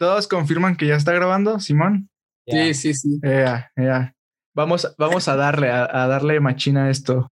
¿Todos 0.00 0.28
confirman 0.28 0.76
que 0.76 0.86
ya 0.86 0.96
está 0.96 1.12
grabando, 1.12 1.60
Simón? 1.60 2.08
Sí, 2.46 2.72
sí, 2.72 2.94
sí. 2.94 3.20
Ya, 3.22 3.70
ya. 3.76 4.14
Vamos, 4.54 4.94
vamos 4.96 5.28
a 5.28 5.36
darle, 5.36 5.70
a, 5.70 5.84
a 5.84 6.06
darle 6.06 6.40
machina 6.40 6.86
a 6.86 6.90
esto. 6.90 7.28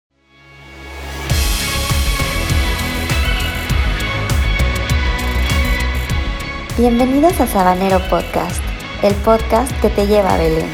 Bienvenidos 6.79 7.39
a 7.39 7.47
Sabanero 7.47 8.01
Podcast, 8.09 8.65
el 9.03 9.15
podcast 9.17 9.71
que 9.83 9.91
te 9.91 10.07
lleva 10.07 10.33
a 10.33 10.39
Belén. 10.39 10.71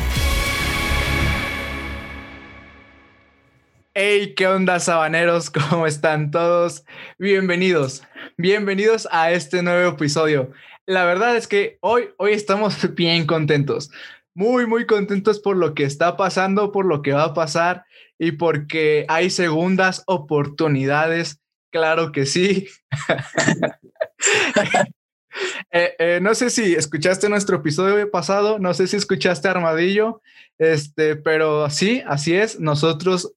Hey, 3.94 4.34
¿qué 4.36 4.46
onda, 4.46 4.78
sabaneros? 4.78 5.50
¿Cómo 5.50 5.88
están 5.88 6.30
todos? 6.30 6.84
Bienvenidos, 7.18 8.04
bienvenidos 8.38 9.08
a 9.10 9.32
este 9.32 9.64
nuevo 9.64 9.90
episodio. 9.90 10.52
La 10.86 11.04
verdad 11.04 11.36
es 11.36 11.46
que 11.46 11.78
hoy, 11.80 12.10
hoy 12.18 12.32
estamos 12.32 12.76
bien 12.94 13.26
contentos, 13.26 13.90
muy, 14.34 14.66
muy 14.66 14.86
contentos 14.86 15.40
por 15.40 15.56
lo 15.56 15.74
que 15.74 15.84
está 15.84 16.16
pasando, 16.16 16.72
por 16.72 16.86
lo 16.86 17.02
que 17.02 17.12
va 17.12 17.24
a 17.24 17.34
pasar 17.34 17.84
y 18.18 18.32
porque 18.32 19.06
hay 19.08 19.30
segundas 19.30 20.02
oportunidades. 20.06 21.40
Claro 21.72 22.12
que 22.12 22.26
sí. 22.26 22.68
Eh, 25.72 25.94
eh, 25.98 26.18
no 26.20 26.34
sé 26.34 26.50
si 26.50 26.74
escuchaste 26.74 27.28
nuestro 27.28 27.58
episodio 27.58 28.10
pasado, 28.10 28.58
no 28.58 28.74
sé 28.74 28.88
si 28.88 28.96
escuchaste 28.96 29.48
Armadillo, 29.48 30.20
este, 30.58 31.14
pero 31.14 31.70
sí, 31.70 32.02
así 32.06 32.34
es. 32.34 32.58
Nosotros 32.58 33.32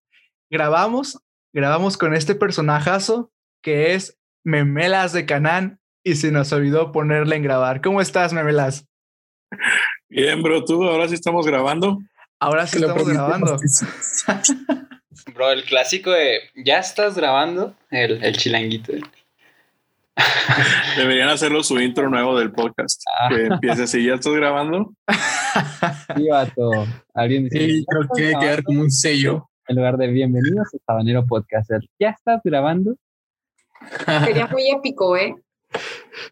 grabamos, 0.49 1.19
grabamos 1.53 1.97
con 1.97 2.15
este 2.15 2.33
personajazo 2.33 3.31
que 3.61 3.93
es 3.93 4.17
Memelas 4.43 5.13
de 5.13 5.25
Canán 5.25 5.79
y 6.03 6.15
se 6.15 6.31
nos 6.31 6.51
olvidó 6.51 6.91
ponerle 6.91 7.35
en 7.35 7.43
grabar. 7.43 7.81
¿Cómo 7.81 8.01
estás, 8.01 8.33
Memelas? 8.33 8.87
Bien, 10.09 10.41
bro, 10.43 10.63
tú 10.65 10.83
ahora 10.83 11.07
sí 11.07 11.15
estamos 11.15 11.45
grabando. 11.45 11.99
Ahora 12.39 12.67
sí 12.67 12.77
estamos 12.77 13.07
grabando. 13.07 13.57
Bro, 15.33 15.51
el 15.51 15.63
clásico 15.63 16.09
de 16.11 16.39
ya 16.55 16.79
estás 16.79 17.15
grabando, 17.15 17.75
el, 17.91 18.23
el 18.23 18.35
chilanguito. 18.35 18.93
Deberían 20.97 21.29
hacerlo 21.29 21.63
su 21.63 21.79
intro 21.79 22.09
nuevo 22.09 22.37
del 22.37 22.51
podcast. 22.51 23.01
Ah. 23.19 23.29
Que 23.29 23.45
empiece 23.45 23.83
así, 23.83 24.03
¿ya 24.05 24.15
estás 24.15 24.33
grabando? 24.33 24.93
Sí, 26.15 26.27
vato. 26.29 26.71
Alguien 27.13 27.43
dice, 27.43 27.59
Sí, 27.59 27.85
creo 27.87 28.07
que 28.15 28.21
debe 28.23 28.39
quedar 28.39 28.63
como 28.63 28.81
un 28.81 28.89
sello. 28.89 29.47
en 29.67 29.75
lugar 29.75 29.97
de 29.97 30.07
bienvenidos 30.07 30.67
a 30.73 30.77
Sabanero 30.87 31.23
Podcaster. 31.27 31.81
¿Ya 31.99 32.09
estás 32.09 32.41
grabando? 32.43 32.95
Sería 34.25 34.47
muy 34.47 34.71
épico, 34.71 35.15
¿eh? 35.15 35.35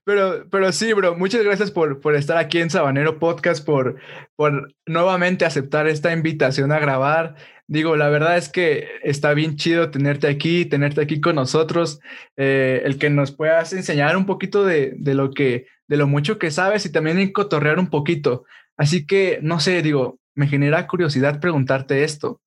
Pero, 0.03 0.47
pero 0.49 0.71
sí, 0.71 0.93
bro, 0.93 1.15
muchas 1.15 1.43
gracias 1.43 1.71
por, 1.71 1.99
por 2.01 2.15
estar 2.15 2.37
aquí 2.37 2.59
en 2.59 2.69
Sabanero 2.69 3.19
Podcast, 3.19 3.65
por, 3.65 3.97
por 4.35 4.73
nuevamente 4.85 5.45
aceptar 5.45 5.87
esta 5.87 6.13
invitación 6.13 6.71
a 6.71 6.79
grabar. 6.79 7.35
Digo, 7.67 7.95
la 7.95 8.09
verdad 8.09 8.37
es 8.37 8.49
que 8.49 8.87
está 9.03 9.33
bien 9.33 9.55
chido 9.55 9.91
tenerte 9.91 10.27
aquí, 10.27 10.65
tenerte 10.65 11.01
aquí 11.01 11.21
con 11.21 11.35
nosotros, 11.35 11.99
eh, 12.35 12.81
el 12.83 12.97
que 12.97 13.09
nos 13.09 13.31
puedas 13.31 13.71
enseñar 13.73 14.17
un 14.17 14.25
poquito 14.25 14.65
de, 14.65 14.93
de 14.97 15.13
lo 15.13 15.31
que, 15.31 15.67
de 15.87 15.97
lo 15.97 16.07
mucho 16.07 16.37
que 16.37 16.51
sabes 16.51 16.85
y 16.85 16.91
también 16.91 17.31
cotorrear 17.31 17.79
un 17.79 17.89
poquito. 17.89 18.45
Así 18.77 19.05
que, 19.05 19.39
no 19.41 19.59
sé, 19.59 19.81
digo, 19.81 20.19
me 20.35 20.47
genera 20.47 20.87
curiosidad 20.87 21.39
preguntarte 21.39 22.03
esto. 22.03 22.41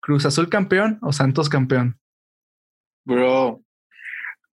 ¿Cruz 0.00 0.24
Azul 0.26 0.48
campeón 0.48 0.98
o 1.02 1.12
Santos 1.12 1.48
campeón? 1.48 1.98
Bro, 3.04 3.62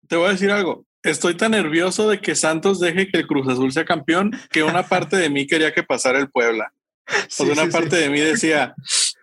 te 0.07 0.16
voy 0.16 0.27
a 0.27 0.31
decir 0.31 0.51
algo. 0.51 0.85
Estoy 1.05 1.37
tan 1.37 1.51
nervioso 1.51 2.09
de 2.09 2.19
que 2.19 2.33
Santos 2.33 2.79
deje 2.79 3.07
que 3.07 3.19
el 3.19 3.27
Cruz 3.27 3.47
Azul 3.47 3.71
sea 3.71 3.85
campeón 3.85 4.31
que 4.49 4.63
una 4.63 4.83
parte 4.89 5.15
de 5.15 5.29
mí 5.29 5.45
quería 5.45 5.71
que 5.71 5.83
pasara 5.83 6.17
el 6.17 6.31
Puebla. 6.31 6.73
O 7.07 7.13
sea, 7.29 7.45
una 7.45 7.67
parte 7.67 7.95
de 7.95 8.09
mí 8.09 8.19
decía, 8.19 8.73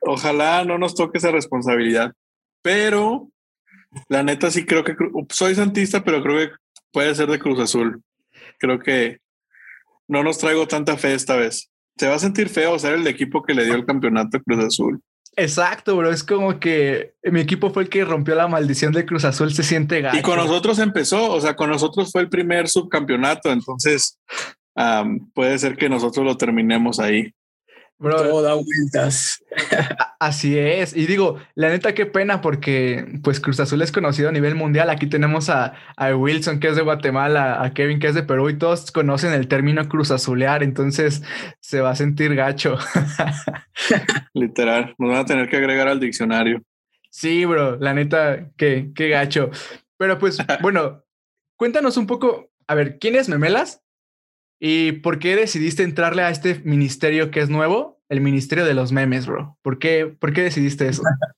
ojalá 0.00 0.64
no 0.64 0.78
nos 0.78 0.94
toque 0.94 1.18
esa 1.18 1.32
responsabilidad. 1.32 2.12
Pero 2.62 3.28
la 4.08 4.22
neta 4.22 4.52
sí 4.52 4.64
creo 4.64 4.84
que 4.84 4.94
soy 5.30 5.56
santista, 5.56 6.04
pero 6.04 6.22
creo 6.22 6.38
que 6.38 6.54
puede 6.92 7.12
ser 7.16 7.28
de 7.28 7.40
Cruz 7.40 7.58
Azul. 7.58 8.00
Creo 8.60 8.78
que 8.78 9.18
no 10.06 10.22
nos 10.22 10.38
traigo 10.38 10.68
tanta 10.68 10.96
fe 10.96 11.14
esta 11.14 11.34
vez. 11.34 11.68
Se 11.96 12.06
va 12.06 12.14
a 12.14 12.20
sentir 12.20 12.48
feo 12.48 12.78
ser 12.78 12.94
el 12.94 13.06
equipo 13.08 13.42
que 13.42 13.54
le 13.54 13.64
dio 13.64 13.74
el 13.74 13.84
campeonato 13.84 14.36
a 14.36 14.40
Cruz 14.40 14.64
Azul. 14.64 15.02
Exacto, 15.36 15.96
bro. 15.96 16.10
Es 16.10 16.22
como 16.24 16.60
que 16.60 17.14
mi 17.24 17.40
equipo 17.40 17.70
fue 17.70 17.84
el 17.84 17.88
que 17.88 18.04
rompió 18.04 18.34
la 18.34 18.48
maldición 18.48 18.92
de 18.92 19.06
Cruz 19.06 19.24
Azul. 19.24 19.52
Se 19.52 19.62
siente 19.62 20.00
gacho. 20.00 20.18
Y 20.18 20.22
con 20.22 20.36
nosotros 20.36 20.78
empezó, 20.78 21.32
o 21.32 21.40
sea, 21.40 21.56
con 21.56 21.70
nosotros 21.70 22.12
fue 22.12 22.20
el 22.22 22.28
primer 22.28 22.68
subcampeonato, 22.68 23.50
entonces 23.50 24.18
puede 25.34 25.58
ser 25.58 25.76
que 25.76 25.88
nosotros 25.88 26.24
lo 26.24 26.36
terminemos 26.36 26.98
ahí. 27.00 27.32
Bro, 27.98 28.16
Todo 28.16 28.42
da 28.42 28.54
vueltas. 28.54 29.44
así 30.18 30.58
es. 30.58 30.96
Y 30.96 31.06
digo, 31.06 31.38
la 31.54 31.68
neta, 31.68 31.94
qué 31.94 32.04
pena 32.04 32.40
porque 32.40 33.20
pues 33.22 33.38
Cruz 33.38 33.60
Azul 33.60 33.80
es 33.80 33.92
conocido 33.92 34.28
a 34.28 34.32
nivel 34.32 34.56
mundial. 34.56 34.90
Aquí 34.90 35.06
tenemos 35.06 35.48
a, 35.48 35.74
a 35.96 36.14
Wilson, 36.16 36.58
que 36.58 36.66
es 36.68 36.74
de 36.76 36.82
Guatemala, 36.82 37.62
a 37.62 37.72
Kevin, 37.74 38.00
que 38.00 38.08
es 38.08 38.14
de 38.16 38.24
Perú, 38.24 38.48
y 38.50 38.58
todos 38.58 38.90
conocen 38.90 39.32
el 39.32 39.46
término 39.46 39.88
Cruz 39.88 40.10
Azulear. 40.10 40.64
Entonces 40.64 41.22
se 41.60 41.80
va 41.80 41.90
a 41.90 41.96
sentir 41.96 42.34
gacho. 42.34 42.76
Literal, 44.34 44.94
nos 44.98 45.10
van 45.10 45.20
a 45.20 45.24
tener 45.24 45.48
que 45.48 45.56
agregar 45.56 45.88
al 45.88 46.00
diccionario. 46.00 46.62
sí, 47.10 47.44
bro. 47.44 47.76
La 47.76 47.94
neta, 47.94 48.50
qué, 48.56 48.90
qué 48.94 49.08
gacho. 49.10 49.50
Pero 49.96 50.18
pues, 50.18 50.38
bueno, 50.60 51.04
cuéntanos 51.56 51.96
un 51.96 52.06
poco. 52.06 52.50
A 52.66 52.74
ver, 52.74 52.98
¿quién 52.98 53.14
es 53.16 53.28
Memelas? 53.28 53.80
¿Y 54.64 54.92
por 54.92 55.18
qué 55.18 55.34
decidiste 55.34 55.82
entrarle 55.82 56.22
a 56.22 56.30
este 56.30 56.60
ministerio 56.62 57.32
que 57.32 57.40
es 57.40 57.50
nuevo? 57.50 58.00
El 58.08 58.20
Ministerio 58.20 58.64
de 58.64 58.74
los 58.74 58.92
Memes, 58.92 59.26
bro. 59.26 59.58
¿Por 59.60 59.80
qué, 59.80 60.06
por 60.06 60.32
qué 60.32 60.42
decidiste 60.42 60.88
eso? 60.88 61.02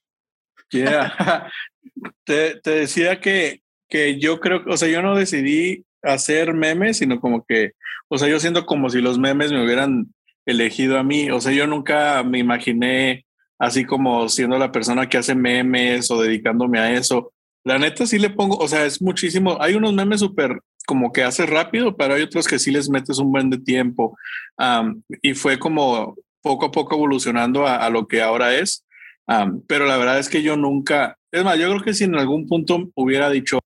Yeah. 0.71 1.51
te, 2.25 2.59
te 2.61 2.71
decía 2.71 3.21
que, 3.21 3.63
que 3.89 4.19
yo 4.19 4.41
creo, 4.41 4.63
o 4.67 4.77
sea, 4.77 4.89
yo 4.89 5.03
no 5.03 5.15
decidí 5.15 5.85
hacer 6.03 6.53
memes, 6.53 6.97
sino 6.97 7.21
como 7.21 7.45
que, 7.45 7.73
o 8.09 8.19
sea, 8.19 8.29
yo 8.29 8.41
siento 8.41 8.67
como 8.67 8.91
si 8.91 9.01
los 9.01 9.19
memes 9.19 9.53
me 9.53 9.63
hubieran 9.63 10.13
elegido 10.47 10.99
a 10.99 11.05
mí. 11.05 11.31
O 11.31 11.41
sea, 11.41 11.53
yo 11.53 11.67
nunca 11.69 12.25
me 12.25 12.39
imaginé 12.39 13.25
así 13.59 13.85
como 13.85 14.29
siendo 14.29 14.59
la 14.59 14.73
persona 14.73 15.09
que 15.09 15.19
hace 15.19 15.35
memes 15.35 16.11
o 16.11 16.21
dedicándome 16.21 16.81
a 16.81 16.93
eso. 16.93 17.33
La 17.63 17.79
neta 17.79 18.05
sí 18.05 18.19
le 18.19 18.31
pongo, 18.31 18.57
o 18.57 18.67
sea, 18.67 18.85
es 18.85 19.01
muchísimo. 19.01 19.57
Hay 19.61 19.75
unos 19.75 19.95
memes 19.95 20.21
súper 20.21 20.61
como 20.87 21.13
que 21.13 21.23
haces 21.23 21.49
rápido, 21.49 21.97
pero 21.97 22.15
hay 22.15 22.23
otros 22.23 22.47
que 22.47 22.59
sí 22.59 22.71
les 22.71 22.89
metes 22.91 23.19
un 23.19 23.33
buen 23.33 23.51
de 23.51 23.59
tiempo. 23.59 24.17
Am, 24.57 25.03
y 25.23 25.35
fue 25.35 25.59
como 25.59 26.17
poco 26.43 26.67
a 26.67 26.71
poco 26.71 26.95
evolucionando 26.95 27.67
a, 27.67 27.77
a 27.77 27.91
lo 27.91 28.07
que 28.07 28.23
ahora 28.23 28.55
es. 28.55 28.85
Am, 29.27 29.63
pero 29.67 29.87
la 29.87 29.97
verdad 29.97 30.19
es 30.19 30.29
que 30.29 30.43
yo 30.43 30.57
nunca, 30.57 31.17
es 31.33 31.45
más, 31.45 31.59
yo 31.59 31.69
creo 31.71 31.83
que 31.83 31.95
si 31.95 32.05
en 32.05 32.15
algún 32.17 32.47
punto 32.47 32.91
hubiera 32.95 33.31
dicho, 33.31 33.59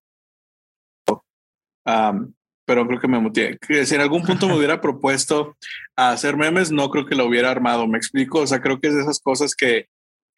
am, 1.85 2.33
pero 2.65 2.87
creo 2.87 2.99
que 2.99 3.07
me 3.07 3.19
muteé, 3.19 3.57
que 3.57 3.85
si 3.85 3.95
en 3.95 4.01
algún 4.01 4.23
punto 4.23 4.47
me 4.47 4.55
hubiera 4.55 4.79
propuesto 4.81 5.57
hacer 5.95 6.37
memes, 6.37 6.71
no 6.71 6.89
creo 6.89 7.05
que 7.05 7.15
lo 7.15 7.25
hubiera 7.25 7.51
armado, 7.51 7.87
me 7.87 7.97
explico, 7.97 8.39
o 8.39 8.47
sea, 8.47 8.61
creo 8.61 8.79
que 8.79 8.87
es 8.87 8.95
de 8.95 9.01
esas 9.01 9.19
cosas 9.19 9.55
que, 9.55 9.87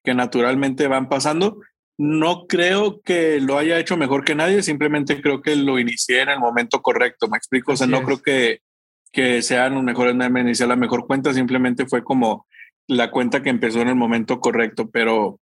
que 0.03 0.13
naturalmente 0.15 0.87
van 0.87 1.09
pasando. 1.09 1.59
No 1.97 2.47
creo 2.47 3.01
que 3.01 3.39
lo 3.39 3.57
haya 3.57 3.77
hecho 3.77 3.97
mejor 3.97 4.23
que 4.23 4.35
nadie, 4.35 4.63
simplemente 4.63 5.21
creo 5.21 5.41
que 5.41 5.55
lo 5.55 5.77
inicié 5.77 6.21
en 6.21 6.29
el 6.29 6.39
momento 6.39 6.81
correcto, 6.81 7.27
me 7.27 7.37
explico, 7.37 7.73
o 7.73 7.75
sea, 7.75 7.87
no 7.87 7.99
es. 7.99 8.05
creo 8.05 8.21
que, 8.21 8.59
que 9.11 9.41
sean 9.41 9.75
los 9.75 9.83
mejores 9.83 10.15
ni 10.15 10.55
sea 10.55 10.67
la 10.67 10.75
mejor 10.75 11.05
cuenta, 11.05 11.33
simplemente 11.33 11.85
fue 11.85 12.03
como 12.03 12.47
la 12.87 13.11
cuenta 13.11 13.43
que 13.43 13.49
empezó 13.49 13.81
en 13.81 13.89
el 13.89 13.95
momento 13.95 14.39
correcto, 14.39 14.89
pero, 14.89 15.39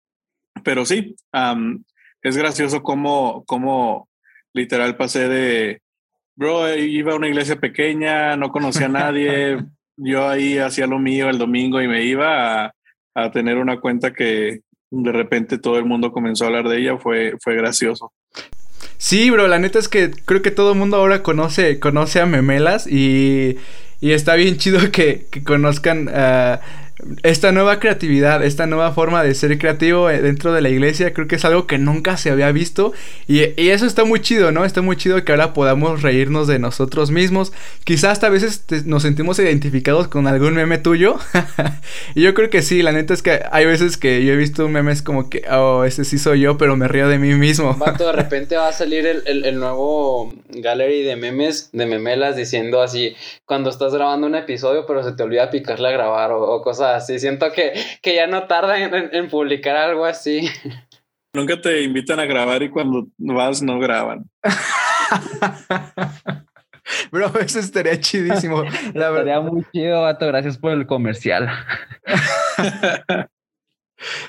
pero 0.63 0.85
sí, 0.85 1.17
am, 1.33 1.85
es 2.23 2.37
gracioso 2.37 2.83
cómo, 2.83 3.45
cómo 3.47 4.09
literal 4.53 4.97
pasé 4.97 5.29
de, 5.29 5.81
bro, 6.37 6.75
iba 6.75 7.13
a 7.13 7.17
una 7.17 7.29
iglesia 7.29 7.57
pequeña, 7.57 8.37
no 8.37 8.51
conocía 8.51 8.87
a 8.87 8.91
nadie, 8.91 9.59
yo 9.97 10.29
ahí 10.29 10.59
hacía 10.59 10.87
lo 10.87 10.99
mío 10.99 11.31
el 11.31 11.39
domingo 11.39 11.81
y 11.81 11.89
me 11.89 12.05
iba 12.05 12.67
a, 12.67 12.75
a 13.15 13.31
tener 13.31 13.59
una 13.59 13.81
cuenta 13.81 14.13
que 14.13 14.61
de 14.93 15.13
repente 15.13 15.59
todo 15.59 15.79
el 15.79 15.87
mundo 15.87 16.13
comenzó 16.13 16.45
a 16.45 16.49
hablar 16.49 16.69
de 16.69 16.79
ella, 16.79 16.99
fue, 16.99 17.35
fue 17.41 17.57
gracioso. 17.57 18.13
Sí, 18.99 19.31
bro, 19.31 19.49
la 19.49 19.59
neta 19.59 19.79
es 19.79 19.89
que 19.89 20.11
creo 20.11 20.43
que 20.43 20.51
todo 20.51 20.73
el 20.73 20.79
mundo 20.79 20.97
ahora 20.99 21.23
conoce, 21.23 21.81
conoce 21.81 22.21
a 22.21 22.27
Memelas 22.27 22.87
y, 22.87 23.57
y 24.01 24.13
está 24.13 24.35
bien 24.35 24.59
chido 24.59 24.79
que, 24.93 25.27
que 25.31 25.43
conozcan 25.43 26.09
esta 27.23 27.53
nueva 27.53 27.81
creatividad, 27.81 28.45
esta 28.45 28.67
nueva 28.67 28.93
forma 28.93 29.23
de 29.23 29.35
ser 29.35 29.59
creativo 29.59 30.09
eh, 30.09 30.23
dentro 30.23 30.53
de 30.53 30.61
la 30.61 30.69
iglesia, 30.69 31.13
creo 31.13 31.27
que 31.27 31.37
es 31.37 31.45
algo 31.45 31.67
que 31.67 31.79
nunca 31.79 32.17
se 32.17 32.31
había 32.31 32.53
visto 32.53 32.93
y, 33.27 33.41
y, 33.61 33.71
eso 33.71 33.87
está 33.87 34.05
muy 34.05 34.21
chido, 34.21 34.53
¿no? 34.53 34.65
Está 34.65 34.83
muy 34.83 34.97
chido 34.97 35.25
que 35.25 35.33
ahora 35.33 35.53
podamos 35.53 36.03
reírnos 36.03 36.47
de 36.47 36.59
nosotros 36.59 37.11
mismos. 37.11 37.53
Quizás 37.85 38.13
hasta 38.13 38.27
a 38.29 38.31
veces 38.31 38.65
nos 38.87 39.03
sentimos 39.03 39.39
identificados 39.39 40.09
con 40.09 40.27
algún 40.27 40.55
meme 40.55 40.79
tuyo 40.79 41.17
y 42.15 42.23
yo 42.23 42.35
creo 42.35 42.51
que 42.51 42.63
sí, 42.63 42.83
la 42.83 42.93
neta 42.93 43.15
es 43.15 43.23
que 43.23 43.41
hay 43.51 43.67
veces 43.67 43.97
que 43.97 44.25
yo 44.25 44.33
he 44.33 44.37
visto 44.37 44.69
memes 44.69 45.03
como 45.03 45.29
que, 45.29 45.43
oh, 45.51 45.85
ese 45.85 46.05
sí 46.05 46.19
soy 46.19 46.41
yo, 46.41 46.59
pero 46.59 46.77
me 46.77 46.89
río 46.89 47.09
de 47.09 47.19
mí 47.19 47.35
mismo. 47.35 47.75
Vato, 47.75 48.07
de 48.07 48.13
repente 48.23 48.57
va 48.57 48.69
a 48.69 48.73
salir 48.73 49.07
el, 49.07 49.23
el, 49.27 49.45
el 49.45 49.59
nuevo 49.59 50.33
gallery 50.51 51.03
de 51.03 51.17
memes, 51.17 51.71
de 51.73 51.87
memelas, 51.87 52.37
diciendo 52.37 52.81
así, 52.83 53.17
cuando 53.47 53.71
estás 53.71 53.95
grabando 53.95 54.27
un 54.27 54.35
episodio 54.35 54.87
pero 54.87 55.03
se 55.03 55.13
te 55.13 55.23
olvida 55.23 55.51
picarle 55.51 55.89
a 55.89 55.93
grabar 55.93 56.33
o, 56.33 56.43
o 56.43 56.63
cosas 56.63 56.92
así. 56.93 57.19
Siento 57.19 57.53
que, 57.53 57.73
que 58.03 58.15
ya 58.15 58.27
no 58.27 58.47
tarda 58.47 58.79
en, 58.79 59.11
en, 59.13 59.29
publicar 59.29 59.77
algo 59.77 60.05
así. 60.05 60.49
Nunca 61.35 61.61
te 61.61 61.83
invitan 61.83 62.21
a 62.21 62.27
grabar 62.27 62.63
y 62.63 62.71
cuando 62.71 63.09
vas 63.19 63.63
no 63.63 63.79
graban. 63.79 64.25
Bro, 67.11 67.39
eso 67.41 67.59
estaría 67.59 67.99
chidísimo. 68.01 68.65
La 68.95 69.11
estaría 69.11 69.41
muy 69.41 69.65
chido, 69.73 70.03
Vato. 70.03 70.27
Gracias 70.27 70.59
por 70.59 70.73
el 70.73 70.87
comercial. 70.87 71.49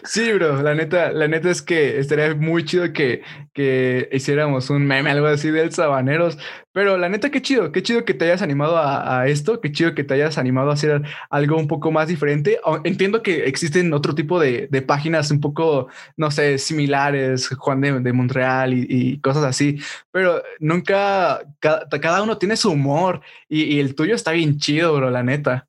Sí, 0.03 0.31
bro, 0.33 0.61
la 0.61 0.75
neta, 0.75 1.11
la 1.11 1.27
neta 1.27 1.49
es 1.49 1.61
que 1.61 1.99
estaría 1.99 2.35
muy 2.35 2.65
chido 2.65 2.91
que, 2.93 3.21
que 3.53 4.09
hiciéramos 4.11 4.69
un 4.69 4.85
meme, 4.85 5.09
algo 5.09 5.27
así 5.27 5.49
del 5.51 5.71
Sabaneros. 5.71 6.37
Pero 6.71 6.97
la 6.97 7.07
neta, 7.07 7.29
qué 7.29 7.41
chido, 7.41 7.71
qué 7.71 7.83
chido 7.83 8.03
que 8.03 8.13
te 8.15 8.25
hayas 8.25 8.41
animado 8.41 8.77
a, 8.77 9.27
esto, 9.27 9.61
qué 9.61 9.71
chido 9.71 9.93
que 9.93 10.03
te 10.03 10.15
hayas 10.15 10.37
animado 10.39 10.71
a 10.71 10.73
hacer 10.73 11.03
algo 11.29 11.57
un 11.57 11.67
poco 11.67 11.91
más 11.91 12.07
diferente. 12.07 12.59
Entiendo 12.83 13.21
que 13.21 13.45
existen 13.45 13.93
otro 13.93 14.15
tipo 14.15 14.39
de, 14.39 14.67
de 14.71 14.81
páginas 14.81 15.29
un 15.31 15.39
poco, 15.39 15.87
no 16.17 16.31
sé, 16.31 16.57
similares, 16.57 17.47
Juan 17.49 17.81
de, 17.81 17.99
de 17.99 18.13
Montreal 18.13 18.73
y, 18.73 19.19
cosas 19.19 19.43
así, 19.43 19.79
pero 20.11 20.41
nunca, 20.59 21.41
cada, 21.59 22.23
uno 22.23 22.37
tiene 22.37 22.57
su 22.57 22.71
humor 22.71 23.21
y, 23.47 23.63
y, 23.75 23.79
el 23.79 23.95
tuyo 23.95 24.15
está 24.15 24.31
bien 24.31 24.57
chido, 24.57 24.95
bro, 24.95 25.11
la 25.11 25.23
neta. 25.23 25.67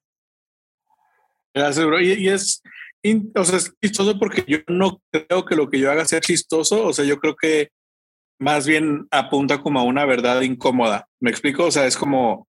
Gracias, 1.53 1.87
bro. 1.87 2.01
y 2.01 2.29
es 2.29 2.63
o 3.35 3.45
sea, 3.45 3.59
es 3.59 3.75
chistoso 3.83 4.19
porque 4.19 4.45
yo 4.47 4.59
no 4.69 5.03
creo 5.11 5.45
que 5.45 5.57
lo 5.57 5.69
que 5.69 5.79
yo 5.79 5.91
haga 5.91 6.05
sea 6.05 6.21
chistoso. 6.21 6.87
O 6.87 6.93
sea, 6.93 7.05
yo 7.05 7.19
creo 7.19 7.37
que 7.37 7.71
más 8.39 8.67
bien 8.67 9.07
apunta 9.11 9.61
como 9.61 9.81
a 9.81 9.85
una 9.85 10.05
verdad 10.07 10.41
incómoda. 10.43 11.07
¿Me 11.21 11.31
explico? 11.31 11.67
O 11.67 11.71
sea, 11.71 11.87
es 11.87 11.97
como 11.97 12.49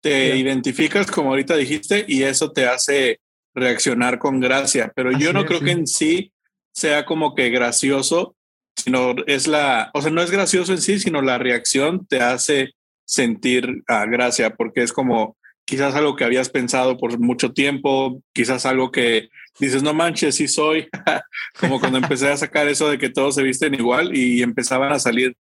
te 0.00 0.36
identificas, 0.36 1.10
como 1.10 1.30
ahorita 1.30 1.56
dijiste, 1.56 2.04
y 2.06 2.22
eso 2.22 2.52
te 2.52 2.66
hace 2.66 3.20
reaccionar 3.54 4.18
con 4.18 4.40
gracia. 4.40 4.92
Pero 4.94 5.10
yo 5.12 5.32
no 5.32 5.44
creo 5.44 5.60
que 5.60 5.72
en 5.72 5.86
sí 5.86 6.32
sea 6.72 7.04
como 7.04 7.34
que 7.34 7.50
gracioso, 7.50 8.36
sino 8.76 9.14
es 9.26 9.48
la, 9.48 9.90
o 9.94 10.02
sea, 10.02 10.10
no 10.12 10.22
es 10.22 10.30
gracioso 10.30 10.72
en 10.72 10.80
sí, 10.80 11.00
sino 11.00 11.20
la 11.20 11.38
reacción 11.38 12.06
te 12.06 12.20
hace 12.20 12.74
sentir 13.04 13.82
a 13.88 14.06
gracia, 14.06 14.54
porque 14.54 14.82
es 14.82 14.92
como 14.92 15.36
quizás 15.64 15.94
algo 15.94 16.14
que 16.14 16.24
habías 16.24 16.48
pensado 16.50 16.96
por 16.96 17.18
mucho 17.18 17.52
tiempo, 17.52 18.22
quizás 18.32 18.64
algo 18.64 18.92
que 18.92 19.28
dices, 19.58 19.82
no 19.82 19.94
manches, 19.94 20.36
sí 20.36 20.48
soy, 20.48 20.88
como 21.60 21.80
cuando 21.80 21.98
empecé 21.98 22.28
a 22.28 22.36
sacar 22.36 22.68
eso 22.68 22.88
de 22.88 22.98
que 22.98 23.10
todos 23.10 23.34
se 23.34 23.42
visten 23.42 23.74
igual 23.74 24.16
y 24.16 24.42
empezaban 24.42 24.92
a 24.92 24.98
salir 24.98 25.36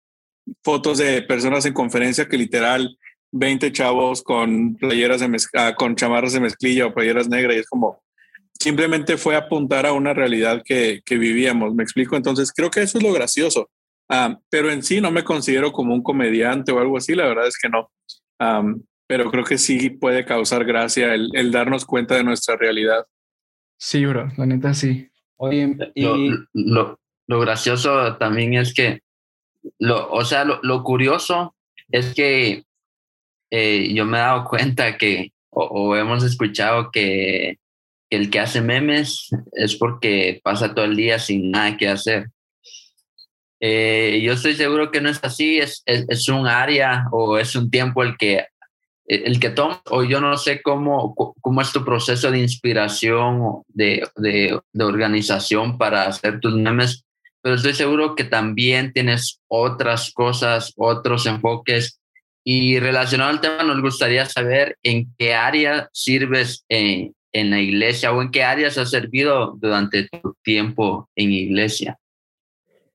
fotos 0.63 0.97
de 0.97 1.21
personas 1.21 1.65
en 1.65 1.73
conferencia 1.73 2.27
que 2.27 2.37
literal 2.37 2.97
20 3.31 3.71
chavos 3.71 4.23
con 4.23 4.75
playeras 4.75 5.19
de 5.19 5.27
mezcla, 5.27 5.75
con 5.75 5.95
chamarras 5.95 6.33
de 6.33 6.39
mezclilla 6.39 6.87
o 6.87 6.93
playeras 6.93 7.27
negras 7.27 7.55
y 7.55 7.59
es 7.59 7.67
como 7.67 8.01
simplemente 8.59 9.17
fue 9.17 9.35
apuntar 9.35 9.85
a 9.85 9.93
una 9.93 10.13
realidad 10.13 10.63
que, 10.65 11.01
que 11.05 11.17
vivíamos, 11.17 11.75
me 11.75 11.83
explico, 11.83 12.15
entonces 12.15 12.51
creo 12.51 12.71
que 12.71 12.81
eso 12.81 12.97
es 12.97 13.03
lo 13.03 13.13
gracioso, 13.13 13.69
ah, 14.09 14.39
pero 14.49 14.71
en 14.71 14.81
sí 14.81 14.99
no 14.99 15.11
me 15.11 15.23
considero 15.23 15.71
como 15.71 15.93
un 15.93 16.01
comediante 16.01 16.71
o 16.71 16.79
algo 16.79 16.97
así, 16.97 17.13
la 17.13 17.27
verdad 17.27 17.47
es 17.47 17.57
que 17.57 17.69
no, 17.69 17.91
pero 19.07 19.31
creo 19.31 19.43
que 19.43 19.57
sí 19.57 19.89
puede 19.89 20.25
causar 20.25 20.65
gracia 20.65 21.13
el, 21.13 21.29
el 21.33 21.51
darnos 21.51 21.85
cuenta 21.85 22.15
de 22.15 22.23
nuestra 22.23 22.57
realidad. 22.57 23.05
Sí, 23.77 24.05
bro, 24.05 24.31
la 24.37 24.45
neta 24.45 24.73
sí. 24.73 25.09
Oye, 25.37 25.75
y... 25.93 26.03
lo, 26.53 26.99
lo, 27.27 27.39
gracioso 27.39 28.17
también 28.17 28.55
es 28.55 28.73
que, 28.73 29.01
lo, 29.79 30.09
o 30.09 30.25
sea, 30.25 30.43
lo, 30.45 30.59
lo 30.63 30.83
curioso 30.83 31.55
es 31.89 32.13
que 32.13 32.63
eh, 33.51 33.93
yo 33.93 34.05
me 34.05 34.17
he 34.17 34.21
dado 34.21 34.45
cuenta 34.45 34.97
que, 34.97 35.31
o, 35.49 35.95
hemos 35.95 36.23
escuchado 36.23 36.91
que, 36.91 37.57
el 38.09 38.29
que 38.29 38.39
hace 38.39 38.61
memes 38.61 39.29
es 39.51 39.75
porque 39.75 40.39
pasa 40.41 40.73
todo 40.73 40.85
el 40.85 40.95
día 40.95 41.19
sin 41.19 41.51
nada 41.51 41.75
que 41.75 41.89
hacer. 41.89 42.27
Eh, 43.59 44.21
yo 44.23 44.33
estoy 44.33 44.55
seguro 44.55 44.91
que 44.91 45.01
no 45.01 45.09
es 45.09 45.19
así, 45.23 45.57
es, 45.57 45.83
es, 45.85 46.05
es, 46.07 46.29
un 46.29 46.47
área 46.47 47.05
o 47.11 47.37
es 47.37 47.55
un 47.55 47.69
tiempo 47.69 48.03
el 48.03 48.15
que 48.17 48.45
el 49.07 49.39
que 49.39 49.49
toma, 49.49 49.81
o 49.89 50.03
yo 50.03 50.19
no 50.19 50.37
sé 50.37 50.61
cómo, 50.61 51.15
cómo 51.15 51.61
es 51.61 51.71
tu 51.71 51.83
proceso 51.85 52.29
de 52.29 52.39
inspiración, 52.39 53.63
de, 53.69 54.05
de, 54.17 54.59
de, 54.73 54.83
organización 54.83 55.77
para 55.77 56.03
hacer 56.03 56.41
tus 56.41 56.53
memes, 56.55 57.05
pero 57.41 57.55
estoy 57.55 57.73
seguro 57.73 58.15
que 58.15 58.25
también 58.25 58.91
tienes 58.91 59.39
otras 59.47 60.11
cosas, 60.13 60.73
otros 60.75 61.25
enfoques. 61.25 62.01
Y 62.43 62.79
relacionado 62.79 63.29
al 63.29 63.41
tema, 63.41 63.63
nos 63.63 63.81
gustaría 63.81 64.25
saber 64.25 64.77
en 64.83 65.13
qué 65.17 65.33
área 65.33 65.89
sirves 65.93 66.65
en, 66.67 67.13
en 67.31 67.49
la 67.49 67.59
iglesia 67.59 68.11
o 68.11 68.21
en 68.21 68.31
qué 68.31 68.43
áreas 68.43 68.77
has 68.77 68.89
servido 68.89 69.55
durante 69.59 70.07
tu 70.09 70.35
tiempo 70.43 71.09
en 71.15 71.31
iglesia. 71.31 71.97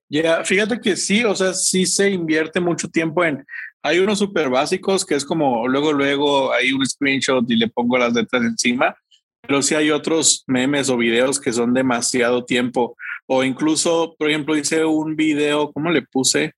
Ya, 0.09 0.43
fíjate 0.43 0.79
que 0.79 0.95
sí, 0.95 1.23
o 1.23 1.35
sea, 1.35 1.53
sí 1.53 1.85
se 1.87 2.11
invierte 2.11 2.59
mucho 2.59 2.87
tiempo 2.87 3.23
en 3.23 3.43
hay 3.83 3.99
unos 3.99 4.17
súper 4.19 4.49
básicos 4.49 5.05
que 5.05 5.15
es 5.15 5.25
como 5.25 5.67
luego, 5.67 5.91
luego 5.91 6.53
hay 6.53 6.71
un 6.71 6.85
screenshot 6.85 7.43
y 7.51 7.57
le 7.57 7.67
pongo 7.67 7.97
las 7.97 8.13
letras 8.13 8.43
encima, 8.43 8.95
pero 9.41 9.61
sí 9.61 9.75
hay 9.75 9.91
otros 9.91 10.45
memes 10.47 10.89
o 10.89 10.95
videos 10.95 11.39
que 11.39 11.51
son 11.51 11.73
demasiado 11.73 12.45
tiempo. 12.45 12.95
O 13.27 13.43
incluso, 13.43 14.15
por 14.17 14.29
ejemplo, 14.29 14.55
hice 14.55 14.85
un 14.85 15.17
video, 15.17 15.71
¿cómo 15.73 15.91
le 15.91 16.01
puse? 16.01 16.53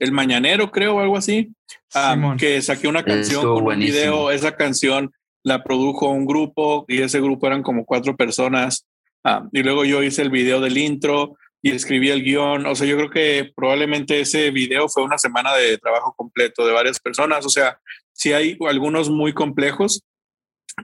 El 0.00 0.10
Mañanero, 0.10 0.72
creo, 0.72 0.96
o 0.96 1.00
algo 1.00 1.16
así, 1.16 1.52
um, 1.94 2.36
que 2.36 2.60
saqué 2.60 2.88
una 2.88 3.04
canción 3.04 3.42
con 3.42 3.64
un 3.64 3.78
video. 3.78 4.32
Esa 4.32 4.56
canción 4.56 5.12
la 5.44 5.62
produjo 5.62 6.08
un 6.08 6.26
grupo 6.26 6.84
y 6.88 7.02
ese 7.02 7.20
grupo 7.20 7.46
eran 7.46 7.62
como 7.62 7.84
cuatro 7.84 8.16
personas. 8.16 8.84
Um, 9.22 9.48
y 9.52 9.62
luego 9.62 9.84
yo 9.84 10.02
hice 10.02 10.22
el 10.22 10.30
video 10.30 10.60
del 10.60 10.76
intro 10.76 11.36
y 11.64 11.70
escribí 11.70 12.10
el 12.10 12.22
guion. 12.22 12.66
O 12.66 12.74
sea, 12.74 12.86
yo 12.86 12.94
creo 12.98 13.08
que 13.08 13.50
probablemente 13.56 14.20
ese 14.20 14.50
video 14.50 14.86
fue 14.86 15.02
una 15.02 15.16
semana 15.16 15.54
de 15.54 15.78
trabajo 15.78 16.12
completo 16.14 16.66
de 16.66 16.74
varias 16.74 17.00
personas. 17.00 17.46
O 17.46 17.48
sea, 17.48 17.78
sí 18.12 18.34
hay 18.34 18.58
algunos 18.68 19.08
muy 19.08 19.32
complejos. 19.32 20.02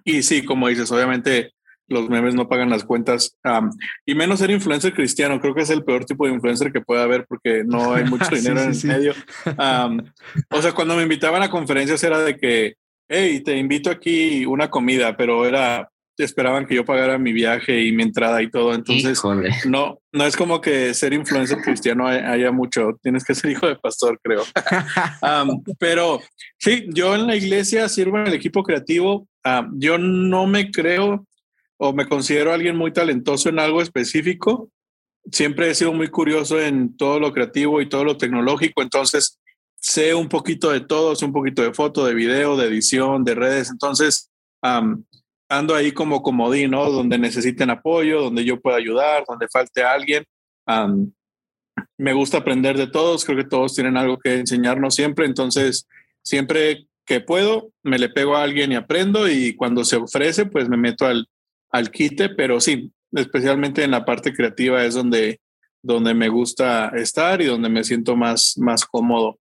Y 0.05 0.23
sí, 0.23 0.43
como 0.43 0.69
dices, 0.69 0.91
obviamente 0.91 1.53
los 1.87 2.09
memes 2.09 2.35
no 2.35 2.49
pagan 2.49 2.71
las 2.71 2.85
cuentas. 2.85 3.37
y 4.07 4.15
menos 4.15 4.39
ser 4.39 4.51
influencer 4.51 4.95
cristiano. 4.95 5.39
Creo 5.39 5.55
que 5.55 5.61
es 5.61 5.71
el 5.71 5.85
peor 5.85 6.07
tipo 6.07 6.25
de 6.25 6.33
influencer 6.33 6.73
que 6.73 6.81
puede 6.81 7.03
haber 7.03 7.27
porque 7.27 7.63
no 7.63 7.93
hay 7.93 8.05
mucho 8.09 8.35
dinero 8.35 8.63
en 8.63 8.71
el 8.71 8.85
medio. 8.87 9.13
o 10.51 10.63
sea, 10.63 10.73
cuando 10.73 10.97
me 10.97 11.03
invitaban 11.03 11.43
a 11.43 11.51
conferencias 11.51 12.03
era 12.03 12.21
de 12.21 12.39
que, 12.39 12.77
hey, 13.07 13.43
te 13.45 13.55
invito 13.55 13.91
aquí 13.91 14.47
una 14.47 14.71
comida, 14.71 15.15
pero 15.15 15.45
era 15.45 15.91
esperaban 16.17 16.67
que 16.67 16.75
yo 16.75 16.85
pagara 16.85 17.19
mi 17.19 17.33
viaje 17.33 17.83
y 17.85 17.93
mi 17.93 18.03
entrada 18.03 18.43
y 18.43 18.51
todo. 18.51 18.75
Entonces, 18.75 19.21
no, 19.67 20.01
no 20.13 20.25
es 20.25 20.37
como 20.37 20.61
que 20.61 20.95
ser 20.95 21.13
influencer 21.13 21.59
cristiano 21.59 22.07
haya 22.07 22.53
mucho. 22.53 22.99
Tienes 23.03 23.25
que 23.25 23.35
ser 23.35 23.51
hijo 23.51 23.67
de 23.67 23.77
pastor, 23.77 24.19
creo. 24.23 24.45
pero 25.79 26.21
sí, 26.59 26.87
yo 26.89 27.15
en 27.15 27.27
la 27.27 27.37
iglesia 27.37 27.89
sirvo 27.89 28.19
en 28.19 28.29
el 28.29 28.35
equipo 28.35 28.63
creativo. 28.63 29.27
yo 29.75 29.99
no 29.99 30.47
me 30.47 30.71
creo 30.71 31.27
o 31.79 31.93
me 31.93 32.07
considero 32.07 32.53
alguien 32.53 32.77
muy 32.77 32.93
talentoso 32.93 33.49
en 33.49 33.59
algo 33.59 33.81
específico. 33.81 34.71
Siempre 35.33 35.71
he 35.71 35.75
sido 35.75 35.93
muy 35.93 36.09
curioso 36.09 36.61
en 36.61 36.97
todo 36.97 37.21
lo 37.21 37.33
creativo 37.33 37.81
y 37.81 37.89
todo 37.89 38.05
lo 38.05 38.17
tecnológico. 38.17 38.83
Entonces, 38.83 39.39
sé 39.77 40.15
un 40.15 40.29
poquito 40.29 40.71
de 40.71 40.81
todo, 40.81 41.17
sé 41.17 41.25
un 41.25 41.33
poquito 41.33 41.63
de 41.63 41.73
foto, 41.73 42.05
de 42.05 42.15
video, 42.15 42.57
de 42.57 42.67
edición, 42.67 43.25
de 43.25 43.35
redes. 43.35 43.71
Entonces, 43.71 44.31
ando 45.51 45.75
ahí 45.75 45.93
como 45.93 46.23
comodín, 46.23 46.71
¿no? 46.71 46.91
Donde 46.91 47.19
necesiten 47.19 47.71
apoyo, 47.71 48.23
donde 48.23 48.45
yo 48.45 48.61
pueda 48.61 48.77
ayudar, 48.77 49.25
donde 49.29 49.49
falte 49.49 49.83
alguien. 49.83 50.25
me 51.99 52.13
gusta 52.13 52.39
aprender 52.39 52.79
de 52.79 52.87
todos, 52.87 53.25
creo 53.25 53.37
que 53.37 53.49
todos 53.49 53.75
tienen 53.75 53.97
algo 53.97 54.19
que 54.19 54.35
enseñarnos 54.35 54.95
siempre, 54.95 55.27
entonces 55.27 55.87
siempre 56.23 56.87
que 57.05 57.21
puedo, 57.21 57.73
me 57.83 57.99
le 57.99 58.09
pego 58.09 58.37
a 58.37 58.45
alguien 58.45 58.71
y 58.71 58.77
aprendo 58.77 59.29
y 59.29 59.57
cuando 59.57 59.85
se 59.85 59.97
ofrece, 59.97 60.47
pues 60.47 60.69
me 60.69 60.77
meto 60.77 61.07
al, 61.07 61.27
al 61.71 61.91
quite, 61.91 62.29
pero 62.29 62.61
sí, 62.61 62.93
especialmente 63.13 63.83
en 63.83 63.91
la 63.91 64.05
parte 64.05 64.33
creativa 64.33 64.85
es 64.85 64.95
donde, 64.95 65.41
donde 65.83 66.15
me 66.15 66.29
gusta 66.29 66.91
estar 66.95 67.43
y 67.43 67.47
donde 67.47 67.69
me 67.69 67.83
siento 67.83 68.15
más, 68.15 68.55
más 68.59 68.85
cómodo. 68.85 69.41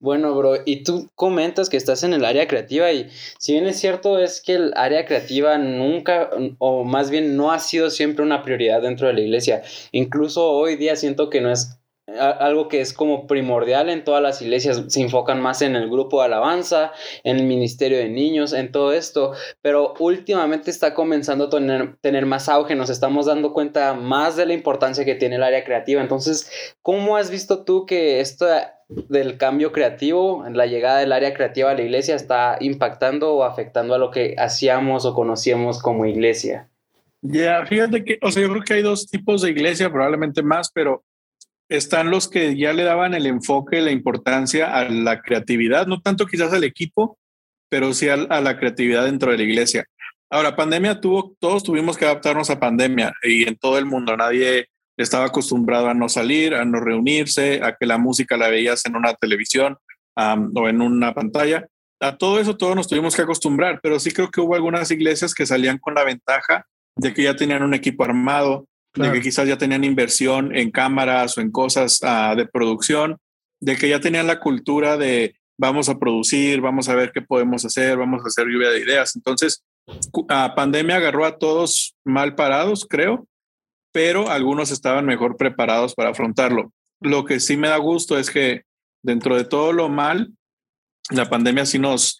Bueno, 0.00 0.34
bro, 0.34 0.54
y 0.64 0.82
tú 0.84 1.10
comentas 1.14 1.68
que 1.68 1.76
estás 1.76 2.02
en 2.02 2.12
el 2.12 2.24
área 2.24 2.46
creativa 2.46 2.92
y 2.92 3.08
si 3.38 3.52
bien 3.52 3.66
es 3.66 3.78
cierto 3.78 4.18
es 4.18 4.40
que 4.40 4.54
el 4.54 4.72
área 4.76 5.04
creativa 5.06 5.58
nunca, 5.58 6.30
o 6.58 6.84
más 6.84 7.10
bien 7.10 7.36
no 7.36 7.52
ha 7.52 7.58
sido 7.58 7.90
siempre 7.90 8.24
una 8.24 8.42
prioridad 8.42 8.82
dentro 8.82 9.08
de 9.08 9.14
la 9.14 9.20
iglesia. 9.20 9.62
Incluso 9.92 10.50
hoy 10.50 10.76
día 10.76 10.96
siento 10.96 11.30
que 11.30 11.40
no 11.40 11.50
es 11.50 11.78
algo 12.18 12.68
que 12.68 12.80
es 12.80 12.92
como 12.92 13.26
primordial 13.26 13.90
en 13.90 14.04
todas 14.04 14.22
las 14.22 14.40
iglesias, 14.40 14.82
se 14.88 15.02
enfocan 15.02 15.40
más 15.40 15.62
en 15.62 15.76
el 15.76 15.90
grupo 15.90 16.20
de 16.20 16.26
alabanza, 16.26 16.92
en 17.22 17.36
el 17.36 17.44
ministerio 17.44 17.98
de 17.98 18.08
niños, 18.08 18.52
en 18.52 18.72
todo 18.72 18.92
esto, 18.92 19.32
pero 19.60 19.94
últimamente 19.98 20.70
está 20.70 20.94
comenzando 20.94 21.44
a 21.44 21.50
tener, 21.50 21.96
tener, 22.00 22.26
más 22.26 22.48
auge, 22.48 22.74
nos 22.74 22.90
estamos 22.90 23.26
dando 23.26 23.52
cuenta 23.52 23.94
más 23.94 24.36
de 24.36 24.46
la 24.46 24.54
importancia 24.54 25.04
que 25.04 25.14
tiene 25.14 25.36
el 25.36 25.42
área 25.42 25.64
creativa. 25.64 26.00
Entonces, 26.00 26.50
¿cómo 26.82 27.16
has 27.16 27.30
visto 27.30 27.64
tú 27.64 27.84
que 27.84 28.20
esto 28.20 28.46
del 28.88 29.36
cambio 29.36 29.70
creativo, 29.70 30.44
la 30.50 30.66
llegada 30.66 31.00
del 31.00 31.12
área 31.12 31.34
creativa 31.34 31.70
a 31.70 31.74
la 31.74 31.82
iglesia 31.82 32.14
está 32.14 32.56
impactando 32.60 33.34
o 33.34 33.44
afectando 33.44 33.94
a 33.94 33.98
lo 33.98 34.10
que 34.10 34.34
hacíamos 34.38 35.04
o 35.04 35.14
conocíamos 35.14 35.82
como 35.82 36.06
iglesia? 36.06 36.70
Ya, 37.20 37.66
fíjate 37.66 38.04
que, 38.04 38.18
o 38.22 38.30
sea, 38.30 38.42
yo 38.42 38.50
creo 38.50 38.62
que 38.62 38.74
hay 38.74 38.82
dos 38.82 39.06
tipos 39.06 39.42
de 39.42 39.50
iglesia, 39.50 39.90
probablemente 39.90 40.42
más, 40.42 40.70
pero 40.72 41.04
están 41.68 42.10
los 42.10 42.28
que 42.28 42.56
ya 42.56 42.72
le 42.72 42.84
daban 42.84 43.12
el 43.12 43.26
enfoque, 43.26 43.82
la 43.82 43.90
importancia 43.90 44.74
a 44.74 44.88
la 44.88 45.20
creatividad, 45.20 45.86
no 45.86 46.00
tanto 46.00 46.26
quizás 46.26 46.52
al 46.52 46.64
equipo, 46.64 47.18
pero 47.68 47.92
sí 47.92 48.08
a, 48.08 48.16
la 48.16 48.58
creatividad 48.58 49.04
dentro 49.04 49.30
de 49.30 49.38
la 49.38 49.44
iglesia. 49.44 49.84
Ahora, 50.30 50.56
pandemia 50.56 51.00
tuvo, 51.00 51.36
todos 51.38 51.62
tuvimos 51.62 51.98
que 51.98 52.06
adaptarnos 52.06 52.48
a 52.50 52.60
pandemia 52.60 53.12
y 53.22 53.46
en 53.46 53.56
todo 53.56 53.78
el 53.78 53.84
mundo 53.84 54.16
nadie 54.16 54.68
estaba 54.98 55.26
acostumbrado 55.26 55.88
a 55.88 55.94
no 55.94 56.08
salir, 56.08 56.54
a 56.54 56.64
no 56.64 56.80
reunirse, 56.80 57.60
a 57.62 57.76
que 57.76 57.86
la 57.86 57.98
música 57.98 58.36
la 58.36 58.48
veías 58.48 58.84
en 58.84 58.96
una 58.96 59.14
televisión 59.14 59.78
o 60.16 60.68
en 60.68 60.82
una 60.82 61.14
pantalla. 61.14 61.66
A 62.00 62.16
todo 62.16 62.40
eso 62.40 62.56
todos 62.56 62.76
nos 62.76 62.88
tuvimos 62.88 63.14
que 63.14 63.22
acostumbrar, 63.22 63.80
pero 63.82 63.98
sí 64.00 64.10
creo 64.10 64.30
que 64.30 64.40
hubo 64.40 64.54
algunas 64.54 64.90
iglesias 64.90 65.34
que 65.34 65.46
salían 65.46 65.78
con 65.78 65.94
la 65.94 66.04
ventaja 66.04 66.66
de 66.96 67.14
que 67.14 67.22
ya 67.22 67.36
tenían 67.36 67.62
un 67.62 67.74
equipo 67.74 68.04
armado, 68.04 68.66
de 68.94 69.12
que 69.12 69.20
quizás 69.20 69.46
ya 69.46 69.56
tenían 69.56 69.84
inversión 69.84 70.54
en 70.54 70.72
cámaras 70.72 71.38
o 71.38 71.40
en 71.40 71.52
cosas 71.52 72.00
ah, 72.02 72.34
de 72.36 72.46
producción, 72.46 73.16
de 73.60 73.76
que 73.76 73.88
ya 73.88 74.00
tenían 74.00 74.26
la 74.26 74.40
cultura 74.40 74.96
de 74.96 75.36
vamos 75.56 75.88
a 75.88 75.98
producir, 75.98 76.60
vamos 76.60 76.88
a 76.88 76.94
ver 76.94 77.12
qué 77.12 77.22
podemos 77.22 77.64
hacer, 77.64 77.96
vamos 77.96 78.24
a 78.24 78.28
hacer 78.28 78.46
lluvia 78.46 78.70
de 78.70 78.80
ideas. 78.80 79.14
Entonces, 79.14 79.64
la 80.28 80.54
pandemia 80.56 80.96
agarró 80.96 81.24
a 81.24 81.38
todos 81.38 81.94
mal 82.04 82.34
parados, 82.34 82.86
creo, 82.88 83.26
pero 83.92 84.30
algunos 84.30 84.70
estaban 84.70 85.06
mejor 85.06 85.36
preparados 85.36 85.94
para 85.94 86.10
afrontarlo. 86.10 86.72
Lo 87.00 87.24
que 87.24 87.40
sí 87.40 87.56
me 87.56 87.68
da 87.68 87.76
gusto 87.76 88.18
es 88.18 88.30
que 88.30 88.62
dentro 89.02 89.36
de 89.36 89.44
todo 89.44 89.72
lo 89.72 89.88
mal, 89.88 90.32
la 91.10 91.28
pandemia 91.28 91.66
sí 91.66 91.78
nos... 91.78 92.18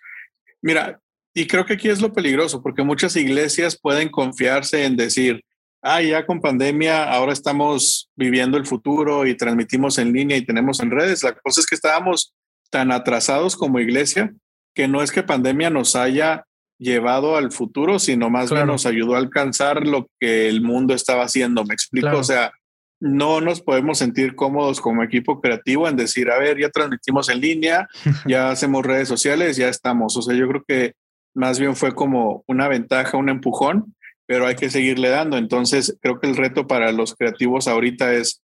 Mira, 0.63 1.01
y 1.35 1.47
creo 1.47 1.67
que 1.67 1.75
aquí 1.75 1.89
es 1.89 2.01
lo 2.01 2.13
peligroso, 2.13 2.63
porque 2.63 2.83
muchas 2.83 3.17
iglesias 3.17 3.79
pueden 3.81 4.09
confiarse 4.09 4.85
en 4.85 4.97
decir, 4.97 5.45
ah, 5.83 6.03
ya 6.03 6.27
con 6.27 6.41
pandemia, 6.41 7.05
ahora 7.05 7.33
estamos 7.33 8.11
viviendo 8.17 8.57
el 8.57 8.67
futuro 8.67 9.27
y 9.27 9.37
transmitimos 9.37 9.99
en 9.99 10.13
línea 10.13 10.37
y 10.37 10.45
tenemos 10.45 10.81
en 10.81 10.91
redes. 10.91 11.23
La 11.23 11.35
cosa 11.35 11.61
es 11.61 11.67
que 11.67 11.75
estábamos 11.75 12.35
tan 12.71 12.91
atrasados 12.93 13.57
como 13.57 13.81
iglesia 13.81 14.33
que 14.75 14.89
no 14.89 15.03
es 15.03 15.11
que 15.11 15.23
pandemia 15.23 15.71
nos 15.71 15.97
haya 15.97 16.45
llevado 16.79 17.37
al 17.37 17.53
futuro, 17.53 17.99
sino 17.99 18.31
más 18.31 18.51
bien 18.51 18.67
nos 18.67 18.87
ayudó 18.87 19.15
a 19.15 19.19
alcanzar 19.19 19.87
lo 19.87 20.09
que 20.21 20.49
el 20.49 20.63
mundo 20.63 20.95
estaba 20.95 21.25
haciendo. 21.25 21.65
¿Me 21.65 21.75
explico? 21.75 22.19
O 22.19 22.25
sea, 22.25 22.53
no 23.01 23.41
nos 23.41 23.61
podemos 23.61 23.99
sentir 23.99 24.35
cómodos 24.35 24.81
como 24.81 25.03
equipo 25.03 25.41
creativo 25.41 25.89
en 25.89 25.97
decir, 25.97 26.31
a 26.31 26.39
ver, 26.39 26.59
ya 26.59 26.71
transmitimos 26.71 27.29
en 27.29 27.41
línea, 27.41 27.89
ya 28.27 28.51
hacemos 28.51 28.85
redes 28.85 29.09
sociales, 29.09 29.57
ya 29.57 29.69
estamos. 29.69 30.17
O 30.17 30.23
sea, 30.23 30.35
yo 30.35 30.49
creo 30.49 30.65
que 30.67 30.93
más 31.35 31.59
bien 31.59 31.77
fue 31.77 31.95
como 31.95 32.45
una 32.47 32.69
ventaja, 32.69 33.17
un 33.17 33.29
empujón 33.29 33.95
pero 34.29 34.47
hay 34.47 34.57
que 34.57 34.69
seguirle 34.69 35.09
dando. 35.09 35.39
Entonces, 35.39 35.97
creo 36.03 36.21
que 36.21 36.29
el 36.29 36.37
reto 36.37 36.67
para 36.67 36.93
los 36.93 37.15
creativos 37.15 37.67
ahorita 37.67 38.13
es, 38.13 38.43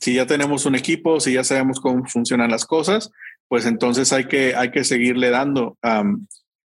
si 0.00 0.14
ya 0.14 0.26
tenemos 0.26 0.64
un 0.64 0.74
equipo, 0.74 1.20
si 1.20 1.34
ya 1.34 1.44
sabemos 1.44 1.80
cómo 1.80 2.06
funcionan 2.06 2.50
las 2.50 2.64
cosas, 2.64 3.10
pues 3.46 3.66
entonces 3.66 4.10
hay 4.14 4.24
que, 4.24 4.56
hay 4.56 4.70
que 4.70 4.84
seguirle 4.84 5.28
dando 5.28 5.76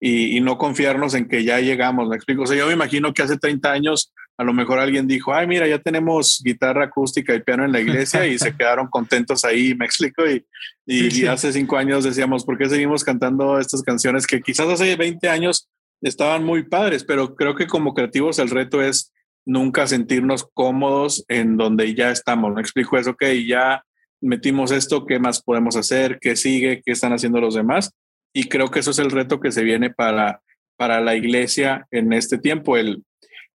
y, 0.05 0.41
no 0.41 0.59
confiarnos 0.59 1.15
en 1.15 1.29
que 1.29 1.45
ya 1.45 1.61
llegamos. 1.61 2.09
Me 2.09 2.17
explico. 2.17 2.43
O 2.43 2.47
sea, 2.47 2.57
yo 2.57 2.67
me 2.67 2.73
imagino 2.73 3.15
que 3.15 3.23
hace 3.23 3.39
30 3.39 3.71
años 3.71 4.13
a 4.37 4.43
lo 4.43 4.53
mejor 4.53 4.81
alguien 4.81 5.07
dijo, 5.07 5.33
ay, 5.33 5.47
mira, 5.47 5.69
ya 5.69 5.79
tenemos 5.79 6.43
guitarra 6.45 6.87
acústica 6.87 7.33
y 7.35 7.43
piano 7.43 7.65
en 7.65 7.71
la 7.71 7.81
iglesia 7.81 8.27
y 8.27 8.37
se 8.39 8.53
quedaron 8.57 8.89
contentos 8.89 9.45
ahí, 9.45 9.75
me 9.77 9.85
explico. 9.85 10.29
Y, 10.29 10.45
y 10.87 11.27
hace 11.27 11.53
cinco 11.53 11.77
años 11.77 12.03
decíamos, 12.03 12.45
¿por 12.45 12.59
qué 12.59 12.69
seguimos 12.69 13.05
cantando 13.05 13.61
estas 13.61 13.83
canciones 13.83 14.27
que 14.27 14.41
quizás 14.41 14.67
hace 14.67 14.97
20 14.97 15.29
años 15.29 15.69
estaban 16.01 16.45
muy 16.45 16.65
padres, 16.65 17.05
pero 17.05 17.37
creo 17.37 17.55
que 17.55 17.69
como 17.69 17.95
creativos 17.95 18.41
el 18.41 18.51
reto 18.51 18.83
es 18.83 19.13
nunca 19.45 19.87
sentirnos 19.87 20.49
cómodos 20.53 21.25
en 21.29 21.57
donde 21.57 21.95
ya 21.95 22.11
estamos. 22.11 22.53
Me 22.53 22.61
explico 22.61 22.99
eso, 22.99 23.11
ok, 23.11 23.25
ya 23.47 23.85
metimos 24.21 24.73
esto, 24.73 25.07
¿qué 25.07 25.21
más 25.21 25.43
podemos 25.43 25.77
hacer? 25.77 26.19
¿Qué 26.21 26.35
sigue? 26.35 26.83
¿Qué 26.85 26.93
están 26.93 27.13
haciendo 27.13 27.41
los 27.41 27.55
demás? 27.55 27.93
Y 28.33 28.49
creo 28.49 28.71
que 28.71 28.81
eso 28.81 28.91
es 28.91 28.99
el 28.99 29.11
reto 29.11 29.41
que 29.41 29.53
se 29.53 29.63
viene 29.63 29.91
para, 29.91 30.41
para 30.77 31.01
la 31.01 31.15
iglesia 31.15 31.87
en 31.91 32.13
este 32.13 32.39
tiempo, 32.39 32.77
el, 32.77 33.05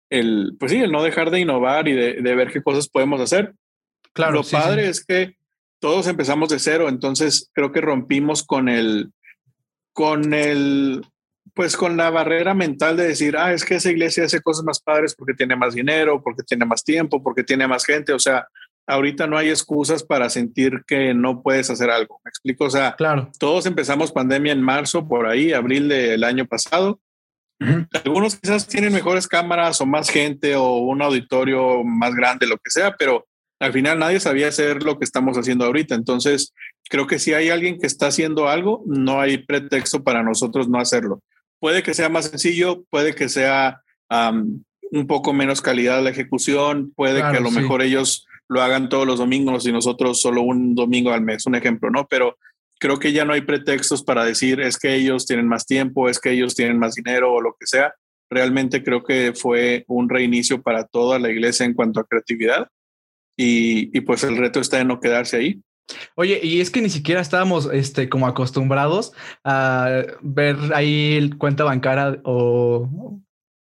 el, 0.09 0.55
pues 0.59 0.71
sí, 0.71 0.79
el 0.79 0.91
no 0.91 1.03
dejar 1.03 1.31
de 1.31 1.39
innovar 1.39 1.87
y 1.87 1.93
de, 1.93 2.13
de 2.21 2.35
ver 2.35 2.51
qué 2.51 2.61
cosas 2.61 2.87
podemos 2.87 3.19
hacer. 3.19 3.53
Claro, 4.13 4.33
Lo 4.33 4.43
padre 4.43 4.87
es 4.87 5.03
que 5.05 5.35
todos 5.79 6.07
empezamos 6.07 6.49
de 6.49 6.59
cero, 6.59 6.89
entonces 6.89 7.49
creo 7.53 7.71
que 7.71 7.81
rompimos 7.81 8.43
con 8.43 8.69
el, 8.69 9.11
con 9.93 10.33
el, 10.33 11.03
pues 11.53 11.75
con 11.75 11.97
la 11.97 12.09
barrera 12.09 12.53
mental 12.53 12.97
de 12.97 13.07
decir, 13.07 13.37
ah, 13.37 13.53
es 13.53 13.65
que 13.65 13.75
esa 13.75 13.91
iglesia 13.91 14.25
hace 14.25 14.41
cosas 14.41 14.63
más 14.63 14.79
padres 14.79 15.15
porque 15.15 15.33
tiene 15.33 15.55
más 15.55 15.73
dinero, 15.73 16.21
porque 16.21 16.43
tiene 16.43 16.65
más 16.65 16.83
tiempo, 16.83 17.21
porque 17.21 17.43
tiene 17.43 17.67
más 17.67 17.85
gente. 17.85 18.13
O 18.13 18.19
sea, 18.19 18.47
ahorita 18.87 19.27
no 19.27 19.37
hay 19.37 19.49
excusas 19.49 20.03
para 20.03 20.29
sentir 20.29 20.83
que 20.87 21.13
no 21.13 21.43
puedes 21.43 21.69
hacer 21.69 21.89
algo. 21.89 22.19
¿Me 22.23 22.29
explico? 22.29 22.65
O 22.65 22.69
sea, 22.69 22.95
claro. 22.97 23.29
todos 23.37 23.65
empezamos 23.65 24.11
pandemia 24.11 24.53
en 24.53 24.61
marzo, 24.61 25.07
por 25.07 25.27
ahí, 25.27 25.53
abril 25.53 25.89
del 25.89 26.23
año 26.23 26.45
pasado. 26.45 26.99
Algunos 28.03 28.35
quizás 28.35 28.67
tienen 28.67 28.93
mejores 28.93 29.27
cámaras 29.27 29.81
o 29.81 29.85
más 29.85 30.09
gente 30.09 30.55
o 30.55 30.77
un 30.77 31.01
auditorio 31.01 31.83
más 31.83 32.13
grande, 32.13 32.45
lo 32.45 32.57
que 32.57 32.69
sea, 32.69 32.95
pero 32.95 33.27
al 33.59 33.73
final 33.73 33.97
nadie 33.97 34.19
sabía 34.19 34.47
hacer 34.47 34.83
lo 34.83 34.99
que 34.99 35.05
estamos 35.05 35.37
haciendo 35.37 35.65
ahorita. 35.65 35.95
Entonces, 35.95 36.53
creo 36.87 37.07
que 37.07 37.17
si 37.17 37.33
hay 37.33 37.49
alguien 37.49 37.79
que 37.79 37.87
está 37.87 38.07
haciendo 38.07 38.47
algo, 38.47 38.83
no 38.85 39.19
hay 39.19 39.39
pretexto 39.39 40.03
para 40.03 40.21
nosotros 40.21 40.69
no 40.69 40.79
hacerlo. 40.79 41.21
Puede 41.59 41.81
que 41.81 41.95
sea 41.95 42.09
más 42.09 42.25
sencillo, 42.25 42.83
puede 42.91 43.15
que 43.15 43.27
sea 43.27 43.81
un 44.09 45.07
poco 45.07 45.33
menos 45.33 45.61
calidad 45.61 46.03
la 46.03 46.11
ejecución, 46.11 46.93
puede 46.95 47.19
que 47.19 47.37
a 47.37 47.41
lo 47.41 47.51
mejor 47.51 47.81
ellos 47.81 48.27
lo 48.49 48.61
hagan 48.61 48.89
todos 48.89 49.05
los 49.05 49.19
domingos 49.19 49.65
y 49.67 49.71
nosotros 49.71 50.21
solo 50.21 50.41
un 50.41 50.75
domingo 50.75 51.11
al 51.11 51.21
mes, 51.21 51.45
un 51.45 51.55
ejemplo, 51.55 51.89
¿no? 51.89 52.07
Pero 52.07 52.37
creo 52.79 52.99
que 52.99 53.11
ya 53.11 53.25
no 53.25 53.33
hay 53.33 53.41
pretextos 53.41 54.03
para 54.03 54.23
decir 54.23 54.61
es 54.61 54.77
que 54.77 54.95
ellos 54.95 55.25
tienen 55.25 55.47
más 55.47 55.65
tiempo, 55.65 56.09
es 56.09 56.19
que 56.19 56.31
ellos 56.31 56.55
tienen 56.55 56.79
más 56.79 56.95
dinero 56.95 57.33
o 57.33 57.41
lo 57.41 57.55
que 57.59 57.65
sea. 57.65 57.93
Realmente 58.29 58.83
creo 58.83 59.03
que 59.03 59.33
fue 59.33 59.85
un 59.87 60.09
reinicio 60.09 60.61
para 60.61 60.85
toda 60.85 61.19
la 61.19 61.29
iglesia 61.29 61.65
en 61.65 61.73
cuanto 61.73 61.99
a 61.99 62.05
creatividad 62.05 62.67
y, 63.37 63.97
y 63.97 64.01
pues 64.01 64.23
el 64.23 64.37
reto 64.37 64.59
está 64.59 64.79
en 64.79 64.87
no 64.89 64.99
quedarse 64.99 65.37
ahí. 65.37 65.61
Oye, 66.15 66.39
y 66.43 66.59
es 66.59 66.69
que 66.69 66.81
ni 66.81 66.89
siquiera 66.89 67.21
estábamos 67.21 67.69
este, 67.71 68.09
como 68.09 68.27
acostumbrados 68.27 69.13
a 69.43 70.03
ver 70.21 70.57
ahí 70.73 71.15
el 71.15 71.37
cuenta 71.37 71.63
bancaria 71.63 72.19
o 72.23 73.19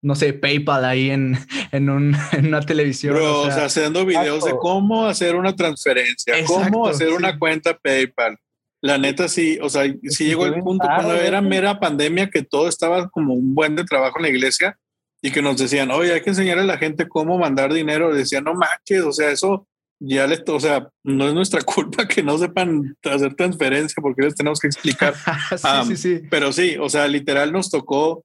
no 0.03 0.15
sé, 0.17 0.33
PayPal 0.33 0.85
ahí 0.85 1.11
en, 1.11 1.39
en, 1.73 1.89
un, 1.89 2.15
en 2.33 2.47
una 2.49 2.61
televisión. 2.61 3.17
o, 3.17 3.51
sea, 3.51 3.67
haciendo 3.67 4.05
videos 4.05 4.45
de 4.45 4.53
cómo 4.59 5.07
hacer 5.07 5.37
una 5.37 5.55
transferencia, 5.55 6.35
cómo 6.47 6.87
hacer 6.87 7.11
una 7.11 7.39
cuenta 7.39 7.79
PayPal. 7.79 8.39
La 8.85 8.99
neta 8.99 9.29
sí, 9.29 9.59
o 9.63 9.71
sea, 9.71 9.85
sí 10.09 10.25
llegó 10.25 10.45
el 10.45 10.61
punto 10.61 10.85
cuando 10.85 11.15
era 11.15 11.41
mera 11.41 11.79
pandemia 11.79 12.29
que 12.29 12.43
todo 12.43 12.69
estaba 12.69 13.09
como 13.11 13.33
un 13.33 13.55
buen 13.55 13.77
de 13.77 13.85
trabajo 13.85 14.19
en 14.19 14.25
la 14.25 14.29
iglesia 14.29 14.77
y 15.23 15.31
que 15.31 15.41
nos 15.41 15.57
decían, 15.57 15.93
oye, 15.93 16.13
hay 16.13 16.21
que 16.21 16.31
enseñarle 16.31 16.65
a 16.65 16.67
la 16.67 16.79
gente 16.79 17.09
cómo 17.09 17.39
mandar 17.39 17.73
dinero. 17.73 18.13
Decían, 18.13 18.43
no 18.43 18.55
manches, 18.55 19.03
o 19.05 19.13
sea, 19.13 19.31
eso 19.31 19.69
ya 20.01 20.27
les, 20.27 20.43
o 20.49 20.59
sea, 20.59 20.89
no 21.05 21.29
es 21.29 21.35
nuestra 21.35 21.63
culpa 21.63 22.09
que 22.09 22.25
no 22.25 22.37
sepan 22.39 22.97
hacer 23.05 23.35
transferencia 23.35 24.03
porque 24.03 24.23
les 24.23 24.35
tenemos 24.35 24.59
que 24.59 24.67
explicar. 24.67 25.15
sí, 25.57 25.95
sí, 25.95 25.97
sí. 25.97 26.23
Pero 26.29 26.53
sí, 26.53 26.77
o 26.81 26.89
sea, 26.89 27.07
literal 27.07 27.53
nos 27.53 27.71
tocó, 27.71 28.25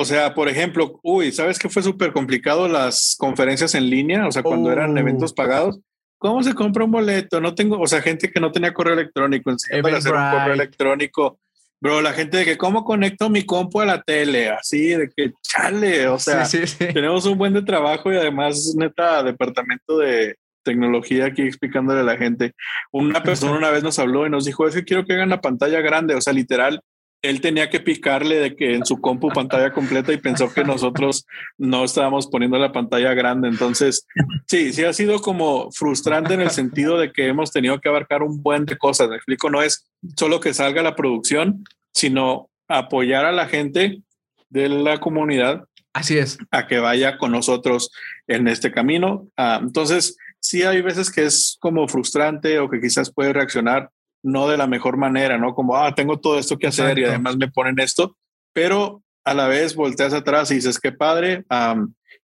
o 0.00 0.04
sea, 0.04 0.32
por 0.32 0.48
ejemplo, 0.48 1.00
uy, 1.02 1.32
¿sabes 1.32 1.58
qué 1.58 1.68
fue 1.68 1.82
súper 1.82 2.12
complicado 2.12 2.68
las 2.68 3.16
conferencias 3.18 3.74
en 3.74 3.90
línea? 3.90 4.28
O 4.28 4.30
sea, 4.30 4.44
cuando 4.44 4.70
eran 4.70 4.96
oh. 4.96 5.00
eventos 5.00 5.32
pagados. 5.32 5.80
¿Cómo 6.18 6.40
se 6.44 6.54
compra 6.54 6.84
un 6.84 6.92
boleto? 6.92 7.40
No 7.40 7.52
tengo, 7.56 7.80
o 7.80 7.86
sea, 7.88 8.00
gente 8.00 8.30
que 8.30 8.38
no 8.38 8.52
tenía 8.52 8.72
correo 8.72 8.94
electrónico, 8.94 9.52
para 9.82 9.96
hacer 9.96 10.14
un 10.14 10.30
correo 10.30 10.54
electrónico. 10.54 11.40
Bro, 11.80 12.00
la 12.00 12.12
gente 12.12 12.36
de 12.36 12.44
que 12.44 12.56
cómo 12.56 12.84
conecto 12.84 13.28
mi 13.28 13.44
compu 13.44 13.80
a 13.80 13.86
la 13.86 14.00
tele, 14.00 14.50
así 14.50 14.90
de 14.90 15.10
que 15.10 15.32
chale, 15.42 16.06
o 16.06 16.18
sea, 16.20 16.46
tenemos 16.78 17.26
un 17.26 17.36
buen 17.36 17.54
de 17.54 17.62
trabajo 17.62 18.12
y 18.12 18.16
además 18.16 18.74
neta 18.76 19.24
departamento 19.24 19.98
de 19.98 20.36
tecnología 20.62 21.26
aquí 21.26 21.42
explicándole 21.42 22.00
a 22.02 22.04
la 22.04 22.16
gente. 22.16 22.52
Una 22.92 23.20
persona 23.24 23.58
una 23.58 23.70
vez 23.72 23.82
nos 23.82 23.98
habló 23.98 24.28
y 24.28 24.30
nos 24.30 24.44
dijo, 24.44 24.68
es 24.68 24.76
que 24.76 24.84
quiero 24.84 25.04
que 25.04 25.14
hagan 25.14 25.30
la 25.30 25.40
pantalla 25.40 25.80
grande, 25.80 26.14
o 26.14 26.20
sea, 26.20 26.32
literal, 26.32 26.82
él 27.22 27.40
tenía 27.40 27.68
que 27.68 27.80
picarle 27.80 28.36
de 28.36 28.56
que 28.56 28.74
en 28.74 28.86
su 28.86 29.00
compu 29.00 29.28
pantalla 29.28 29.72
completa 29.72 30.12
y 30.12 30.18
pensó 30.18 30.52
que 30.52 30.62
nosotros 30.64 31.26
no 31.56 31.84
estábamos 31.84 32.28
poniendo 32.28 32.58
la 32.58 32.72
pantalla 32.72 33.12
grande. 33.14 33.48
Entonces, 33.48 34.06
sí, 34.46 34.72
sí 34.72 34.84
ha 34.84 34.92
sido 34.92 35.20
como 35.20 35.70
frustrante 35.72 36.34
en 36.34 36.40
el 36.40 36.50
sentido 36.50 36.98
de 36.98 37.12
que 37.12 37.26
hemos 37.26 37.50
tenido 37.50 37.80
que 37.80 37.88
abarcar 37.88 38.22
un 38.22 38.40
buen 38.42 38.66
de 38.66 38.78
cosas. 38.78 39.08
Me 39.08 39.16
explico, 39.16 39.50
no 39.50 39.62
es 39.62 39.88
solo 40.16 40.38
que 40.38 40.54
salga 40.54 40.82
la 40.82 40.94
producción, 40.94 41.64
sino 41.92 42.50
apoyar 42.68 43.24
a 43.24 43.32
la 43.32 43.46
gente 43.46 44.02
de 44.50 44.68
la 44.68 44.98
comunidad. 44.98 45.64
Así 45.92 46.18
es. 46.18 46.38
A 46.52 46.68
que 46.68 46.78
vaya 46.78 47.18
con 47.18 47.32
nosotros 47.32 47.90
en 48.28 48.46
este 48.46 48.70
camino. 48.70 49.26
Ah, 49.36 49.58
entonces, 49.60 50.16
sí 50.38 50.62
hay 50.62 50.82
veces 50.82 51.10
que 51.10 51.24
es 51.24 51.56
como 51.58 51.88
frustrante 51.88 52.60
o 52.60 52.70
que 52.70 52.80
quizás 52.80 53.12
puede 53.12 53.32
reaccionar 53.32 53.90
no 54.22 54.48
de 54.48 54.56
la 54.56 54.66
mejor 54.66 54.96
manera, 54.96 55.38
¿no? 55.38 55.54
Como, 55.54 55.76
ah, 55.76 55.94
tengo 55.94 56.18
todo 56.18 56.38
esto 56.38 56.58
que 56.58 56.66
hacer 56.66 56.98
y 56.98 57.04
además 57.04 57.36
me 57.36 57.48
ponen 57.48 57.78
esto, 57.78 58.16
pero 58.52 59.02
a 59.24 59.34
la 59.34 59.46
vez 59.46 59.74
volteas 59.74 60.12
atrás 60.12 60.50
y 60.50 60.56
dices, 60.56 60.78
qué 60.78 60.92
padre, 60.92 61.44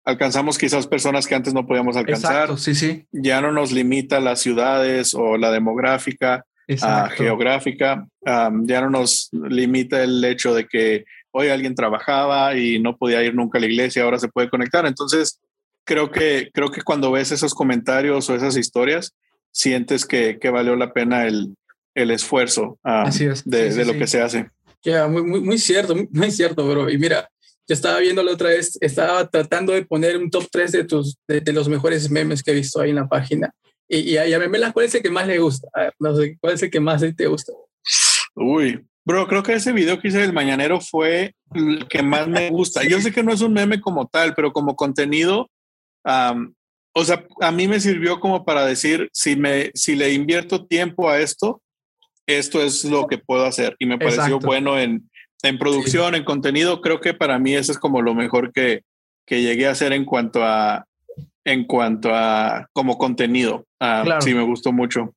alcanzamos 0.03 0.57
quizás 0.57 0.87
personas 0.87 1.27
que 1.27 1.35
antes 1.35 1.53
no 1.53 1.65
podíamos 1.65 1.95
alcanzar. 1.95 2.33
Exacto, 2.33 2.57
sí, 2.57 2.75
sí. 2.75 3.05
Ya 3.11 3.41
no 3.41 3.51
nos 3.51 3.71
limita 3.71 4.19
las 4.19 4.39
ciudades 4.41 5.13
o 5.13 5.37
la 5.37 5.51
demográfica, 5.51 6.45
uh, 6.69 7.09
geográfica, 7.11 8.05
ya 8.25 8.81
no 8.81 8.89
nos 8.89 9.29
limita 9.31 10.03
el 10.03 10.23
hecho 10.23 10.53
de 10.53 10.67
que 10.67 11.05
hoy 11.31 11.47
alguien 11.47 11.75
trabajaba 11.75 12.55
y 12.55 12.79
no 12.79 12.97
podía 12.97 13.23
ir 13.23 13.35
nunca 13.35 13.57
a 13.57 13.61
la 13.61 13.67
iglesia, 13.67 14.03
ahora 14.03 14.19
se 14.19 14.29
puede 14.29 14.49
conectar. 14.49 14.85
Entonces, 14.85 15.39
creo 15.85 16.11
que, 16.11 16.49
creo 16.53 16.69
que 16.69 16.81
cuando 16.81 17.11
ves 17.11 17.31
esos 17.31 17.53
comentarios 17.53 18.29
o 18.29 18.35
esas 18.35 18.57
historias, 18.57 19.15
sientes 19.51 20.05
que, 20.05 20.37
que 20.39 20.49
valió 20.49 20.75
la 20.75 20.93
pena 20.93 21.25
el, 21.25 21.55
el 22.01 22.11
esfuerzo 22.11 22.79
ah, 22.83 23.09
de, 23.45 23.85
lo 23.85 23.93
que 23.93 24.07
se 24.07 24.21
hace. 24.21 24.49
Ya, 24.83 25.07
muy, 25.07 25.23
muy, 25.23 25.41
muy 25.41 25.57
cierto, 25.57 25.95
muy, 26.11 26.31
cierto, 26.31 26.67
bro. 26.67 26.89
Y 26.89 26.97
mira, 26.97 27.29
yo 27.67 27.73
estaba 27.73 27.99
viendo 27.99 28.23
la 28.23 28.31
otra 28.31 28.49
vez, 28.49 28.77
estaba 28.81 29.29
tratando 29.29 29.73
de 29.73 29.85
poner 29.85 30.17
un 30.17 30.29
top 30.29 30.47
3 30.51 30.71
de, 30.71 30.83
tus, 30.85 31.17
de, 31.27 31.53
los 31.53 31.67
mejores 31.67 32.09
memes 32.09 32.41
que 32.41 32.51
he 32.51 32.55
visto 32.55 32.79
ahí 32.79 32.89
en 32.89 32.95
la 32.95 33.07
página. 33.07 33.53
Y, 33.87 34.11
y 34.11 34.17
a, 34.17 34.23
a 34.23 34.39
Memela, 34.39 34.71
¿cuál 34.71 34.85
es 34.85 34.95
el 34.95 35.01
que 35.01 35.09
más 35.09 35.27
le 35.27 35.39
gusta? 35.39 35.67
no 35.99 36.15
sé, 36.15 36.37
¿cuál 36.39 36.53
es 36.53 36.63
el 36.63 36.69
que 36.69 36.79
más 36.79 37.03
te 37.15 37.27
gusta? 37.27 37.53
Uy, 38.35 38.85
bro, 39.05 39.27
creo 39.27 39.43
que 39.43 39.53
ese 39.53 39.73
video 39.73 39.99
que 39.99 40.07
hice 40.07 40.19
del 40.19 40.33
mañanero 40.33 40.79
fue 40.79 41.35
el 41.53 41.87
que 41.87 42.01
más 42.01 42.27
me 42.27 42.49
gusta. 42.49 42.83
Yo 42.83 43.01
sé 43.01 43.11
que 43.11 43.23
no 43.23 43.33
es 43.33 43.41
un 43.41 43.53
meme 43.53 43.81
como 43.81 44.07
tal, 44.07 44.33
pero 44.35 44.53
como 44.53 44.75
contenido, 44.75 45.49
o 46.93 47.05
sea, 47.05 47.25
a 47.41 47.51
mí 47.51 47.67
me 47.67 47.79
sirvió 47.79 48.19
como 48.19 48.45
para 48.45 48.65
decir, 48.65 49.09
si, 49.13 49.35
me, 49.35 49.71
si 49.73 49.95
le 49.95 50.13
invierto 50.13 50.65
tiempo 50.65 51.09
a 51.09 51.19
esto, 51.19 51.61
esto 52.37 52.61
es 52.61 52.85
lo 52.85 53.07
que 53.07 53.17
puedo 53.17 53.45
hacer. 53.45 53.75
Y 53.79 53.85
me 53.85 53.97
pareció 53.97 54.39
bueno 54.39 54.79
en, 54.79 55.09
en 55.43 55.57
producción, 55.57 56.15
en 56.15 56.23
contenido. 56.23 56.81
Creo 56.81 57.01
que 57.01 57.13
para 57.13 57.39
mí 57.39 57.55
eso 57.55 57.71
es 57.71 57.79
como 57.79 58.01
lo 58.01 58.13
mejor 58.13 58.53
que, 58.53 58.83
que 59.25 59.41
llegué 59.41 59.67
a 59.67 59.71
hacer 59.71 59.93
en 59.93 60.05
cuanto 60.05 60.43
a, 60.43 60.85
en 61.43 61.65
cuanto 61.65 62.09
a 62.13 62.67
como 62.73 62.97
contenido. 62.97 63.65
Ah, 63.79 64.19
sí, 64.21 64.33
me 64.33 64.43
gustó 64.43 64.71
mucho. 64.71 65.13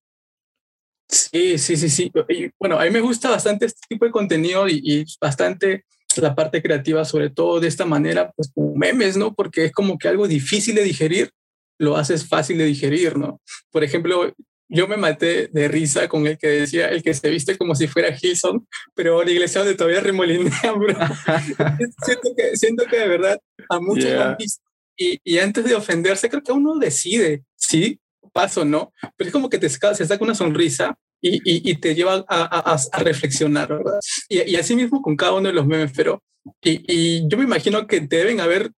Sí, 1.09 1.59
sí, 1.59 1.77
sí, 1.77 1.91
sí. 1.91 2.11
bueno, 2.59 2.79
a 2.79 2.85
mí 2.85 2.91
me 2.91 3.01
gusta 3.01 3.29
bastante 3.29 3.67
este 3.67 3.81
tipo 3.87 4.07
de 4.07 4.11
contenido 4.11 4.67
y, 4.67 4.81
y, 4.83 5.05
bastante 5.21 5.85
la 6.17 6.35
parte 6.35 6.63
creativa, 6.63 7.05
sobre 7.05 7.31
todo 7.31 7.61
de 7.61 7.69
esta 7.69 7.85
manera, 7.85 8.33
pues 8.35 8.51
como 8.55 8.75
memes, 8.75 9.17
¿no? 9.17 9.35
Porque 9.35 9.67
es 9.67 9.73
como 9.73 9.99
que 9.99 10.09
algo 10.09 10.27
difícil 10.27 10.75
de 10.75 10.85
digerir, 10.85 11.31
lo 11.79 11.97
haces 11.97 12.27
fácil 12.27 12.59
de 12.59 12.65
digerir, 12.65 13.19
¿no? 13.19 13.41
Por 13.71 13.85
ejemplo, 13.85 14.33
yo 14.73 14.89
me 14.89 14.97
maté 14.97 15.49
de 15.49 15.69
risa 15.69 16.09
con 16.09 16.27
el 16.27 16.39
que 16.39 16.49
decía, 16.49 16.89
el 16.89 17.03
que 17.03 17.15
se 17.15 17.29
viste 17.31 17.57
como 17.57 17.75
si 17.75 17.87
fuera 17.87 18.17
Hilson, 18.21 18.67
pero 18.95 19.23
la 19.23 19.31
iglesia 19.31 19.61
donde 19.61 19.77
todavía 19.77 20.01
remolinea, 20.01 20.73
bro. 20.73 20.95
siento, 22.05 22.35
que, 22.37 22.57
siento 22.57 22.85
que 22.91 22.99
de 22.99 23.09
verdad 23.09 23.39
a 23.69 23.81
muchos 23.81 24.11
han 24.13 24.37
visto. 24.37 24.63
Y, 24.97 25.21
y, 25.25 25.39
antes 25.39 25.65
de 25.65 25.75
ofenderse, 25.75 26.29
creo 26.29 26.43
que 26.43 26.53
uno 26.53 26.79
decide, 26.79 27.45
sí, 27.57 27.99
paso, 28.33 28.65
¿no? 28.65 28.93
Pero 29.17 29.29
es 29.29 29.33
como 29.33 29.49
que 29.49 29.59
te 29.59 29.69
se 29.69 29.79
saca 29.79 30.25
una 30.25 30.35
sonrisa 30.35 30.97
y, 31.21 31.37
y, 31.37 31.71
y 31.71 31.77
te 31.77 31.95
lleva 31.95 32.25
a, 32.29 32.73
a, 32.73 32.77
a 32.93 32.99
reflexionar, 33.03 33.69
¿verdad? 33.69 34.01
Y, 34.29 34.51
y, 34.51 34.57
así 34.57 34.77
mismo 34.77 35.01
con 35.01 35.17
cada 35.17 35.33
uno 35.33 35.49
de 35.49 35.55
los 35.55 35.67
memes, 35.67 35.93
pero 35.97 36.23
y, 36.63 37.29
yo 37.29 37.39
me 37.39 37.45
imagino 37.45 37.87
que 37.87 38.01
deben 38.01 38.41
haber 38.41 38.73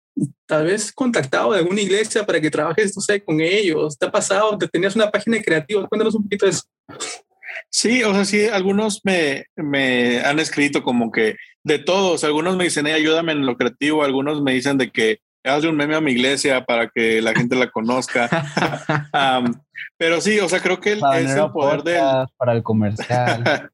tal 0.46 0.66
vez 0.66 0.92
contactado 0.92 1.54
de 1.54 1.60
alguna 1.60 1.82
iglesia 1.82 2.26
para 2.26 2.40
que 2.40 2.52
trabajes, 2.52 2.96
no 2.96 3.02
sé, 3.02 3.24
con 3.24 3.42
ellos. 3.42 3.98
¿Te 3.98 4.06
ha 4.06 4.12
pasado? 4.12 4.58
¿Te 4.58 4.68
tenías 4.68 4.96
una 4.96 5.10
página 5.10 5.42
creativa? 5.42 5.88
Cuéntanos 5.88 6.16
un 6.16 6.24
poquito 6.24 6.46
de 6.46 6.52
eso. 6.52 6.64
Sí, 7.70 8.04
o 8.04 8.14
sea, 8.14 8.26
sí, 8.26 8.46
algunos 8.48 9.02
me, 9.04 9.46
me 9.56 10.20
han 10.22 10.40
escrito 10.40 10.84
como 10.84 11.12
que 11.12 11.36
de 11.64 11.80
todos, 11.80 12.24
algunos 12.24 12.56
me 12.56 12.66
dicen, 12.66 12.88
ayúdame 12.88 13.32
en 13.32 13.46
lo 13.46 13.58
creativo, 13.58 14.04
algunos 14.04 14.42
me 14.42 14.54
dicen 14.54 14.78
de 14.78 14.92
que 14.92 15.20
hazle 15.44 15.70
un 15.70 15.76
meme 15.76 15.96
a 15.96 16.02
mi 16.02 16.12
iglesia 16.12 16.66
para 16.66 16.90
que 16.90 17.22
la 17.22 17.34
gente 17.34 17.56
la 17.56 17.70
conozca. 17.70 18.30
pero 19.98 20.22
sí, 20.22 20.40
o 20.40 20.50
sea, 20.50 20.62
creo 20.62 20.80
que 20.80 20.94
es 20.94 21.02
el 21.02 21.52
poder 21.52 21.84
del... 21.84 22.02
Para 22.38 22.54
el 22.54 22.64
comercial. 22.64 23.72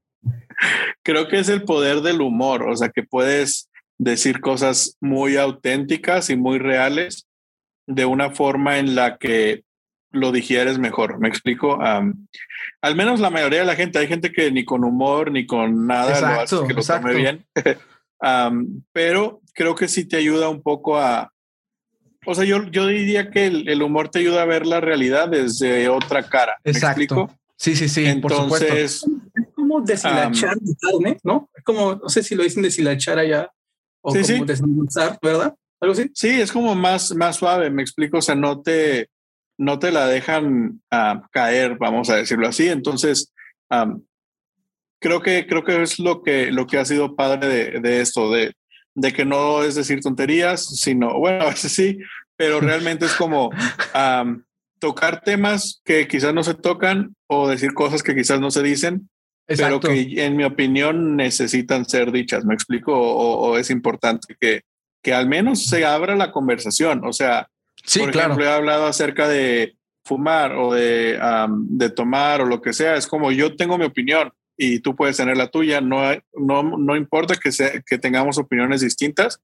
creo 1.04 1.28
que 1.28 1.40
es 1.40 1.50
el 1.50 1.64
poder 1.64 2.02
del 2.02 2.22
humor, 2.22 2.68
o 2.70 2.76
sea, 2.76 2.90
que 2.90 3.04
puedes 3.04 3.69
decir 4.00 4.40
cosas 4.40 4.98
muy 5.02 5.38
auténticas 5.38 6.32
y 6.32 6.38
muy 6.38 6.58
reales 6.58 7.28
de 7.86 8.06
una 8.06 8.32
forma 8.32 8.80
en 8.80 8.96
la 8.96 9.18
que 9.18 9.64
lo 10.12 10.32
digieres 10.32 10.80
mejor. 10.80 11.20
¿Me 11.20 11.28
explico? 11.28 11.80
al 12.82 12.96
menos 12.96 13.20
la 13.20 13.30
mayoría 13.30 13.60
de 13.60 13.66
la 13.66 13.76
gente, 13.76 14.00
hay 14.00 14.08
gente 14.08 14.32
que 14.32 14.52
ni 14.52 14.64
con 14.66 14.84
humor 14.84 15.32
ni 15.32 15.46
con 15.46 15.86
nada 15.86 16.20
lo 16.22 16.42
hace 16.42 16.68
que 16.68 16.74
lo 16.74 16.82
tome 16.82 17.14
bien. 17.14 17.46
pero 18.94 19.42
creo 19.54 19.76
que 19.76 19.88
sí 19.88 20.06
te 20.06 20.18
ayuda 20.18 20.50
un 20.50 20.62
poco 20.62 20.98
a. 20.98 21.32
O 22.26 22.36
sea, 22.36 22.44
yo, 22.46 22.64
yo 22.70 22.88
diría 22.88 23.32
que 23.32 23.48
el, 23.48 23.82
humor 23.82 24.10
te 24.10 24.20
ayuda 24.20 24.44
a 24.44 24.46
ver 24.46 24.66
la 24.66 24.82
realidad 24.82 25.30
desde 25.30 25.90
otra 25.90 26.24
cara. 26.24 26.58
¿Me 26.64 26.72
explico? 26.72 27.34
Sí, 27.56 27.76
sí, 27.76 27.90
sí. 27.90 28.06
Entonces, 28.06 29.04
es 29.36 29.48
como 29.56 29.82
deshilachar, 29.82 30.58
¿no? 31.24 31.50
Es 31.56 31.64
como, 31.64 31.96
no 31.96 32.10
sé 32.10 32.24
si 32.24 32.36
lo 32.36 32.44
dicen 32.44 32.62
deshilachar 32.62 33.20
allá 33.20 33.50
o 34.02 34.12
sí, 34.12 34.40
como 34.40 34.88
sí. 34.88 35.02
¿verdad? 35.22 35.56
Algo 35.82 35.94
así. 35.94 36.12
Sí, 36.14 36.42
es 36.42 36.52
como 36.52 36.76
más, 36.76 37.16
más 37.16 37.38
suave, 37.38 37.70
me 37.70 37.82
explico, 37.82 38.18
o 38.18 38.22
sea, 38.22 38.36
no 38.36 38.62
te, 38.62 39.10
no 39.58 39.80
te 39.80 39.92
la 39.92 40.08
dejan 40.08 40.82
uh, 40.92 41.22
caer, 41.32 41.78
vamos 41.78 42.10
a 42.10 42.16
decirlo 42.16 42.48
así. 42.48 42.68
Entonces, 42.68 43.34
um, 43.70 44.02
creo 45.00 45.22
que, 45.22 45.48
creo 45.48 45.64
que 45.64 45.82
es 45.82 46.00
lo 46.00 46.22
que, 46.22 46.52
lo 46.52 46.68
que 46.68 46.78
ha 46.78 46.86
sido 46.86 47.16
padre 47.16 47.48
de, 47.48 47.80
de 47.80 48.02
esto, 48.02 48.32
de, 48.32 48.54
de 48.96 49.14
que 49.14 49.26
no 49.26 49.64
es 49.64 49.76
decir 49.76 50.02
tonterías, 50.02 50.66
sino, 50.66 51.18
bueno, 51.18 51.44
a 51.46 51.50
veces 51.50 51.72
sí, 51.72 52.00
pero 52.36 52.60
realmente 52.60 53.06
es 53.06 53.14
como 53.14 53.50
um, 53.50 54.44
tocar 54.80 55.22
temas 55.22 55.82
que 55.84 56.08
quizás 56.08 56.34
no 56.34 56.44
se 56.44 56.54
tocan 56.54 57.16
o 57.28 57.48
decir 57.50 57.74
cosas 57.74 58.04
que 58.04 58.16
quizás 58.16 58.40
no 58.40 58.52
se 58.52 58.64
dicen, 58.64 59.10
pero 59.58 59.80
que 59.80 60.24
en 60.24 60.36
mi 60.36 60.44
opinión 60.44 61.16
necesitan 61.16 61.86
ser 61.86 62.12
dichas, 62.12 62.46
¿me 62.46 62.54
explico? 62.54 62.94
O, 62.94 63.58
es 63.58 63.70
importante 63.70 64.36
que, 64.40 64.62
que 65.02 65.14
al 65.14 65.28
menos 65.28 65.66
se 65.66 65.86
abra 65.86 66.16
la 66.16 66.32
conversación. 66.32 67.02
O 67.06 67.14
sea, 67.14 67.48
sí, 67.84 68.00
por 68.00 68.16
ejemplo, 68.16 68.46
he 68.46 68.50
hablado 68.50 68.86
acerca 68.86 69.28
de 69.28 69.76
fumar 70.04 70.54
o 70.54 70.74
de, 70.74 71.20
de 71.70 71.90
tomar 71.90 72.42
o 72.42 72.46
lo 72.46 72.62
que 72.62 72.74
sea. 72.74 72.96
Es 72.96 73.08
como 73.08 73.32
yo 73.32 73.56
tengo 73.56 73.78
mi 73.78 73.86
opinión 73.86 74.32
y 74.58 74.80
tú 74.80 74.96
puedes 74.96 75.18
tener 75.18 75.38
la 75.38 75.48
tuya. 75.48 75.82
No, 75.82 76.00
no, 76.34 76.64
no 76.78 76.96
importa 76.96 77.36
que, 77.36 77.52
sea, 77.52 77.72
que 77.86 77.98
tengamos 77.98 78.38
opiniones 78.38 78.82
distintas, 78.82 79.42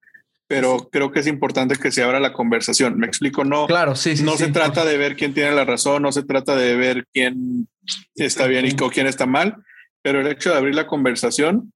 pero 0.48 0.89
creo 0.91 1.12
que 1.12 1.22
es 1.22 1.28
importante 1.28 1.78
que 1.78 1.91
se 1.91 2.04
abra 2.04 2.20
la 2.20 2.34
conversación. 2.34 3.00
Me 3.00 3.08
explico, 3.08 3.44
no. 3.44 3.65
Claro, 3.65 3.96
sí, 3.96 4.18
sí 4.18 4.24
No 4.24 4.38
se 4.38 4.52
trata 4.52 4.86
de 4.86 4.98
ver 4.98 5.15
quién 5.15 5.34
tiene 5.34 5.52
la 5.52 5.65
razón, 5.65 6.04
no 6.04 6.12
se 6.12 6.24
trata 6.24 6.56
de 6.56 6.76
ver 6.76 7.08
quién 7.12 7.68
está 8.15 8.46
bien 8.46 8.65
y 8.65 8.76
quién 8.76 9.08
está 9.08 9.26
mal, 9.26 9.63
pero 10.06 10.22
el 10.22 10.28
hecho 10.28 10.52
de 10.52 10.58
abrir 10.58 10.76
la 10.76 10.86
conversación 10.86 11.74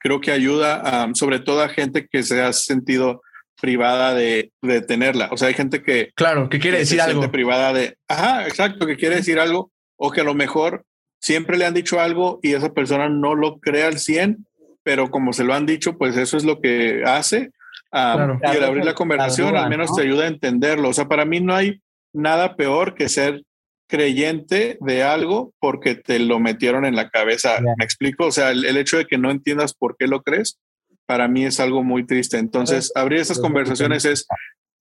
creo 0.00 0.20
que 0.20 0.32
ayuda 0.32 1.08
sobre 1.14 1.38
todo 1.38 1.62
a 1.62 1.68
gente 1.68 2.08
que 2.10 2.24
se 2.24 2.42
ha 2.42 2.52
sentido 2.52 3.22
privada 3.60 4.12
de, 4.12 4.50
de, 4.60 4.80
tenerla. 4.80 5.28
O 5.30 5.36
sea, 5.36 5.46
hay 5.46 5.54
gente 5.54 5.80
que... 5.80 6.10
Claro, 6.16 6.48
que 6.48 6.58
quiere 6.58 6.78
decir 6.78 7.00
algo. 7.00 7.30
privada 7.30 7.72
de... 7.72 7.96
Ajá, 8.08 8.48
exacto, 8.48 8.88
que 8.88 8.96
quiere 8.96 9.14
decir 9.14 9.38
algo 9.38 9.70
o 9.96 10.10
que 10.10 10.22
a 10.22 10.24
lo 10.24 10.34
mejor 10.34 10.84
siempre 11.20 11.56
le 11.56 11.64
han 11.64 11.74
dicho 11.74 12.00
algo 12.00 12.40
y 12.42 12.54
esa 12.54 12.72
persona 12.72 13.08
no 13.08 13.36
lo 13.36 13.60
cree 13.60 13.84
al 13.84 14.00
100, 14.00 14.44
pero 14.82 15.12
como 15.12 15.32
se 15.32 15.44
lo 15.44 15.54
han 15.54 15.64
dicho, 15.64 15.96
pues 15.96 16.16
eso 16.16 16.36
es 16.36 16.42
lo 16.42 16.60
que 16.60 17.04
hace. 17.06 17.52
Y 17.92 18.56
el 18.56 18.64
abrir 18.64 18.84
la 18.84 18.94
conversación 18.94 19.56
al 19.56 19.70
menos 19.70 19.94
te 19.94 20.02
ayuda 20.02 20.24
a 20.24 20.28
entenderlo. 20.28 20.88
O 20.88 20.92
sea, 20.92 21.06
para 21.06 21.24
mí 21.24 21.38
no 21.38 21.54
hay 21.54 21.80
nada 22.12 22.56
peor 22.56 22.96
que 22.96 23.08
ser 23.08 23.44
creyente 23.86 24.78
de 24.80 25.02
algo 25.02 25.52
porque 25.60 25.94
te 25.94 26.18
lo 26.18 26.40
metieron 26.40 26.84
en 26.84 26.96
la 26.96 27.10
cabeza. 27.10 27.60
¿Me 27.60 27.84
explico? 27.84 28.26
O 28.26 28.32
sea, 28.32 28.50
el, 28.50 28.76
hecho 28.76 28.96
de 28.96 29.06
que 29.06 29.18
no 29.18 29.30
entiendas 29.30 29.74
por 29.74 29.96
qué 29.96 30.06
lo 30.06 30.22
crees, 30.22 30.58
para 31.06 31.28
mí 31.28 31.44
es 31.44 31.60
algo 31.60 31.82
muy 31.82 32.06
triste. 32.06 32.38
Entonces, 32.38 32.92
abrir 32.94 33.20
esas 33.20 33.38
conversaciones 33.38 34.04
es, 34.04 34.26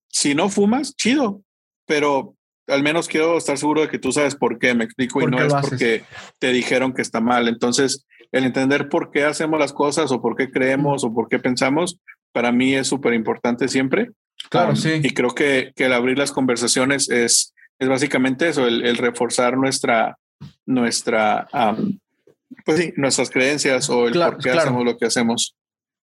si 0.10 0.36
no 0.36 0.50
fumas, 0.50 0.96
chido, 0.96 1.42
pero 1.86 2.36
al 2.68 2.82
menos 2.82 3.08
quiero 3.08 3.38
estar 3.38 3.58
seguro 3.58 3.82
de 3.82 3.89
que 3.89 4.00
tú 4.00 4.12
sabes 4.12 4.36
por 4.36 4.58
qué, 4.58 4.74
me 4.74 4.86
explico, 4.86 5.20
y 5.20 5.24
¿Por 5.24 5.32
no 5.32 5.42
es 5.42 5.54
porque 5.54 6.04
te 6.39 6.54
dijeron 6.54 6.94
que 6.94 7.02
está 7.02 7.20
mal. 7.20 7.48
Entonces, 7.50 8.06
el 8.32 8.46
entender 8.46 8.89
por 8.89 9.12
qué 9.12 9.26
hacemos 9.26 9.60
las 9.60 9.74
cosas 9.74 10.12
o 10.12 10.22
por 10.22 10.36
qué 10.36 10.50
creemos 10.50 11.04
o 11.04 11.13
por 11.13 11.28
qué 11.28 11.39
pensamos, 11.39 12.00
para 12.32 12.52
mí 12.52 12.74
es 12.74 12.88
súper 12.88 13.13
importante 13.13 13.68
siempre. 13.68 14.12
Claro, 14.50 14.72
Um, 14.72 14.76
sí. 14.76 15.02
Y 15.04 15.12
creo 15.12 15.36
que, 15.36 15.72
que 15.76 15.86
el 15.86 15.94
abrir 15.94 16.18
las 16.18 16.32
conversaciones 16.32 17.10
es, 17.10 17.54
es 17.84 17.89
básicamente 17.89 18.50
eso, 18.50 18.65
el, 18.67 18.86
el 18.86 18.98
reforzar 18.98 19.58
nuestra, 19.58 20.17
nuestra, 20.65 21.48
um, 21.54 22.00
pues 22.65 22.80
sí, 22.80 22.93
nuestras 22.96 23.30
creencias 23.30 23.89
o 23.89 24.08
el 24.08 24.13
Claro, 24.13 24.34
por 24.34 24.43
qué 24.43 24.50
claro. 24.52 24.62
hacemos 24.62 24.86
lo 24.86 24.98
que 24.98 25.06
hacemos. 25.06 25.56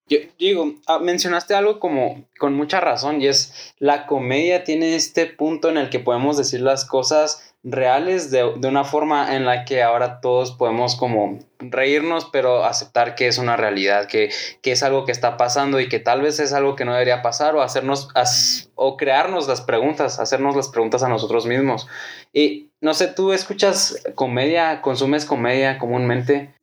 Yo 0.08 0.18
digo, 0.38 0.74
ah, 0.88 0.98
mencionaste 0.98 1.54
algo 1.54 1.78
como 1.78 2.24
con 2.38 2.54
mucha 2.54 2.80
razón 2.80 3.22
y 3.22 3.28
es 3.28 3.74
la 3.78 4.06
comedia 4.06 4.64
tiene 4.64 4.96
este 4.96 5.26
punto 5.26 5.68
en 5.68 5.76
el 5.76 5.88
que 5.88 6.00
podemos 6.00 6.36
decir 6.36 6.60
las 6.60 6.84
cosas 6.84 7.49
reales 7.62 8.30
de, 8.30 8.54
de 8.56 8.68
una 8.68 8.84
forma 8.84 9.36
en 9.36 9.44
la 9.44 9.64
que 9.66 9.82
ahora 9.82 10.20
todos 10.20 10.52
podemos 10.52 10.96
como 10.96 11.38
reírnos 11.58 12.26
pero 12.32 12.64
aceptar 12.64 13.14
que 13.14 13.28
es 13.28 13.36
una 13.36 13.56
realidad, 13.56 14.06
que, 14.08 14.30
que 14.62 14.72
es 14.72 14.82
algo 14.82 15.04
que 15.04 15.12
está 15.12 15.36
pasando 15.36 15.78
y 15.78 15.88
que 15.88 15.98
tal 15.98 16.22
vez 16.22 16.40
es 16.40 16.54
algo 16.54 16.74
que 16.74 16.86
no 16.86 16.92
debería 16.92 17.20
pasar 17.20 17.54
o 17.54 17.62
hacernos 17.62 18.08
as- 18.14 18.70
o 18.76 18.96
crearnos 18.96 19.46
las 19.46 19.60
preguntas, 19.60 20.18
hacernos 20.18 20.56
las 20.56 20.68
preguntas 20.68 21.02
a 21.02 21.08
nosotros 21.08 21.44
mismos. 21.44 21.86
Y 22.32 22.70
no 22.80 22.94
sé, 22.94 23.08
¿tú 23.08 23.32
escuchas 23.32 24.02
comedia, 24.14 24.80
consumes 24.80 25.26
comedia 25.26 25.78
comúnmente? 25.78 26.54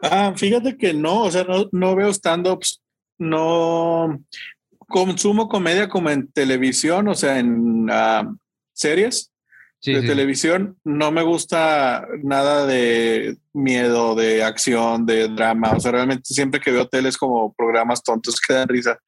Ah, 0.00 0.32
fíjate 0.34 0.78
que 0.78 0.94
no, 0.94 1.24
o 1.24 1.30
sea, 1.30 1.44
no, 1.44 1.68
no 1.72 1.94
veo 1.94 2.08
stand-ups, 2.08 2.80
no 3.18 4.18
consumo 4.86 5.48
comedia 5.48 5.88
como 5.90 6.08
en 6.08 6.32
televisión, 6.32 7.08
o 7.08 7.14
sea, 7.14 7.38
en 7.38 7.88
ah, 7.90 8.32
series 8.72 9.30
Sí, 9.80 9.92
de 9.94 10.00
sí. 10.02 10.06
televisión. 10.06 10.76
No 10.84 11.10
me 11.12 11.22
gusta 11.22 12.06
nada 12.22 12.66
de 12.66 13.36
miedo, 13.52 14.14
de 14.16 14.42
acción, 14.42 15.06
de 15.06 15.28
drama. 15.28 15.72
O 15.76 15.80
sea, 15.80 15.92
realmente 15.92 16.24
siempre 16.24 16.60
que 16.60 16.72
veo 16.72 16.88
tele 16.88 17.08
es 17.08 17.16
como 17.16 17.54
programas 17.54 18.02
tontos 18.02 18.36
que 18.46 18.54
dan 18.54 18.68
risa. 18.68 18.98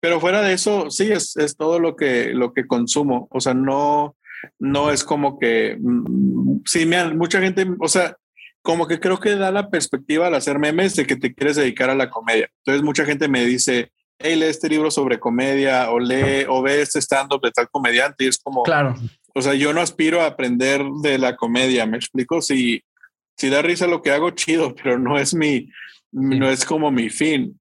Pero 0.00 0.20
fuera 0.20 0.42
de 0.42 0.52
eso, 0.52 0.90
sí, 0.90 1.10
es, 1.10 1.34
es 1.38 1.56
todo 1.56 1.78
lo 1.80 1.96
que, 1.96 2.34
lo 2.34 2.52
que 2.52 2.66
consumo. 2.66 3.26
O 3.30 3.40
sea, 3.40 3.54
no, 3.54 4.16
no 4.58 4.90
es 4.90 5.02
como 5.02 5.38
que, 5.38 5.78
mm, 5.80 6.60
sí, 6.66 6.84
me 6.84 6.96
han- 6.98 7.16
mucha 7.16 7.40
gente, 7.40 7.66
o 7.80 7.88
sea, 7.88 8.14
como 8.60 8.86
que 8.86 9.00
creo 9.00 9.18
que 9.18 9.34
da 9.36 9.50
la 9.50 9.70
perspectiva 9.70 10.26
al 10.26 10.34
hacer 10.34 10.58
memes 10.58 10.94
de 10.94 11.06
que 11.06 11.16
te 11.16 11.34
quieres 11.34 11.56
dedicar 11.56 11.88
a 11.88 11.94
la 11.94 12.10
comedia. 12.10 12.50
Entonces 12.58 12.82
mucha 12.82 13.06
gente 13.06 13.28
me 13.28 13.44
dice, 13.46 13.92
hey, 14.18 14.36
lee 14.36 14.46
este 14.46 14.68
libro 14.68 14.90
sobre 14.90 15.18
comedia 15.18 15.90
o 15.90 15.98
lee 15.98 16.44
o 16.48 16.60
ve 16.62 16.82
este 16.82 16.98
stand-up 17.00 17.40
de 17.42 17.50
tal 17.50 17.68
comediante 17.70 18.24
y 18.24 18.28
es 18.28 18.38
como, 18.38 18.62
Claro, 18.62 18.94
o 19.34 19.42
sea, 19.42 19.54
yo 19.54 19.72
no 19.72 19.80
aspiro 19.80 20.20
a 20.22 20.26
aprender 20.26 20.82
de 21.02 21.18
la 21.18 21.36
comedia, 21.36 21.86
¿me 21.86 21.96
explico? 21.96 22.40
Si, 22.40 22.82
si 23.36 23.48
da 23.50 23.62
risa 23.62 23.86
lo 23.86 24.00
que 24.02 24.10
hago, 24.12 24.30
chido, 24.30 24.74
pero 24.82 24.98
no 24.98 25.18
es 25.18 25.34
mi, 25.34 25.68
no 26.12 26.48
es 26.48 26.64
como 26.64 26.90
mi 26.90 27.10
fin. 27.10 27.58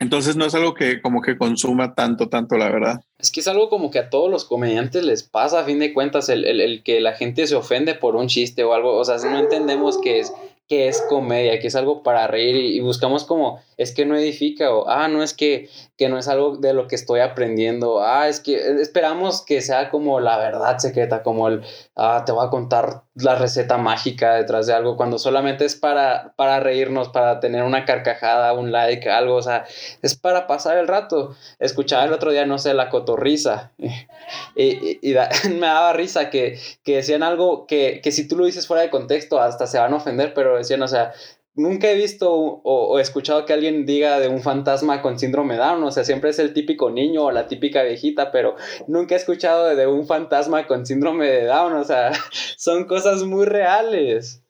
Entonces 0.00 0.34
no 0.34 0.44
es 0.44 0.54
algo 0.56 0.74
que 0.74 1.00
como 1.00 1.20
que 1.22 1.38
consuma 1.38 1.94
tanto, 1.94 2.28
tanto, 2.28 2.56
la 2.56 2.68
verdad. 2.68 3.00
Es 3.18 3.30
que 3.30 3.40
es 3.40 3.46
algo 3.48 3.68
como 3.68 3.90
que 3.92 4.00
a 4.00 4.10
todos 4.10 4.28
los 4.28 4.44
comediantes 4.44 5.04
les 5.04 5.22
pasa, 5.22 5.60
a 5.60 5.64
fin 5.64 5.78
de 5.78 5.92
cuentas, 5.94 6.28
el, 6.28 6.44
el- 6.44 6.60
el 6.60 6.82
que 6.82 7.00
la 7.00 7.12
gente 7.14 7.46
se 7.46 7.54
ofende 7.54 7.94
por 7.94 8.16
un 8.16 8.26
chiste 8.26 8.64
o 8.64 8.74
algo. 8.74 8.96
O 8.96 9.04
sea, 9.04 9.18
si 9.20 9.28
no 9.28 9.38
entendemos 9.38 10.00
que 10.00 10.18
es, 10.18 10.32
que 10.68 10.88
es 10.88 11.00
comedia, 11.08 11.60
que 11.60 11.68
es 11.68 11.76
algo 11.76 12.02
para 12.02 12.26
reír 12.26 12.56
y, 12.56 12.76
y 12.76 12.80
buscamos 12.80 13.24
como, 13.24 13.60
es 13.76 13.94
que 13.94 14.04
no 14.04 14.16
edifica 14.16 14.74
o, 14.74 14.88
ah, 14.88 15.06
no 15.06 15.22
es 15.22 15.32
que, 15.32 15.68
que 15.98 16.08
no 16.08 16.16
es 16.18 16.28
algo 16.28 16.56
de 16.56 16.72
lo 16.72 16.86
que 16.86 16.94
estoy 16.94 17.20
aprendiendo. 17.20 18.00
Ah, 18.02 18.28
es 18.28 18.40
que 18.40 18.56
esperamos 18.80 19.44
que 19.44 19.60
sea 19.60 19.90
como 19.90 20.20
la 20.20 20.38
verdad 20.38 20.78
secreta, 20.78 21.22
como 21.22 21.48
el, 21.48 21.62
ah, 21.96 22.22
te 22.24 22.32
voy 22.32 22.46
a 22.46 22.50
contar 22.50 23.02
la 23.16 23.34
receta 23.34 23.76
mágica 23.78 24.34
detrás 24.34 24.66
de 24.68 24.74
algo, 24.74 24.96
cuando 24.96 25.18
solamente 25.18 25.64
es 25.64 25.74
para, 25.74 26.32
para 26.36 26.60
reírnos, 26.60 27.08
para 27.08 27.40
tener 27.40 27.64
una 27.64 27.84
carcajada, 27.84 28.52
un 28.52 28.70
like, 28.72 29.10
algo. 29.10 29.34
O 29.36 29.42
sea, 29.42 29.64
es 30.02 30.16
para 30.16 30.46
pasar 30.46 30.78
el 30.78 30.88
rato. 30.88 31.34
Escuchaba 31.58 32.04
el 32.04 32.12
otro 32.12 32.30
día, 32.30 32.46
no 32.46 32.58
sé, 32.58 32.72
la 32.74 32.88
cotorriza. 32.88 33.72
Y, 34.54 34.98
y- 35.02 35.14
me 35.54 35.66
daba 35.66 35.92
risa 35.92 36.30
que, 36.30 36.58
que 36.84 36.96
decían 36.96 37.22
algo 37.22 37.66
que, 37.66 38.00
que 38.02 38.12
si 38.12 38.28
tú 38.28 38.36
lo 38.36 38.44
dices 38.44 38.66
fuera 38.66 38.82
de 38.82 38.90
contexto 38.90 39.40
hasta 39.40 39.66
se 39.66 39.78
van 39.78 39.92
a 39.92 39.96
ofender, 39.96 40.34
pero 40.34 40.56
decían, 40.56 40.82
o 40.82 40.88
sea, 40.88 41.12
nunca 41.58 41.90
he 41.90 41.96
visto 41.96 42.32
o, 42.32 42.60
o 42.62 42.98
escuchado 42.98 43.44
que 43.44 43.52
alguien 43.52 43.84
diga 43.84 44.18
de 44.20 44.28
un 44.28 44.40
fantasma 44.40 45.02
con 45.02 45.18
síndrome 45.18 45.56
Down, 45.56 45.82
o 45.84 45.90
sea, 45.90 46.04
siempre 46.04 46.30
es 46.30 46.38
el 46.38 46.54
típico 46.54 46.90
niño 46.90 47.24
o 47.24 47.30
la 47.30 47.46
típica 47.46 47.82
viejita, 47.82 48.32
pero 48.32 48.56
nunca 48.86 49.14
he 49.14 49.18
escuchado 49.18 49.66
de, 49.66 49.76
de 49.76 49.86
un 49.86 50.06
fantasma 50.06 50.66
con 50.66 50.86
síndrome 50.86 51.26
de 51.26 51.44
Down, 51.44 51.74
o 51.74 51.84
sea, 51.84 52.12
son 52.56 52.86
cosas 52.86 53.24
muy 53.24 53.44
reales. 53.44 54.42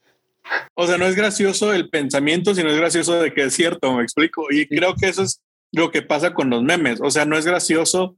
O 0.74 0.86
sea, 0.86 0.98
no 0.98 1.06
es 1.06 1.14
gracioso 1.14 1.72
el 1.72 1.90
pensamiento, 1.90 2.54
sino 2.54 2.70
es 2.70 2.76
gracioso 2.76 3.20
de 3.20 3.32
que 3.32 3.44
es 3.44 3.54
cierto, 3.54 3.92
me 3.92 4.02
explico. 4.02 4.46
Y 4.50 4.66
creo 4.66 4.94
que 4.94 5.08
eso 5.08 5.22
es 5.22 5.42
lo 5.72 5.90
que 5.90 6.02
pasa 6.02 6.32
con 6.34 6.50
los 6.50 6.62
memes. 6.62 7.00
O 7.02 7.10
sea, 7.10 7.24
no 7.24 7.36
es 7.36 7.44
gracioso 7.44 8.16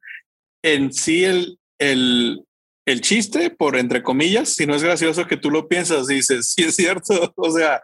en 0.63 0.93
sí 0.93 1.25
el, 1.25 1.59
el, 1.79 2.45
el 2.87 3.01
chiste, 3.01 3.51
por 3.51 3.77
entre 3.77 4.03
comillas, 4.03 4.55
sino 4.55 4.75
es 4.75 4.83
gracioso 4.83 5.27
que 5.27 5.37
tú 5.37 5.51
lo 5.51 5.69
piensas 5.69 6.11
y 6.11 6.15
dices, 6.17 6.53
sí 6.55 6.65
es 6.65 6.77
cierto. 6.77 7.33
O 7.37 7.51
sea, 7.51 7.83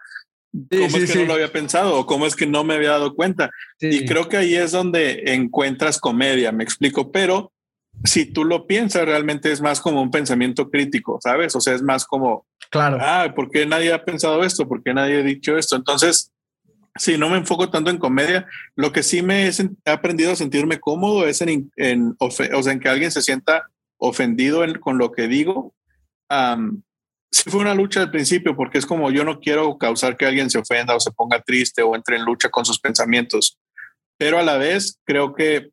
Sí, 0.52 0.78
¿cómo 0.78 0.90
sí, 0.90 0.96
es 0.98 1.06
que 1.06 1.12
sí. 1.12 1.18
no 1.18 1.24
lo 1.26 1.34
había 1.34 1.52
pensado? 1.52 1.98
¿O 1.98 2.06
cómo 2.06 2.26
es 2.26 2.34
que 2.36 2.46
no 2.46 2.64
me 2.64 2.74
había 2.74 2.90
dado 2.90 3.14
cuenta? 3.14 3.50
Y 3.80 4.06
creo 4.06 4.28
que 4.28 4.36
ahí 4.38 4.54
es 4.54 4.72
donde 4.72 5.34
encuentras 5.34 5.98
comedia, 6.00 6.52
me 6.52 6.64
explico, 6.64 7.10
pero 7.12 7.52
si 8.04 8.26
tú 8.26 8.44
lo 8.44 8.66
piensas, 8.66 9.04
realmente 9.06 9.50
es 9.52 9.60
más 9.60 9.80
como 9.80 10.02
un 10.02 10.10
pensamiento 10.10 10.70
crítico, 10.70 11.18
¿sabes? 11.22 11.54
O 11.56 11.60
sea, 11.60 11.74
es 11.74 11.82
más 11.82 12.04
como, 12.04 12.46
claro. 12.70 12.98
ah, 13.00 13.32
¿por 13.34 13.50
qué 13.50 13.66
nadie 13.66 13.92
ha 13.92 14.04
pensado 14.04 14.44
esto? 14.44 14.68
¿Por 14.68 14.82
qué 14.82 14.92
nadie 14.94 15.18
ha 15.20 15.22
dicho 15.22 15.56
esto? 15.58 15.76
Entonces, 15.76 16.30
sí, 16.94 17.16
no 17.18 17.28
me 17.30 17.38
enfoco 17.38 17.68
tanto 17.70 17.90
en 17.90 17.98
comedia. 17.98 18.46
Lo 18.74 18.92
que 18.92 19.02
sí 19.02 19.22
me 19.22 19.48
he, 19.48 19.52
aprendido 19.90 20.32
a 20.32 20.36
sentirme 20.36 20.78
cómodo 20.78 21.26
es 21.26 21.40
en, 21.40 21.70
en, 21.76 22.14
ofe- 22.18 22.52
o 22.54 22.62
sea, 22.62 22.72
en 22.72 22.80
que 22.80 22.88
alguien 22.88 23.10
se 23.10 23.22
sienta 23.22 23.66
ofendido 23.98 24.62
en- 24.64 24.78
con 24.78 24.98
lo 24.98 25.10
que 25.12 25.26
digo. 25.26 25.74
Sí 27.36 27.50
fue 27.50 27.60
una 27.60 27.74
lucha 27.74 28.00
al 28.00 28.10
principio 28.10 28.56
porque 28.56 28.78
es 28.78 28.86
como 28.86 29.10
yo 29.10 29.24
no 29.24 29.40
quiero 29.40 29.76
causar 29.76 30.16
que 30.16 30.24
alguien 30.24 30.48
se 30.48 30.58
ofenda 30.58 30.94
o 30.94 31.00
se 31.00 31.10
ponga 31.10 31.42
triste 31.42 31.82
o 31.82 31.94
entre 31.94 32.16
en 32.16 32.24
lucha 32.24 32.48
con 32.48 32.64
sus 32.64 32.80
pensamientos. 32.80 33.58
Pero 34.16 34.38
a 34.38 34.42
la 34.42 34.56
vez 34.56 34.98
creo 35.04 35.34
que, 35.34 35.68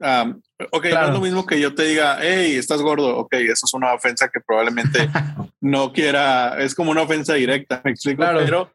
am, 0.00 0.42
ok, 0.70 0.86
no 0.92 1.04
es 1.06 1.10
lo 1.10 1.20
mismo 1.20 1.46
que 1.46 1.58
yo 1.58 1.74
te 1.74 1.84
diga, 1.84 2.18
hey, 2.20 2.56
estás 2.56 2.82
gordo. 2.82 3.16
Ok, 3.16 3.32
eso 3.34 3.64
es 3.64 3.72
una 3.72 3.94
ofensa 3.94 4.28
que 4.28 4.40
probablemente 4.40 5.08
no 5.60 5.92
quiera, 5.92 6.60
es 6.62 6.74
como 6.74 6.90
una 6.90 7.02
ofensa 7.02 7.34
directa, 7.34 7.80
me 7.84 7.92
explico. 7.92 8.18
Claro. 8.18 8.40
Pero 8.44 8.70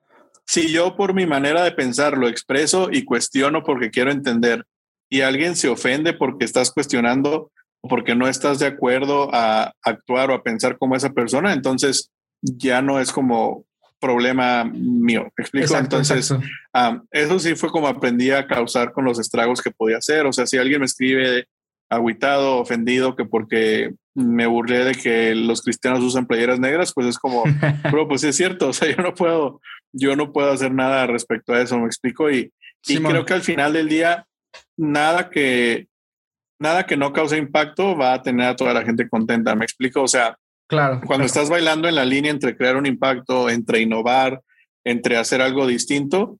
si 0.45 0.71
yo 0.71 0.95
por 0.95 1.13
mi 1.13 1.27
manera 1.27 1.61
de 1.61 1.71
pensar 1.71 2.17
lo 2.17 2.27
expreso 2.27 2.89
y 2.91 3.05
cuestiono 3.05 3.63
porque 3.63 3.91
quiero 3.91 4.09
entender 4.09 4.65
y 5.07 5.21
alguien 5.21 5.55
se 5.55 5.69
ofende 5.69 6.13
porque 6.13 6.45
estás 6.45 6.71
cuestionando 6.71 7.51
porque 7.81 8.15
no 8.15 8.27
estás 8.27 8.59
de 8.59 8.67
acuerdo 8.67 9.29
a 9.33 9.73
actuar 9.83 10.31
o 10.31 10.33
a 10.33 10.43
pensar 10.43 10.77
como 10.77 10.95
esa 10.95 11.11
persona, 11.11 11.53
entonces 11.53 12.11
ya 12.41 12.81
no 12.81 12.99
es 12.99 13.11
como 13.11 13.65
problema 13.99 14.63
mío. 14.63 15.31
¿Me 15.37 15.43
explico? 15.43 15.65
Exacto, 15.65 15.97
entonces, 15.97 16.31
exacto. 16.31 16.47
Ah, 16.73 17.01
eso 17.11 17.39
sí 17.39 17.55
fue 17.55 17.69
como 17.69 17.87
aprendí 17.87 18.31
a 18.31 18.47
causar 18.47 18.91
con 18.93 19.05
los 19.05 19.19
estragos 19.19 19.61
que 19.61 19.71
podía 19.71 19.97
hacer. 19.97 20.25
O 20.25 20.33
sea, 20.33 20.47
si 20.47 20.57
alguien 20.57 20.79
me 20.79 20.85
escribe 20.85 21.47
agüitado, 21.89 22.57
ofendido, 22.57 23.15
que 23.15 23.25
porque 23.25 23.93
me 24.15 24.45
burlé 24.45 24.85
de 24.85 24.95
que 24.95 25.35
los 25.35 25.61
cristianos 25.61 26.01
usan 26.01 26.27
playeras 26.27 26.59
negras, 26.59 26.93
pues 26.93 27.07
es 27.07 27.17
como, 27.17 27.43
bro, 27.91 28.07
pues 28.07 28.23
es 28.23 28.35
cierto. 28.35 28.69
O 28.69 28.73
sea, 28.73 28.89
yo 28.95 29.01
no 29.01 29.13
puedo, 29.13 29.61
yo 29.91 30.15
no 30.15 30.31
puedo 30.31 30.51
hacer 30.51 30.73
nada 30.73 31.07
respecto 31.07 31.53
a 31.53 31.61
eso. 31.61 31.77
Me 31.77 31.87
explico 31.87 32.31
y, 32.31 32.51
creo 32.85 33.25
que 33.25 33.33
al 33.33 33.41
final 33.41 33.73
del 33.73 33.89
día 33.89 34.25
nada 34.77 35.29
que 35.29 35.88
nada 36.59 36.85
que 36.85 36.97
no 36.97 37.11
cause 37.13 37.37
impacto 37.37 37.95
va 37.97 38.13
a 38.13 38.21
tener 38.21 38.47
a 38.47 38.55
toda 38.55 38.73
la 38.73 38.83
gente 38.83 39.07
contenta. 39.09 39.55
Me 39.55 39.65
explico. 39.65 40.03
O 40.03 40.07
sea, 40.07 40.37
Claro. 40.67 40.97
cuando 40.97 41.07
claro. 41.07 41.25
estás 41.25 41.49
bailando 41.49 41.87
en 41.87 41.95
la 41.95 42.05
línea 42.05 42.29
entre 42.31 42.55
crear 42.55 42.75
un 42.77 42.85
impacto, 42.85 43.49
entre 43.49 43.79
innovar, 43.81 44.41
entre 44.83 45.17
hacer 45.17 45.41
algo 45.41 45.65
distinto, 45.65 46.37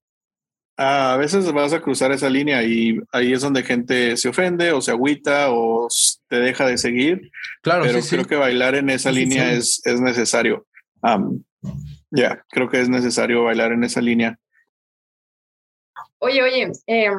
a 0.77 1.17
veces 1.17 1.51
vas 1.51 1.73
a 1.73 1.81
cruzar 1.81 2.11
esa 2.11 2.29
línea 2.29 2.63
y 2.63 2.99
ahí 3.11 3.33
es 3.33 3.41
donde 3.41 3.63
gente 3.63 4.15
se 4.17 4.29
ofende 4.29 4.71
o 4.71 4.81
se 4.81 4.91
agüita 4.91 5.47
o 5.51 5.87
te 6.29 6.39
deja 6.39 6.65
de 6.67 6.77
seguir. 6.77 7.31
Claro, 7.61 7.83
pero 7.83 8.01
sí, 8.01 8.09
sí. 8.09 8.15
creo 8.15 8.27
que 8.27 8.35
bailar 8.35 8.75
en 8.75 8.89
esa 8.91 9.09
Sí, 9.09 9.15
línea 9.17 9.49
sí. 9.49 9.57
Es, 9.57 9.81
es 9.83 9.99
necesario. 9.99 10.65
Ya, 12.11 12.43
creo 12.49 12.69
que 12.69 12.79
es 12.81 12.87
necesario 12.87 13.43
bailar 13.43 13.71
en 13.73 13.83
esa 13.83 13.99
línea. 13.99 14.37
Oye, 16.19 16.41
oye, 16.43 16.71
eh, 16.87 17.09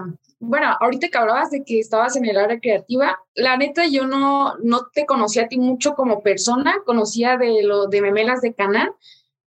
bueno, 0.40 0.74
ahorita 0.80 1.08
que 1.08 1.18
hablabas 1.18 1.50
de 1.50 1.62
que 1.64 1.78
estabas 1.78 2.16
en 2.16 2.24
el 2.24 2.38
área 2.38 2.58
creativa, 2.58 3.18
la 3.34 3.58
neta 3.58 3.86
yo 3.86 4.06
no, 4.06 4.54
no 4.62 4.86
te 4.92 5.04
conocía 5.04 5.42
a 5.42 5.48
ti 5.48 5.58
mucho 5.58 5.94
como 5.94 6.22
persona, 6.22 6.76
conocía 6.86 7.36
de 7.36 7.62
lo 7.62 7.86
de 7.88 8.00
memelas 8.00 8.40
de 8.40 8.54
canal, 8.54 8.90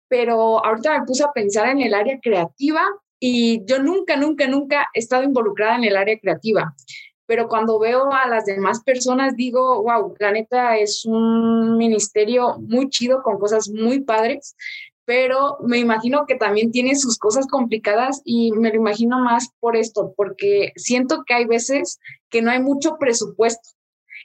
pero 0.08 0.64
ahorita 0.64 0.96
me 0.96 1.04
puse 1.04 1.24
a 1.24 1.32
pensar 1.32 1.68
en 1.68 1.80
el 1.80 1.92
área 1.92 2.20
creativa 2.20 2.82
y 3.18 3.64
yo 3.66 3.82
nunca, 3.82 4.16
nunca, 4.16 4.46
nunca 4.46 4.88
he 4.94 5.00
estado 5.00 5.24
involucrada 5.24 5.76
en 5.76 5.84
el 5.84 5.96
área 5.96 6.18
creativa. 6.20 6.74
pero 7.26 7.48
cuando 7.48 7.80
veo 7.80 8.12
a 8.12 8.28
las 8.28 8.44
demás 8.46 8.84
personas 8.84 9.34
digo, 9.34 9.82
wow, 9.82 10.14
la 10.20 10.30
neta 10.30 10.76
es 10.78 11.04
un 11.04 11.76
ministerio 11.76 12.58
muy 12.60 12.88
chido 12.88 13.22
con 13.24 13.40
cosas 13.40 13.68
muy 13.68 14.00
padres, 14.00 14.56
pero 15.06 15.56
me 15.62 15.78
imagino 15.78 16.26
que 16.26 16.34
también 16.34 16.72
tiene 16.72 16.96
sus 16.96 17.16
cosas 17.16 17.46
complicadas 17.46 18.20
y 18.24 18.52
me 18.52 18.70
lo 18.70 18.76
imagino 18.76 19.20
más 19.20 19.50
por 19.60 19.76
esto, 19.76 20.12
porque 20.16 20.72
siento 20.76 21.22
que 21.24 21.32
hay 21.32 21.46
veces 21.46 22.00
que 22.28 22.42
no 22.42 22.50
hay 22.50 22.60
mucho 22.60 22.96
presupuesto. 22.98 23.70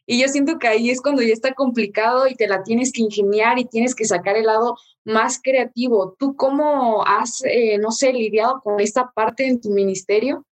Y 0.07 0.19
yo 0.19 0.27
siento 0.27 0.57
que 0.57 0.67
ahí 0.67 0.89
es 0.89 0.99
cuando 0.99 1.21
ya 1.21 1.33
está 1.33 1.53
complicado 1.53 2.27
y 2.27 2.35
te 2.35 2.47
la 2.47 2.63
tienes 2.63 2.91
que 2.91 3.03
ingeniar 3.03 3.59
y 3.59 3.65
tienes 3.65 3.93
que 3.93 4.05
sacar 4.05 4.35
el 4.35 4.47
lado 4.47 4.75
más 5.05 5.39
creativo. 5.41 6.15
¿Tú 6.17 6.35
cómo 6.35 7.05
has, 7.05 7.43
eh, 7.45 7.77
no 7.77 7.91
sé, 7.91 8.11
lidiado 8.11 8.59
con 8.61 8.79
esta 8.79 9.11
parte 9.11 9.47
en 9.47 9.61
tu 9.61 9.69
ministerio? 9.69 10.45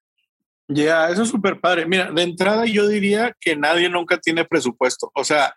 Ya, 0.68 1.10
eso 1.10 1.24
es 1.24 1.30
súper 1.30 1.60
padre. 1.60 1.88
Mira, 1.88 2.12
de 2.12 2.22
entrada 2.22 2.66
yo 2.66 2.88
diría 2.88 3.36
que 3.42 3.56
nadie 3.56 3.90
nunca 3.90 4.20
tiene 4.20 4.46
presupuesto. 4.46 5.12
O 5.16 5.24
sea, 5.24 5.56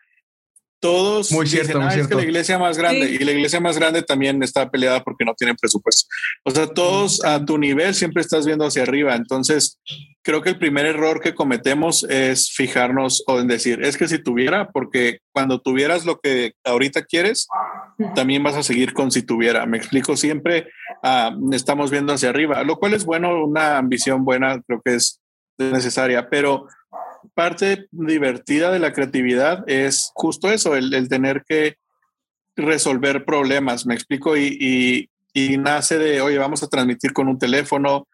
todos 0.83 1.31
muy 1.31 1.47
cierto, 1.47 1.79
dicen, 1.79 1.83
ah, 1.83 1.95
es 1.95 2.09
que 2.09 2.17
la 2.17 2.25
iglesia 2.25 2.59
más 2.59 2.77
grande 2.77 3.09
y 3.09 3.19
la 3.21 3.31
iglesia 3.31 3.61
más 3.61 3.79
grande 3.79 4.03
también 4.03 4.43
está 4.43 4.69
peleada 4.69 5.01
porque 5.05 5.25
no 5.25 5.33
tienen 5.35 5.55
presupuesto. 5.55 6.09
O 6.43 6.51
sea, 6.51 6.67
todos 6.67 7.25
a 7.25 7.45
tu 7.45 7.57
nivel 7.57 7.95
siempre 7.95 8.21
estás 8.21 8.47
viendo 8.47 8.67
hacia 8.67 8.83
arriba. 8.83 9.15
Entonces, 9.15 9.79
creo 10.23 10.43
que 10.43 10.49
el 10.49 10.59
primer 10.59 10.87
error 10.87 11.21
que 11.21 11.37
cometemos 11.37 12.03
es 12.11 12.51
fijarnos 12.51 13.23
o 13.29 13.39
en 13.39 13.47
decir, 13.47 13.81
es 13.85 13.97
que 13.97 14.09
si 14.09 14.19
tuviera, 14.19 14.73
porque 14.73 15.21
cuando 15.31 15.61
tuvieras 15.61 16.05
lo 16.05 16.19
que 16.19 16.55
ahorita 16.65 17.05
quieres, 17.05 17.47
también 18.17 18.43
vas 18.43 18.57
a 18.57 18.65
seguir 18.65 18.93
con 18.93 19.13
si 19.13 19.23
tuviera. 19.23 19.65
Me 19.67 19.79
explico, 19.79 20.17
siempre 20.17 20.67
ah, 21.05 21.33
estamos 21.53 21.93
viendo 21.93 22.13
hacia 22.13 22.31
arriba, 22.31 22.65
lo 22.65 22.75
cual 22.75 22.95
es 22.95 23.05
bueno, 23.05 23.45
una 23.45 23.79
ambición 23.79 24.25
buena, 24.25 24.61
creo 24.67 24.83
que 24.85 24.97
es 24.97 25.21
necesaria, 25.59 26.29
pero 26.29 26.67
parte 27.35 27.87
divertida 27.91 28.71
de 28.71 28.79
la 28.79 28.93
creatividad 28.93 29.65
es 29.67 30.11
justo 30.15 30.51
eso, 30.51 30.77
el, 30.77 31.09
tener 31.09 31.45
que 31.47 31.77
resolver 32.57 33.25
problemas, 33.25 33.87
me 33.87 33.95
explico, 33.95 34.37
y, 34.37 35.09
nace 35.35 35.99
de, 35.99 36.21
oye, 36.21 36.37
vamos 36.39 36.63
a 36.63 36.69
transmitir 36.69 37.13
con 37.13 37.29
un 37.29 37.39
teléfono, 37.39 38.07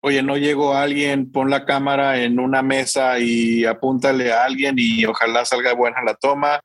oye, 0.00 0.22
no 0.22 0.36
llegó 0.36 0.74
alguien, 0.74 1.30
pon 1.30 1.50
la 1.50 1.64
cámara 1.64 2.22
en 2.22 2.38
una 2.38 2.62
mesa 2.62 3.18
y 3.18 3.64
apúntale 3.64 4.32
a 4.32 4.44
alguien 4.44 4.76
y 4.78 5.04
ojalá 5.04 5.44
salga 5.44 5.74
buena 5.74 6.02
la 6.04 6.14
toma. 6.14 6.60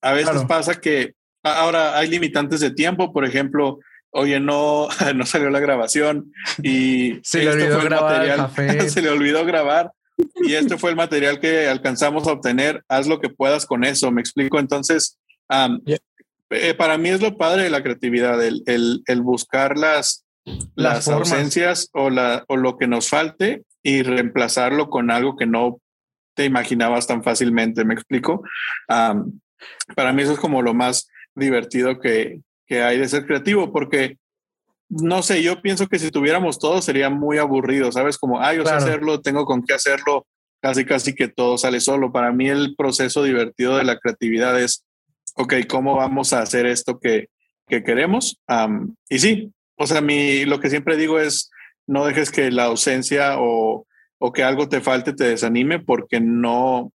A 0.00 0.12
veces 0.12 0.44
pasa 0.44 0.80
que 0.80 1.14
ahora 1.42 1.98
hay 1.98 2.08
limitantes 2.08 2.60
de 2.60 2.70
tiempo, 2.70 3.12
por 3.12 3.24
ejemplo, 3.24 3.80
oye, 4.10 4.40
no, 4.40 4.88
no 5.14 5.26
salió 5.26 5.50
la 5.50 5.60
grabación 5.60 6.32
y 6.62 7.18
se 7.22 7.42
le 7.42 7.50
olvidó 7.50 7.82
grabar 7.82 8.50
se 8.88 9.02
le 9.02 9.10
olvidó 9.10 9.44
grabar 9.44 9.92
y 10.34 10.54
este 10.54 10.78
fue 10.78 10.90
el 10.90 10.96
material 10.96 11.40
que 11.40 11.68
alcanzamos 11.68 12.26
a 12.26 12.32
obtener, 12.32 12.82
haz 12.88 13.06
lo 13.06 13.20
que 13.20 13.28
puedas 13.28 13.66
con 13.66 13.84
eso, 13.84 14.10
me 14.10 14.20
explico. 14.20 14.58
Entonces, 14.58 15.18
eh, 16.50 16.74
para 16.74 16.98
mí 16.98 17.08
es 17.08 17.20
lo 17.20 17.36
padre 17.36 17.64
de 17.64 17.70
la 17.70 17.82
creatividad, 17.82 18.42
el, 18.44 18.62
el, 18.66 19.20
buscar 19.22 19.76
las, 19.76 20.24
las, 20.74 21.08
ausencias 21.08 21.90
o, 21.92 22.10
la, 22.10 22.44
o 22.48 22.56
lo 22.56 22.78
que 22.78 22.86
nos 22.86 23.08
falte 23.08 23.62
y 23.82 24.02
reemplazarlo 24.02 24.90
con 24.90 25.10
algo 25.10 25.36
que 25.36 25.46
no 25.46 25.80
te 26.34 26.44
imaginabas 26.44 27.06
tan 27.06 27.22
fácilmente, 27.22 27.84
me 27.84 27.94
explico. 27.94 28.42
para 28.86 30.12
mí 30.12 30.22
eso 30.22 30.32
es 30.32 30.38
como 30.38 30.62
lo 30.62 30.74
más 30.74 31.08
divertido 31.34 31.98
que, 32.00 32.40
que 32.66 32.82
hay 32.82 32.98
de 32.98 33.08
ser 33.08 33.26
creativo, 33.26 33.72
porque 33.72 34.18
no 34.88 35.22
sé, 35.22 35.42
yo 35.42 35.60
pienso 35.60 35.86
que 35.86 35.98
si 35.98 36.10
tuviéramos 36.10 36.58
todo 36.58 36.80
sería 36.80 37.10
muy 37.10 37.38
aburrido, 37.38 37.92
¿sabes? 37.92 38.18
Como, 38.18 38.40
ah, 38.40 38.54
yo 38.54 38.64
sé 38.64 38.72
hacerlo, 38.72 39.20
tengo 39.20 39.44
con 39.44 39.62
qué 39.62 39.74
hacerlo, 39.74 40.26
casi 40.60 40.84
casi 40.84 41.14
que 41.14 41.28
todo 41.28 41.58
sale 41.58 41.80
solo. 41.80 42.12
Para 42.12 42.32
mí 42.32 42.48
el 42.48 42.74
proceso 42.76 43.22
divertido 43.22 43.76
de 43.76 43.84
la 43.84 43.98
creatividad 43.98 44.58
es, 44.60 44.86
ok, 45.34 45.54
¿cómo 45.68 45.96
vamos 45.96 46.32
a 46.32 46.40
hacer 46.40 46.66
esto 46.66 46.98
que, 46.98 47.28
que 47.66 47.82
queremos? 47.82 48.40
y 49.08 49.18
sí, 49.18 49.52
o 49.76 49.86
sea, 49.86 50.00
mi, 50.00 50.44
lo 50.44 50.58
que 50.58 50.70
siempre 50.70 50.96
digo 50.96 51.20
es, 51.20 51.50
no 51.86 52.04
dejes 52.04 52.30
que 52.30 52.50
la 52.50 52.64
ausencia 52.64 53.36
o, 53.38 53.86
o 54.18 54.32
que 54.32 54.42
algo 54.42 54.68
te 54.68 54.80
falte 54.80 55.12
te 55.12 55.28
desanime 55.28 55.78
porque 55.78 56.20
no, 56.20 56.92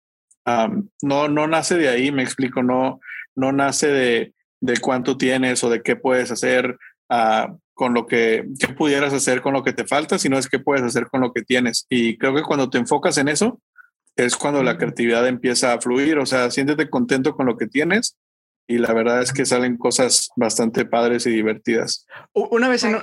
no, 1.03 1.29
no 1.29 1.47
nace 1.47 1.77
de 1.77 1.89
ahí, 1.89 2.13
me 2.13 2.23
explico, 2.23 2.63
no, 2.63 3.01
no 3.35 3.53
nace 3.53 3.89
de, 3.89 4.35
de 4.61 4.77
cuánto 4.79 5.17
tienes 5.17 5.63
o 5.65 5.71
de 5.71 5.83
qué 5.83 5.97
puedes 5.97 6.31
hacer. 6.31 6.77
Uh, 7.09 7.59
con 7.81 7.95
lo 7.95 8.07
que, 8.07 8.45
pudieras 8.77 9.15
hacer 9.15 9.41
con 9.41 9.55
lo 9.55 9.63
que 9.65 9.73
te 9.73 9.87
falta, 9.87 10.19
sino 10.19 10.37
es 10.37 10.51
qué 10.51 10.59
puedes 10.59 10.85
hacer 10.85 11.07
con 11.07 11.23
lo 11.23 11.33
que 11.33 11.41
tienes. 11.41 11.87
Y 11.89 12.19
creo 12.19 12.35
que 12.35 12.43
cuando 12.43 12.69
te 12.69 12.77
enfocas 12.77 13.17
en 13.17 13.29
eso, 13.29 13.59
es 14.17 14.37
cuando 14.37 14.63
la 14.63 14.77
creatividad 14.77 15.27
empieza 15.27 15.73
a 15.73 15.81
fluir. 15.81 16.19
O 16.19 16.27
sea, 16.27 16.51
siéntete 16.51 16.91
contento 16.91 17.35
con 17.35 17.47
lo 17.47 17.57
que 17.57 17.67
tienes 17.67 18.19
y 18.69 18.77
la 18.77 18.93
verdad 18.93 19.23
es 19.23 19.33
que 19.33 19.47
salen 19.47 19.79
cosas 19.79 20.29
bastante 20.37 20.85
padres 20.85 21.27
y 21.27 21.31
divertidas. 21.31 22.07
Una 22.35 22.69
vez 22.69 22.85
en, 22.85 22.99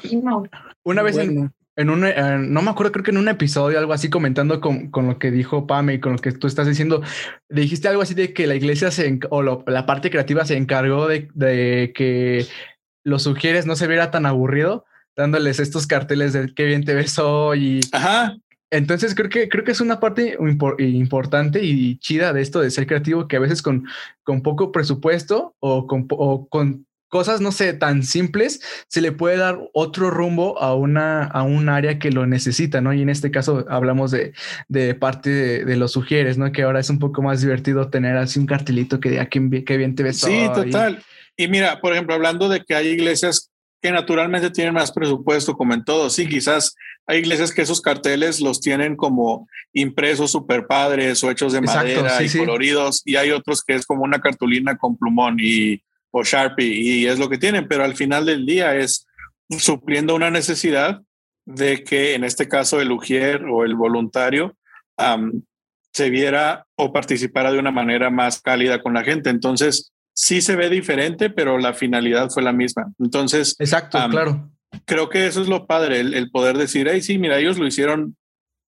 una 0.84 1.02
vez 1.02 1.18
en, 1.18 1.90
un, 1.90 2.06
eh, 2.06 2.38
no 2.40 2.62
me 2.62 2.70
acuerdo, 2.70 2.92
creo 2.92 3.04
que 3.04 3.10
en 3.10 3.18
un 3.18 3.30
episodio, 3.30 3.80
algo 3.80 3.94
así, 3.94 4.12
comentando 4.12 4.62
con, 4.62 4.92
con, 4.92 5.08
lo 5.08 5.18
que 5.18 5.32
dijo 5.32 5.66
Pame 5.66 5.96
y 5.96 6.00
con 6.00 6.12
lo 6.12 6.20
que 6.20 6.34
tú 6.34 6.46
estás 6.46 6.68
diciendo, 6.68 7.02
dijiste 7.50 7.88
algo 7.88 8.04
así 8.04 8.14
de 8.14 8.32
que 8.32 8.46
la 8.46 8.54
iglesia 8.54 8.92
se, 8.92 9.20
o 9.32 9.42
la 9.42 9.88
parte 9.88 10.12
creativa 10.12 10.46
se 10.46 10.56
encargó 10.56 11.08
de, 11.08 11.30
de 11.34 11.94
que 11.96 12.46
lo 13.08 13.20
sugieres 13.20 13.66
no 13.66 13.78
se 13.78 13.88
viera 13.88 14.12
tan 14.12 14.26
aburrido, 14.26 14.84
dándoles 15.16 15.62
estos 15.62 15.88
carteles 15.88 16.34
de 16.34 16.54
qué 16.54 16.66
bien 16.66 16.84
te 16.84 16.94
ves 16.94 17.18
hoy. 17.20 17.80
Ajá. 17.94 18.38
Entonces 18.70 19.16
creo 19.16 19.30
que, 19.30 19.48
creo 19.48 19.64
que 19.64 19.72
es 19.72 19.80
una 19.80 20.02
parte 20.02 20.38
importante 20.80 21.64
y 21.64 21.98
chida 22.00 22.34
de 22.34 22.42
esto 22.42 22.60
de 22.60 22.70
ser 22.70 22.86
creativo, 22.86 23.30
que 23.30 23.38
a 23.38 23.40
veces 23.40 23.62
con, 23.62 23.86
con 24.24 24.42
poco 24.42 24.74
presupuesto 24.74 25.56
o 25.60 25.88
con, 25.88 26.06
con 26.50 26.86
cosas, 27.08 27.40
no 27.40 27.54
sé, 27.54 27.72
tan 27.72 28.04
simples, 28.04 28.60
se 28.90 29.00
le 29.00 29.14
puede 29.14 29.38
dar 29.38 29.58
otro 29.72 30.12
rumbo 30.12 30.62
a 30.62 30.76
una, 30.76 31.24
a 31.24 31.44
un 31.44 31.70
área 31.70 32.00
que 32.00 32.12
lo 32.12 32.28
necesita, 32.28 32.82
¿no? 32.82 32.94
Y 32.94 33.02
en 33.02 33.10
este 33.10 33.32
caso 33.32 33.66
hablamos 33.70 34.12
de, 34.12 34.34
de 34.68 34.96
parte 34.96 35.64
de, 35.64 35.76
los 35.78 35.94
sugieres, 35.94 36.38
¿no? 36.38 36.52
Que 36.52 36.64
ahora 36.64 36.82
es 36.82 36.90
un 36.90 37.00
poco 37.00 37.22
más 37.22 37.40
divertido 37.40 37.90
tener 37.90 38.18
así 38.18 38.38
un 38.38 38.48
cartelito 38.48 39.00
que 39.00 39.12
diga 39.12 39.28
qué, 39.28 39.40
bien 39.78 39.96
te 39.96 40.04
ves. 40.04 40.18
Sí, 40.18 40.50
total. 40.54 41.02
Y 41.38 41.48
mira, 41.48 41.80
por 41.80 41.94
ejemplo, 41.94 42.16
hablando 42.16 42.50
de 42.50 42.64
que 42.64 42.76
hay 42.76 42.88
iglesias 42.88 43.52
que 43.80 43.92
naturalmente 43.92 44.50
tienen 44.50 44.74
más 44.74 44.92
presupuesto, 44.92 45.54
como 45.54 45.76
en 45.76 45.84
todo, 45.84 46.10
sí, 46.10 46.28
quizás 46.28 46.76
hay 47.06 47.20
iglesias 47.20 47.54
que 47.54 47.62
esos 47.62 47.80
carteles 47.80 48.42
los 48.42 48.60
tienen 48.60 48.96
como 48.96 49.48
impresos 49.72 50.32
super 50.32 50.66
padres 50.66 51.24
o 51.24 51.30
hechos 51.30 51.54
de 51.54 51.62
madera 51.62 52.22
y 52.24 52.30
coloridos, 52.36 53.04
y 53.06 53.18
hay 53.18 53.30
otros 53.32 53.64
que 53.64 53.76
es 53.76 53.86
como 53.86 54.04
una 54.04 54.20
cartulina 54.20 54.78
con 54.78 54.98
plumón 54.98 55.38
y 55.40 55.82
o 56.10 56.24
Sharpie, 56.24 56.66
y 56.66 57.06
es 57.06 57.20
lo 57.20 57.30
que 57.30 57.38
tienen, 57.38 57.68
pero 57.68 57.84
al 57.84 57.96
final 57.96 58.26
del 58.26 58.46
día 58.46 58.76
es 58.76 59.06
supliendo 59.50 60.16
una 60.16 60.32
necesidad 60.32 61.02
de 61.46 61.84
que 61.84 62.16
en 62.16 62.24
este 62.24 62.48
caso 62.48 62.82
el 62.82 62.92
ujier 62.92 63.46
o 63.46 63.64
el 63.64 63.76
voluntario 63.76 64.58
se 65.94 66.10
viera 66.10 66.66
o 66.76 66.92
participara 66.92 67.52
de 67.52 67.60
una 67.60 67.72
manera 67.72 68.10
más 68.10 68.42
cálida 68.42 68.82
con 68.82 68.94
la 68.94 69.04
gente. 69.04 69.30
Entonces, 69.30 69.94
sí 70.18 70.42
se 70.42 70.56
ve 70.56 70.68
diferente, 70.70 71.30
pero 71.30 71.60
la 71.60 71.74
finalidad 71.74 72.32
fue 72.32 72.42
la 72.42 72.52
misma. 72.52 72.92
Entonces, 72.98 73.56
exacto, 73.60 74.00
claro. 74.10 74.52
Creo 74.86 75.10
que 75.10 75.28
eso 75.28 75.42
es 75.42 75.48
lo 75.48 75.68
padre, 75.68 76.00
el, 76.00 76.32
poder 76.32 76.58
decir, 76.58 76.88
hey, 76.92 77.02
sí, 77.04 77.20
mira, 77.20 77.38
ellos 77.38 77.60
lo 77.60 77.68
hicieron 77.68 78.18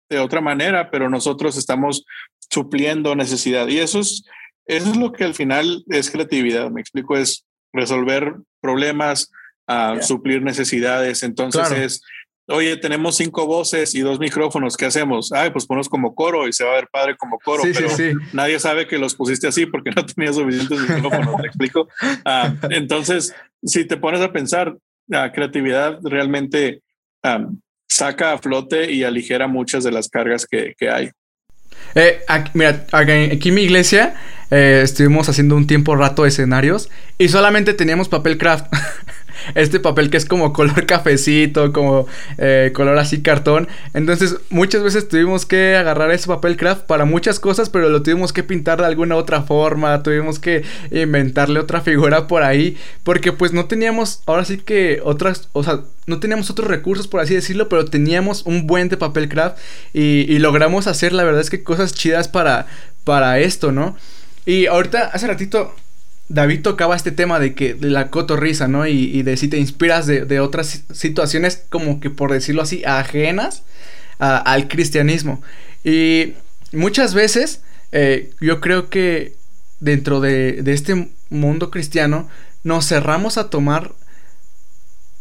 de 0.09 0.19
otra 0.19 0.41
manera, 0.41 0.91
pero 0.91 1.09
nosotros 1.09 1.57
estamos 1.57 2.05
supliendo 2.51 3.15
necesidad. 3.15 3.67
Y 3.67 3.79
eso 3.79 3.99
es, 3.99 4.23
eso 4.65 4.91
es 4.91 4.97
lo 4.97 5.11
que 5.11 5.23
al 5.23 5.33
final 5.33 5.83
es 5.87 6.11
creatividad. 6.11 6.69
Me 6.69 6.81
explico, 6.81 7.17
es 7.17 7.45
resolver 7.73 8.35
problemas, 8.61 9.31
ah, 9.67 9.97
suplir 10.01 10.43
necesidades. 10.43 11.23
Entonces 11.23 11.71
es 11.71 12.01
oye, 12.49 12.77
tenemos 12.77 13.15
cinco 13.15 13.45
voces 13.45 13.93
y 13.95 14.01
dos 14.01 14.19
micrófonos, 14.19 14.75
¿qué 14.75 14.85
hacemos? 14.85 15.31
Ay, 15.31 15.51
pues 15.51 15.65
ponemos 15.65 15.87
como 15.87 16.15
coro 16.15 16.47
y 16.47 16.53
se 16.53 16.63
va 16.63 16.71
a 16.71 16.75
ver 16.75 16.87
padre 16.91 17.15
como 17.15 17.39
coro, 17.39 17.63
pero 17.63 17.89
nadie 18.33 18.59
sabe 18.59 18.87
que 18.87 18.97
los 18.97 19.15
pusiste 19.15 19.47
así 19.47 19.65
porque 19.65 19.91
no 19.91 20.05
tenías 20.05 20.35
suficientes 20.35 20.79
micrófonos, 20.79 21.41
¿te 21.41 21.47
explico? 21.47 21.87
Ah, 22.25 22.53
entonces, 22.69 23.33
si 23.63 23.85
te 23.85 23.97
pones 23.97 24.21
a 24.21 24.31
pensar, 24.31 24.75
la 25.07 25.31
creatividad 25.31 25.99
realmente 26.03 26.81
saca 27.87 28.33
a 28.33 28.37
flote 28.37 28.91
y 28.91 29.03
aligera 29.03 29.47
muchas 29.47 29.83
de 29.83 29.91
las 29.91 30.09
cargas 30.09 30.45
que, 30.45 30.75
hay. 30.89 31.11
Eh, 31.95 32.21
mira, 32.53 32.85
aquí 32.91 33.49
en 33.49 33.55
mi 33.55 33.61
iglesia 33.61 34.15
eh, 34.51 34.81
estuvimos 34.83 35.29
haciendo 35.29 35.55
un 35.55 35.67
tiempo 35.67 35.95
rato 35.95 36.25
escenarios 36.25 36.89
y 37.17 37.29
solamente 37.29 37.73
teníamos 37.73 38.09
papel 38.09 38.37
craft. 38.37 38.67
este 39.55 39.79
papel 39.79 40.09
que 40.09 40.17
es 40.17 40.25
como 40.25 40.53
color 40.53 40.85
cafecito, 40.85 41.73
como 41.73 42.07
eh, 42.37 42.71
color 42.73 42.97
así 42.97 43.21
cartón. 43.21 43.67
Entonces 43.93 44.37
muchas 44.49 44.83
veces 44.83 45.07
tuvimos 45.07 45.45
que 45.45 45.75
agarrar 45.75 46.11
ese 46.11 46.27
papel 46.27 46.57
craft 46.57 46.85
para 46.85 47.05
muchas 47.05 47.39
cosas, 47.39 47.69
pero 47.69 47.89
lo 47.89 48.03
tuvimos 48.03 48.33
que 48.33 48.43
pintar 48.43 48.79
de 48.79 48.87
alguna 48.87 49.15
otra 49.15 49.41
forma, 49.43 50.03
tuvimos 50.03 50.39
que 50.39 50.63
inventarle 50.91 51.59
otra 51.59 51.81
figura 51.81 52.27
por 52.27 52.43
ahí, 52.43 52.77
porque 53.03 53.31
pues 53.31 53.53
no 53.53 53.65
teníamos, 53.65 54.21
ahora 54.25 54.45
sí 54.45 54.57
que 54.57 55.01
otras, 55.03 55.49
o 55.53 55.63
sea, 55.63 55.81
no 56.07 56.19
teníamos 56.19 56.49
otros 56.49 56.67
recursos 56.67 57.07
por 57.07 57.19
así 57.19 57.35
decirlo, 57.35 57.69
pero 57.69 57.85
teníamos 57.85 58.43
un 58.45 58.65
buen 58.67 58.89
de 58.89 58.97
papel 58.97 59.29
craft 59.29 59.57
y, 59.93 60.25
y 60.31 60.39
logramos 60.39 60.87
hacer 60.87 61.13
la 61.13 61.23
verdad 61.23 61.41
es 61.41 61.49
que 61.49 61.63
cosas 61.63 61.93
chidas 61.93 62.27
para, 62.27 62.67
para 63.03 63.39
esto, 63.39 63.71
¿no? 63.71 63.95
Y 64.45 64.65
ahorita, 64.65 65.09
hace 65.13 65.27
ratito, 65.27 65.75
David 66.29 66.61
tocaba 66.61 66.95
este 66.95 67.11
tema 67.11 67.39
de 67.39 67.55
que 67.55 67.73
de 67.73 67.89
la 67.89 68.09
cotorriza, 68.11 68.67
¿no? 68.67 68.85
Y, 68.85 69.23
de 69.23 69.35
si 69.35 69.47
te 69.47 69.57
inspiras 69.57 70.05
de, 70.05 70.39
otras 70.39 70.83
situaciones, 70.93 71.63
como 71.69 71.99
que 71.99 72.11
por 72.11 72.31
decirlo 72.31 72.61
así, 72.61 72.83
ajenas 72.85 73.63
al 74.19 74.67
cristianismo. 74.67 75.41
Y 75.83 76.33
muchas 76.71 77.15
veces 77.15 77.61
eh, 77.91 78.31
yo 78.39 78.61
creo 78.61 78.89
que 78.89 79.33
dentro 79.79 80.21
de, 80.21 80.61
de 80.61 80.73
este 80.73 81.09
mundo 81.29 81.71
cristiano 81.71 82.29
nos 82.63 82.87
cerramos 82.87 83.37
a 83.37 83.49
tomar 83.49 83.93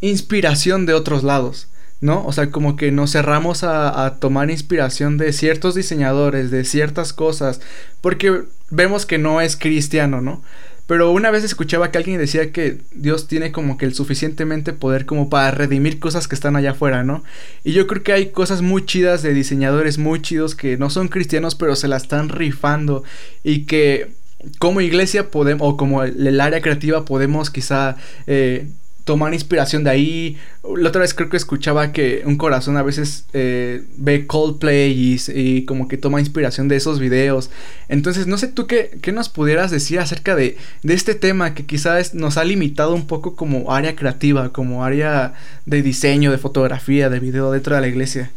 inspiración 0.02 0.84
de 0.84 0.92
otros 0.92 1.24
lados. 1.24 1.68
¿no? 2.00 2.24
O 2.26 2.32
sea, 2.32 2.50
como 2.50 2.76
que 2.76 2.92
nos 2.92 3.12
cerramos 3.12 3.64
a, 3.64 4.04
a, 4.04 4.16
tomar 4.20 4.50
inspiración 4.50 5.18
de 5.18 5.32
ciertos 5.32 5.74
diseñadores, 5.74 6.50
de 6.50 6.64
ciertas 6.64 7.12
cosas, 7.12 7.60
porque 8.00 8.44
vemos 8.70 9.04
que 9.04 9.18
no 9.18 9.40
es 9.40 9.56
cristiano, 9.56 10.20
¿no? 10.20 10.42
Pero 10.88 11.12
una 11.12 11.30
vez 11.30 11.44
escuchaba 11.44 11.90
que 11.90 11.98
alguien 11.98 12.18
decía 12.18 12.50
que 12.50 12.78
Dios 12.92 13.28
tiene 13.28 13.52
como 13.52 13.76
que 13.76 13.84
el 13.84 13.94
suficientemente 13.94 14.72
poder 14.72 15.04
como 15.04 15.28
para 15.28 15.50
redimir 15.50 15.98
cosas 15.98 16.26
que 16.28 16.34
están 16.34 16.56
allá 16.56 16.70
afuera, 16.70 17.04
¿no? 17.04 17.22
Y 17.62 17.72
yo 17.74 17.86
creo 17.86 18.02
que 18.02 18.14
hay 18.14 18.30
cosas 18.30 18.62
muy 18.62 18.86
chidas 18.86 19.20
de 19.20 19.34
diseñadores 19.34 19.98
muy 19.98 20.22
chidos 20.22 20.54
que 20.54 20.78
no 20.78 20.88
son 20.88 21.08
cristianos 21.08 21.54
pero 21.56 21.76
se 21.76 21.88
la 21.88 21.98
están 21.98 22.30
rifando 22.30 23.04
y 23.44 23.66
que 23.66 24.12
como 24.58 24.80
iglesia 24.80 25.30
podemos, 25.30 25.68
o 25.68 25.76
como 25.76 26.04
el, 26.04 26.40
área 26.40 26.62
creativa 26.62 27.04
podemos 27.04 27.50
quizá 27.50 27.96
eh, 28.26 28.68
tomar 29.08 29.32
inspiración 29.32 29.84
de 29.84 29.90
ahí. 29.90 30.36
La 30.76 30.90
otra 30.90 31.00
vez 31.00 31.14
creo 31.14 31.30
que 31.30 31.38
escuchaba 31.38 31.92
que 31.92 32.20
un 32.26 32.36
corazón 32.36 32.76
a 32.76 32.82
veces 32.82 33.26
eh, 33.32 33.82
ve 33.96 34.26
Coldplay 34.26 35.16
y, 35.34 35.64
como 35.64 35.88
que 35.88 35.96
toma 35.96 36.20
inspiración 36.20 36.68
de 36.68 36.76
esos 36.76 37.00
videos. 37.00 37.50
Entonces, 37.88 38.26
no 38.26 38.36
sé 38.36 38.48
tú 38.48 38.66
qué, 38.66 38.98
qué 39.00 39.12
nos 39.12 39.30
pudieras 39.30 39.70
decir 39.70 39.98
acerca 39.98 40.36
de, 40.36 40.58
de, 40.82 40.92
este 40.92 41.14
tema 41.14 41.54
que 41.54 41.64
quizás 41.64 42.12
nos 42.12 42.36
ha 42.36 42.44
limitado 42.44 42.94
un 42.94 43.06
poco 43.06 43.34
como 43.34 43.72
área 43.72 43.96
creativa, 43.96 44.52
como 44.52 44.84
área 44.84 45.32
de 45.64 45.80
diseño, 45.80 46.30
de 46.30 46.36
fotografía, 46.36 47.08
de 47.08 47.18
video 47.18 47.50
dentro 47.50 47.76
de 47.76 47.80
la 47.80 47.88
iglesia. 47.88 48.30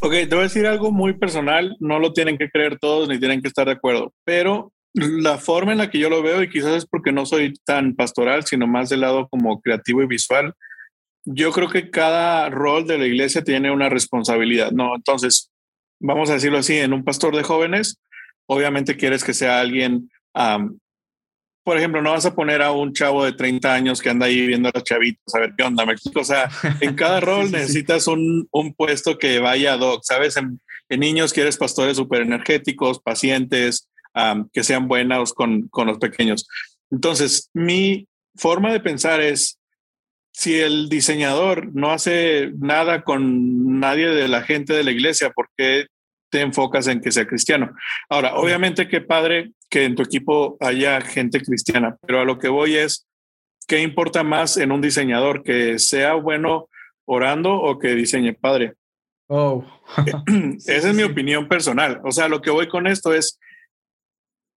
Ok, 0.00 0.12
te 0.12 0.26
voy 0.26 0.40
a 0.40 0.42
decir 0.42 0.66
algo 0.66 0.92
muy 0.92 1.14
personal, 1.14 1.78
no 1.80 1.98
lo 1.98 2.12
tienen 2.12 2.36
que 2.36 2.50
creer 2.50 2.78
todos 2.78 3.08
ni 3.08 3.18
tienen 3.18 3.40
que 3.40 3.48
estar 3.48 3.66
de 3.66 3.72
acuerdo, 3.72 4.12
pero 4.24 4.70
la 4.94 5.38
forma 5.38 5.72
en 5.72 5.78
la 5.78 5.90
que 5.90 5.98
yo 5.98 6.10
lo 6.10 6.22
veo, 6.22 6.42
y 6.42 6.50
quizás 6.50 6.74
es 6.76 6.86
porque 6.86 7.12
no 7.12 7.26
soy 7.26 7.54
tan 7.64 7.94
pastoral, 7.94 8.44
sino 8.44 8.66
más 8.66 8.88
del 8.88 9.00
lado 9.00 9.28
como 9.28 9.60
creativo 9.60 10.02
y 10.02 10.06
visual, 10.06 10.54
yo 11.24 11.52
creo 11.52 11.68
que 11.68 11.90
cada 11.90 12.48
rol 12.48 12.86
de 12.86 12.98
la 12.98 13.06
iglesia 13.06 13.44
tiene 13.44 13.70
una 13.70 13.88
responsabilidad, 13.88 14.72
¿no? 14.72 14.96
Entonces, 14.96 15.50
vamos 16.00 16.30
a 16.30 16.34
decirlo 16.34 16.58
así, 16.58 16.76
en 16.78 16.92
un 16.92 17.04
pastor 17.04 17.36
de 17.36 17.42
jóvenes, 17.42 17.98
obviamente 18.46 18.96
quieres 18.96 19.22
que 19.22 19.34
sea 19.34 19.60
alguien, 19.60 20.10
por 21.62 21.76
ejemplo, 21.76 22.02
no 22.02 22.12
vas 22.12 22.26
a 22.26 22.34
poner 22.34 22.62
a 22.62 22.72
un 22.72 22.92
chavo 22.92 23.24
de 23.24 23.32
30 23.32 23.72
años 23.72 24.00
que 24.00 24.10
anda 24.10 24.26
ahí 24.26 24.46
viendo 24.46 24.68
a 24.68 24.72
los 24.74 24.82
chavitos, 24.82 25.34
a 25.34 25.40
ver 25.40 25.52
qué 25.56 25.62
onda, 25.62 25.84
O 26.14 26.24
sea, 26.24 26.50
en 26.80 26.94
cada 26.94 27.20
rol 27.20 27.52
necesitas 27.52 28.06
un, 28.06 28.48
un, 28.50 28.74
puesto 28.74 29.18
que 29.18 29.38
vaya 29.38 29.74
ad 29.74 29.80
hoc, 29.80 30.00
¿sabes? 30.02 30.36
En, 30.36 30.60
en 30.88 31.00
niños 31.00 31.32
quieres 31.32 31.58
pastores 31.58 31.96
súper 31.96 32.22
energéticos, 32.22 32.98
pacientes, 32.98 33.88
que 34.52 34.64
sean 34.64 34.88
buenas 34.88 35.32
con, 35.32 35.68
con 35.68 35.86
los 35.86 35.98
pequeños. 35.98 36.48
Entonces, 36.90 37.50
mi 37.54 38.08
forma 38.34 38.72
de 38.72 38.80
pensar 38.80 39.20
es, 39.20 39.58
si 40.32 40.58
el 40.60 40.88
diseñador 40.88 41.74
no 41.74 41.90
hace 41.90 42.52
nada 42.58 43.02
con 43.02 43.80
nadie 43.80 44.08
de 44.08 44.28
la 44.28 44.42
gente 44.42 44.72
de 44.72 44.84
la 44.84 44.92
iglesia, 44.92 45.30
¿por 45.30 45.48
qué 45.56 45.86
te 46.30 46.40
enfocas 46.40 46.86
en 46.86 47.00
que 47.00 47.10
sea 47.10 47.26
cristiano? 47.26 47.74
Ahora, 48.08 48.36
obviamente 48.36 48.88
que 48.88 49.00
padre 49.00 49.52
que 49.68 49.84
en 49.84 49.94
tu 49.94 50.02
equipo 50.02 50.56
haya 50.60 51.00
gente 51.00 51.40
cristiana, 51.40 51.96
pero 52.06 52.20
a 52.20 52.24
lo 52.24 52.38
que 52.38 52.48
voy 52.48 52.76
es, 52.76 53.06
¿qué 53.66 53.82
importa 53.82 54.22
más 54.22 54.56
en 54.56 54.72
un 54.72 54.80
diseñador? 54.80 55.42
¿Que 55.42 55.78
sea 55.78 56.14
bueno 56.14 56.68
orando 57.04 57.54
o 57.54 57.78
que 57.78 57.94
diseñe 57.94 58.32
padre? 58.32 58.74
Oh. 59.28 59.64
Esa 60.66 60.90
es 60.90 60.94
mi 60.94 61.02
opinión 61.02 61.48
personal. 61.48 62.00
O 62.04 62.12
sea, 62.12 62.28
lo 62.28 62.40
que 62.40 62.50
voy 62.50 62.68
con 62.68 62.86
esto 62.86 63.14
es, 63.14 63.38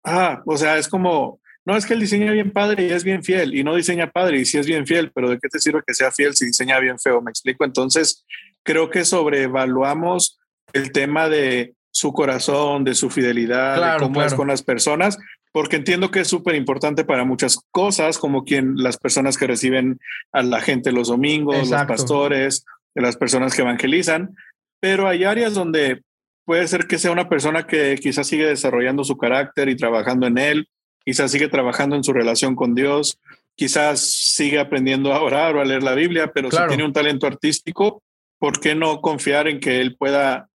Ah, 0.03 0.41
o 0.45 0.57
sea, 0.57 0.77
es 0.77 0.87
como, 0.87 1.39
no 1.65 1.77
es 1.77 1.85
que 1.85 1.93
él 1.93 1.99
diseña 1.99 2.31
bien 2.31 2.51
padre 2.51 2.87
y 2.87 2.91
es 2.91 3.03
bien 3.03 3.23
fiel, 3.23 3.55
y 3.55 3.63
no 3.63 3.75
diseña 3.75 4.11
padre 4.11 4.39
y 4.39 4.45
sí 4.45 4.57
es 4.57 4.67
bien 4.67 4.87
fiel, 4.87 5.11
pero 5.13 5.29
¿de 5.29 5.39
qué 5.39 5.47
te 5.47 5.59
sirve 5.59 5.81
que 5.85 5.93
sea 5.93 6.11
fiel 6.11 6.33
si 6.35 6.45
diseña 6.45 6.79
bien 6.79 6.97
feo? 6.99 7.21
Me 7.21 7.31
explico. 7.31 7.63
Entonces, 7.65 8.25
creo 8.63 8.89
que 8.89 9.05
sobrevaluamos 9.05 10.39
el 10.73 10.91
tema 10.91 11.29
de 11.29 11.75
su 11.91 12.13
corazón, 12.13 12.83
de 12.83 12.95
su 12.95 13.09
fidelidad, 13.09 13.93
de 13.93 13.99
cómo 13.99 14.23
es 14.23 14.33
con 14.33 14.47
las 14.47 14.63
personas, 14.63 15.19
porque 15.51 15.75
entiendo 15.75 16.09
que 16.09 16.21
es 16.21 16.27
súper 16.27 16.55
importante 16.55 17.03
para 17.03 17.25
muchas 17.25 17.59
cosas, 17.71 18.17
como 18.17 18.45
quien 18.45 18.75
las 18.77 18.97
personas 18.97 19.37
que 19.37 19.47
reciben 19.47 19.99
a 20.31 20.41
la 20.43 20.61
gente 20.61 20.93
los 20.93 21.09
domingos, 21.09 21.69
los 21.69 21.85
pastores, 21.85 22.65
las 22.95 23.17
personas 23.17 23.53
que 23.53 23.61
evangelizan, 23.61 24.35
pero 24.79 25.07
hay 25.07 25.25
áreas 25.25 25.53
donde 25.53 26.03
puede 26.51 26.67
ser 26.67 26.85
que 26.85 26.97
sea 26.99 27.13
una 27.13 27.29
persona 27.29 27.65
que 27.65 27.95
quizás 27.95 28.27
sigue 28.27 28.45
desarrollando 28.45 29.05
su 29.05 29.15
carácter 29.15 29.69
y 29.69 29.77
trabajando 29.77 30.27
en 30.27 30.37
él, 30.37 30.67
quizás 31.05 31.31
sigue 31.31 31.47
trabajando 31.47 31.95
en 31.95 32.03
su 32.03 32.11
relación 32.11 32.57
con 32.57 32.75
Dios, 32.75 33.21
quizás 33.55 34.01
sigue 34.01 34.59
aprendiendo 34.59 35.13
a 35.13 35.21
orar 35.21 35.55
o 35.55 35.61
a 35.61 35.63
leer 35.63 35.81
la 35.81 35.95
Biblia, 35.95 36.33
pero 36.33 36.51
si 36.51 36.57
tiene 36.67 36.83
un 36.83 36.91
talento 36.91 37.25
artístico, 37.25 38.03
¿por 38.37 38.59
qué 38.59 38.75
no 38.75 38.99
confiar 38.99 39.47
en 39.47 39.61
que 39.61 39.79
él 39.79 39.95
pueda 39.95 40.49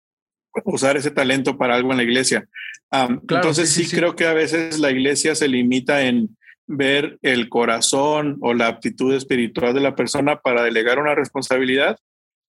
usar 0.66 0.98
ese 0.98 1.10
talento 1.10 1.56
para 1.56 1.76
algo 1.76 1.92
en 1.92 1.96
la 1.96 2.02
iglesia? 2.02 2.46
entonces 2.92 3.70
sí, 3.70 3.88
creo 3.88 4.14
que 4.14 4.26
a 4.26 4.34
veces 4.34 4.78
la 4.78 4.90
iglesia 4.90 5.34
se 5.34 5.48
limita 5.48 6.02
en 6.02 6.36
ver 6.66 7.18
el 7.22 7.48
corazón 7.48 8.36
o 8.42 8.52
la 8.52 8.66
aptitud 8.66 9.14
espiritual 9.14 9.72
de 9.72 9.80
la 9.80 9.96
persona 9.96 10.40
para 10.40 10.62
delegar 10.62 10.98
una 10.98 11.14
responsabilidad. 11.14 11.98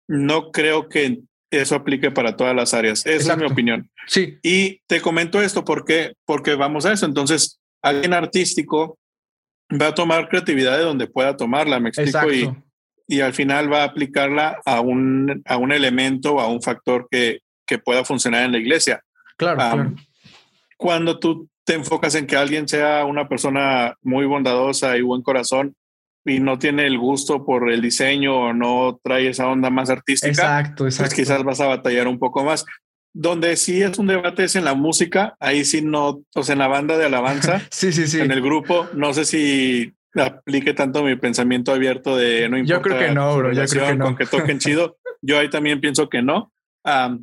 No 0.06 0.50
creo 0.50 0.90
que 0.90 1.22
eso 1.50 1.74
aplique 1.74 2.10
para 2.10 2.36
todas 2.36 2.54
las 2.54 2.74
áreas. 2.74 3.04
Esa 3.06 3.32
es 3.32 3.38
mi 3.38 3.46
opinión. 3.46 3.90
Sí. 4.06 4.38
Y 4.42 4.80
te 4.86 5.00
comento 5.00 5.42
esto 5.42 5.64
porque, 5.64 6.14
porque 6.24 6.54
vamos 6.54 6.86
a 6.86 6.92
eso. 6.92 7.06
Entonces, 7.06 7.60
alguien 7.82 8.12
artístico 8.12 8.98
va 9.70 9.88
a 9.88 9.94
tomar 9.94 10.28
creatividad 10.28 10.78
de 10.78 10.84
donde 10.84 11.06
pueda 11.06 11.36
tomarla, 11.36 11.80
me 11.80 11.90
explico, 11.90 12.32
y, 12.32 12.50
y, 13.06 13.20
al 13.20 13.34
final 13.34 13.72
va 13.72 13.82
a 13.82 13.86
aplicarla 13.86 14.60
a 14.64 14.80
un, 14.80 15.42
a 15.46 15.56
un 15.56 15.72
elemento 15.72 16.34
o 16.34 16.40
a 16.40 16.48
un 16.48 16.62
factor 16.62 17.06
que, 17.10 17.40
que 17.66 17.78
pueda 17.78 18.04
funcionar 18.04 18.44
en 18.44 18.52
la 18.52 18.58
iglesia. 18.58 19.02
Claro, 19.36 19.56
claro. 19.56 19.94
Cuando 20.76 21.18
tú 21.18 21.48
te 21.64 21.74
enfocas 21.74 22.14
en 22.14 22.26
que 22.26 22.36
alguien 22.36 22.66
sea 22.66 23.04
una 23.04 23.28
persona 23.28 23.94
muy 24.02 24.26
bondadosa 24.26 24.96
y 24.96 25.02
buen 25.02 25.22
corazón, 25.22 25.74
y 26.30 26.40
no 26.40 26.58
tiene 26.58 26.86
el 26.86 26.98
gusto 26.98 27.44
por 27.44 27.70
el 27.70 27.82
diseño 27.82 28.36
o 28.36 28.52
no 28.52 29.00
trae 29.02 29.28
esa 29.28 29.48
onda 29.48 29.70
más 29.70 29.90
artística, 29.90 30.30
exacto, 30.30 30.84
pues 30.84 30.94
exacto. 30.94 31.16
quizás 31.16 31.42
vas 31.42 31.60
a 31.60 31.66
batallar 31.66 32.08
un 32.08 32.18
poco 32.18 32.44
más. 32.44 32.64
Donde 33.12 33.56
sí 33.56 33.82
es 33.82 33.98
un 33.98 34.06
debate 34.06 34.44
es 34.44 34.54
en 34.54 34.64
la 34.64 34.74
música, 34.74 35.34
ahí 35.40 35.64
sí 35.64 35.82
no, 35.82 36.22
o 36.34 36.42
sea, 36.44 36.52
en 36.52 36.60
la 36.60 36.68
banda 36.68 36.96
de 36.96 37.06
alabanza, 37.06 37.60
sí, 37.70 37.92
sí, 37.92 38.06
sí. 38.06 38.20
en 38.20 38.30
el 38.30 38.40
grupo, 38.40 38.88
no 38.94 39.12
sé 39.12 39.24
si 39.24 39.92
aplique 40.14 40.74
tanto 40.74 41.02
mi 41.02 41.16
pensamiento 41.16 41.72
abierto 41.72 42.16
de 42.16 42.48
no 42.48 42.56
importa. 42.56 42.76
Yo 42.76 42.82
creo 42.82 42.98
que 42.98 43.14
no, 43.14 43.36
bro, 43.36 43.52
yo 43.52 43.64
creo 43.64 43.86
que 43.88 43.96
no. 43.96 44.04
Con 44.04 44.16
que 44.16 44.26
toquen 44.26 44.58
chido, 44.60 44.98
yo 45.20 45.38
ahí 45.38 45.50
también 45.50 45.80
pienso 45.80 46.08
que 46.08 46.22
no. 46.22 46.52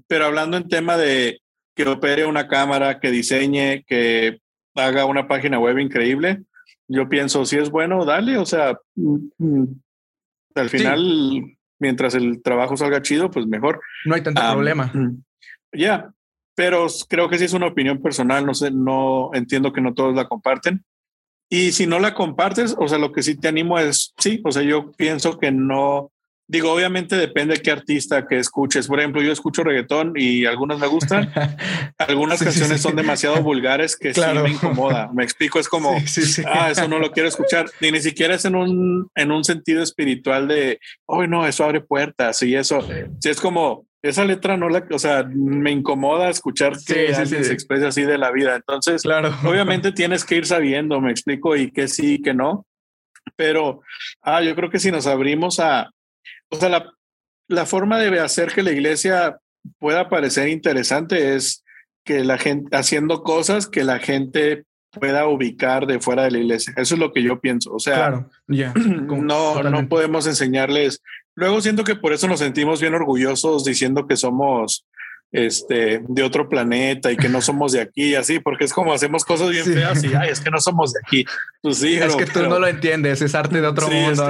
pero 0.07 0.25
hablando 0.25 0.57
en 0.57 0.67
tema 0.67 0.97
de 0.97 1.39
que 1.75 1.87
opere 1.87 2.25
una 2.25 2.47
cámara, 2.47 2.99
que 2.99 3.11
diseñe, 3.11 3.85
que 3.85 4.39
haga 4.75 5.05
una 5.05 5.27
página 5.27 5.59
web 5.59 5.77
increíble, 5.77 6.41
yo 6.87 7.09
pienso, 7.09 7.45
si 7.45 7.57
es 7.57 7.69
bueno, 7.69 8.05
dale, 8.05 8.37
o 8.37 8.45
sea, 8.45 8.77
mm, 8.95 9.17
mm, 9.37 9.81
al 10.55 10.69
final, 10.69 11.57
mientras 11.79 12.15
el 12.15 12.41
trabajo 12.41 12.77
salga 12.77 13.01
chido, 13.01 13.29
pues 13.29 13.45
mejor. 13.45 13.81
No 14.05 14.15
hay 14.15 14.21
tanto 14.21 14.41
problema. 14.41 14.91
Mm, 14.93 15.23
ya, 15.73 16.11
pero 16.55 16.87
creo 17.07 17.29
que 17.29 17.37
sí 17.37 17.45
es 17.45 17.53
una 17.53 17.67
opinión 17.67 18.01
personal, 18.01 18.45
no 18.45 18.53
sé, 18.53 18.71
no 18.71 19.29
entiendo 19.33 19.73
que 19.73 19.81
no 19.81 19.93
todos 19.93 20.15
la 20.15 20.27
comparten. 20.27 20.83
Y 21.49 21.71
si 21.71 21.87
no 21.87 21.99
la 21.99 22.13
compartes, 22.13 22.75
o 22.77 22.87
sea, 22.87 22.97
lo 22.97 23.11
que 23.11 23.23
sí 23.23 23.37
te 23.37 23.47
animo 23.47 23.79
es, 23.79 24.13
sí, 24.17 24.41
o 24.43 24.51
sea, 24.51 24.63
yo 24.63 24.91
pienso 24.91 25.37
que 25.37 25.51
no 25.51 26.11
Digo, 26.49 26.71
obviamente 26.71 27.17
depende 27.17 27.55
de 27.55 27.61
qué 27.61 27.71
artista 27.71 28.25
que 28.25 28.39
escuches. 28.39 28.87
Por 28.87 28.99
ejemplo, 28.99 29.21
yo 29.21 29.33
escucho 29.33 29.63
reggaetón 29.65 30.13
y 30.15 30.45
algunas 30.45 30.79
me 30.79 30.87
gustan. 30.87 31.29
Algunas 31.97 32.39
Sí, 32.39 32.45
canciones 32.45 32.77
sí. 32.77 32.83
son 32.83 32.95
demasiado 32.95 33.41
vulgares 33.43 33.97
que 33.97 34.11
Claro. 34.13 34.41
sí 34.41 34.43
me 34.47 34.49
incomoda. 34.55 35.09
Me 35.13 35.23
explico, 35.25 35.59
es 35.59 35.67
como, 35.67 35.91
ah, 36.45 36.71
eso 36.71 36.87
no 36.87 36.99
lo 36.99 37.11
quiero 37.11 37.27
escuchar. 37.27 37.65
Ni 37.81 37.91
ni 37.91 37.99
siquiera 37.99 38.35
es 38.35 38.45
en 38.45 38.55
un, 38.55 39.09
en 39.15 39.31
un 39.31 39.43
sentido 39.43 39.83
espiritual 39.83 40.47
de, 40.47 40.79
oh, 41.05 41.27
no, 41.27 41.45
eso 41.45 41.65
abre 41.65 41.81
puertas 41.81 42.41
y 42.43 42.55
eso. 42.55 42.79
Si 43.19 43.27
es 43.29 43.41
como, 43.41 43.85
esa 44.01 44.23
letra 44.23 44.55
no 44.55 44.69
la, 44.69 44.85
o 44.89 44.99
sea, 44.99 45.25
me 45.29 45.71
incomoda 45.71 46.29
escuchar 46.29 46.77
Sí, 46.77 46.93
que 46.93 47.07
sí, 47.13 47.21
alguien 47.21 47.41
sí. 47.43 47.47
se 47.49 47.53
exprese 47.53 47.87
así 47.87 48.03
de 48.03 48.17
la 48.17 48.31
vida. 48.31 48.55
Entonces, 48.55 49.01
Claro. 49.01 49.35
obviamente 49.43 49.91
tienes 49.91 50.23
que 50.23 50.35
ir 50.35 50.45
sabiendo, 50.45 51.01
me 51.01 51.11
explico, 51.11 51.57
y 51.57 51.71
que 51.71 51.89
sí, 51.89 52.21
que 52.21 52.33
no. 52.33 52.65
Pero 53.35 53.81
ah, 54.21 54.41
yo 54.41 54.55
creo 54.55 54.69
que 54.69 54.79
si 54.79 54.91
nos 54.91 55.05
abrimos 55.07 55.59
a, 55.59 55.89
o 56.49 56.57
sea, 56.57 56.69
la, 56.69 56.93
la 57.47 57.65
forma 57.65 57.99
de 57.99 58.19
hacer 58.19 58.51
que 58.53 58.63
la 58.63 58.71
iglesia 58.71 59.39
pueda 59.79 60.09
parecer 60.09 60.49
interesante 60.49 61.35
es 61.35 61.63
que 62.05 62.23
la 62.23 62.37
gente 62.37 62.75
haciendo 62.75 63.23
cosas 63.23 63.67
que 63.67 63.83
la 63.83 63.99
gente 63.99 64.65
pueda 64.91 65.27
ubicar 65.27 65.85
de 65.85 65.99
fuera 65.99 66.23
de 66.23 66.31
la 66.31 66.39
iglesia. 66.39 66.73
Eso 66.77 66.95
es 66.95 66.99
lo 66.99 67.11
que 67.11 67.21
yo 67.21 67.39
pienso. 67.39 67.73
O 67.73 67.79
sea, 67.79 67.95
Claro, 67.95 68.29
no, 68.47 69.63
no 69.63 69.89
podemos 69.89 70.25
enseñarles. 70.27 71.01
Luego 71.35 71.61
siento 71.61 71.83
que 71.83 71.95
por 71.95 72.13
eso 72.13 72.27
nos 72.27 72.39
sentimos 72.39 72.81
bien 72.81 72.95
orgullosos 72.95 73.63
diciendo 73.63 74.07
que 74.07 74.17
somos 74.17 74.85
este 75.31 76.01
de 76.07 76.23
otro 76.23 76.47
planeta 76.47 77.11
y 77.11 77.17
que 77.17 77.27
no 77.29 77.41
somos 77.41 77.73
de 77.73 77.81
aquí 77.81 78.11
y 78.11 78.15
así, 78.15 78.39
porque 78.39 78.63
es 78.65 78.73
como 78.73 78.93
hacemos 78.93 79.25
cosas 79.25 79.49
bien 79.49 79.65
Sí. 79.65 79.73
feas 79.73 80.03
y 80.03 80.13
ay, 80.15 80.29
es 80.29 80.39
que 80.39 80.49
no 80.49 80.59
somos 80.59 80.93
de 80.93 80.99
aquí. 81.05 81.25
Pues 81.61 81.77
sí, 81.79 81.95
Es 81.95 82.07
bro, 82.07 82.17
que 82.17 82.25
tú 82.25 82.31
pero- 82.35 82.49
no 82.49 82.59
lo 82.59 82.67
entiendes, 82.67 83.21
es 83.21 83.35
arte 83.35 83.59
de 83.59 83.67
otro 83.67 83.87
Sí, 83.87 83.93
mundo. 83.93 84.25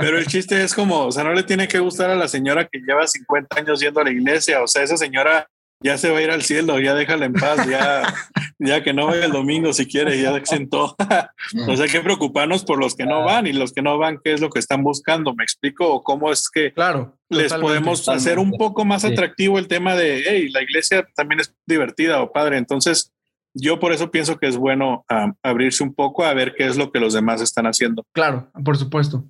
pero 0.00 0.18
el 0.18 0.26
chiste 0.26 0.62
es 0.62 0.74
como, 0.74 1.06
o 1.06 1.12
sea, 1.12 1.24
no 1.24 1.32
le 1.34 1.42
tiene 1.42 1.68
que 1.68 1.78
gustar 1.78 2.10
a 2.10 2.16
la 2.16 2.28
señora 2.28 2.66
que 2.66 2.78
lleva 2.80 3.06
50 3.06 3.58
años 3.58 3.80
yendo 3.80 4.00
a 4.00 4.04
la 4.04 4.10
iglesia. 4.10 4.62
O 4.62 4.66
sea, 4.66 4.82
esa 4.82 4.96
señora 4.96 5.46
ya 5.82 5.96
se 5.96 6.10
va 6.10 6.18
a 6.18 6.22
ir 6.22 6.30
al 6.30 6.42
cielo, 6.42 6.78
ya 6.78 6.94
déjala 6.94 7.24
en 7.24 7.32
paz, 7.32 7.66
ya, 7.68 8.02
ya 8.58 8.82
que 8.82 8.92
no 8.92 9.06
vaya 9.06 9.24
el 9.24 9.32
domingo 9.32 9.72
si 9.72 9.86
quiere, 9.86 10.20
ya 10.20 10.38
sentó. 10.44 10.94
o 10.96 11.76
sea, 11.76 11.84
hay 11.84 11.90
que 11.90 12.00
preocuparnos 12.00 12.64
por 12.64 12.78
los 12.78 12.94
que 12.94 13.06
no 13.06 13.24
van 13.24 13.46
y 13.46 13.52
los 13.52 13.72
que 13.72 13.80
no 13.82 13.96
van, 13.96 14.18
qué 14.22 14.32
es 14.34 14.40
lo 14.40 14.50
que 14.50 14.58
están 14.58 14.82
buscando. 14.82 15.34
¿Me 15.34 15.42
explico? 15.44 15.88
¿O 15.88 16.02
cómo 16.02 16.30
es 16.30 16.50
que 16.50 16.72
Claro. 16.74 17.16
les 17.30 17.44
totalmente. 17.48 17.62
podemos 17.80 18.08
hacer 18.08 18.38
un 18.38 18.52
poco 18.52 18.84
más 18.84 19.02
Sí. 19.02 19.08
atractivo 19.08 19.58
el 19.58 19.68
tema 19.68 19.94
de, 19.94 20.22
hey, 20.26 20.50
la 20.50 20.62
iglesia 20.62 21.06
también 21.14 21.40
es 21.40 21.54
divertida 21.66 22.20
o 22.22 22.30
padre? 22.30 22.58
Entonces, 22.58 23.12
yo 23.54 23.80
por 23.80 23.92
eso 23.92 24.10
pienso 24.10 24.38
que 24.38 24.48
es 24.48 24.56
bueno 24.58 25.04
abrirse 25.42 25.82
un 25.82 25.94
poco 25.94 26.24
a 26.24 26.34
ver 26.34 26.54
qué 26.56 26.66
es 26.66 26.76
lo 26.76 26.92
que 26.92 27.00
los 27.00 27.14
demás 27.14 27.40
están 27.40 27.66
haciendo. 27.66 28.04
Claro, 28.12 28.50
por 28.64 28.76
supuesto. 28.76 29.24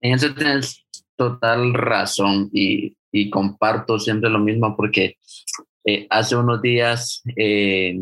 En 0.00 0.14
eso 0.14 0.34
tienes 0.34 0.84
total 1.16 1.72
razón 1.74 2.50
y, 2.52 2.95
y 3.12 3.30
comparto 3.30 3.98
siempre 3.98 4.30
lo 4.30 4.38
mismo 4.38 4.76
porque 4.76 5.16
eh, 5.84 6.06
hace 6.10 6.36
unos 6.36 6.60
días 6.62 7.22
eh, 7.36 7.96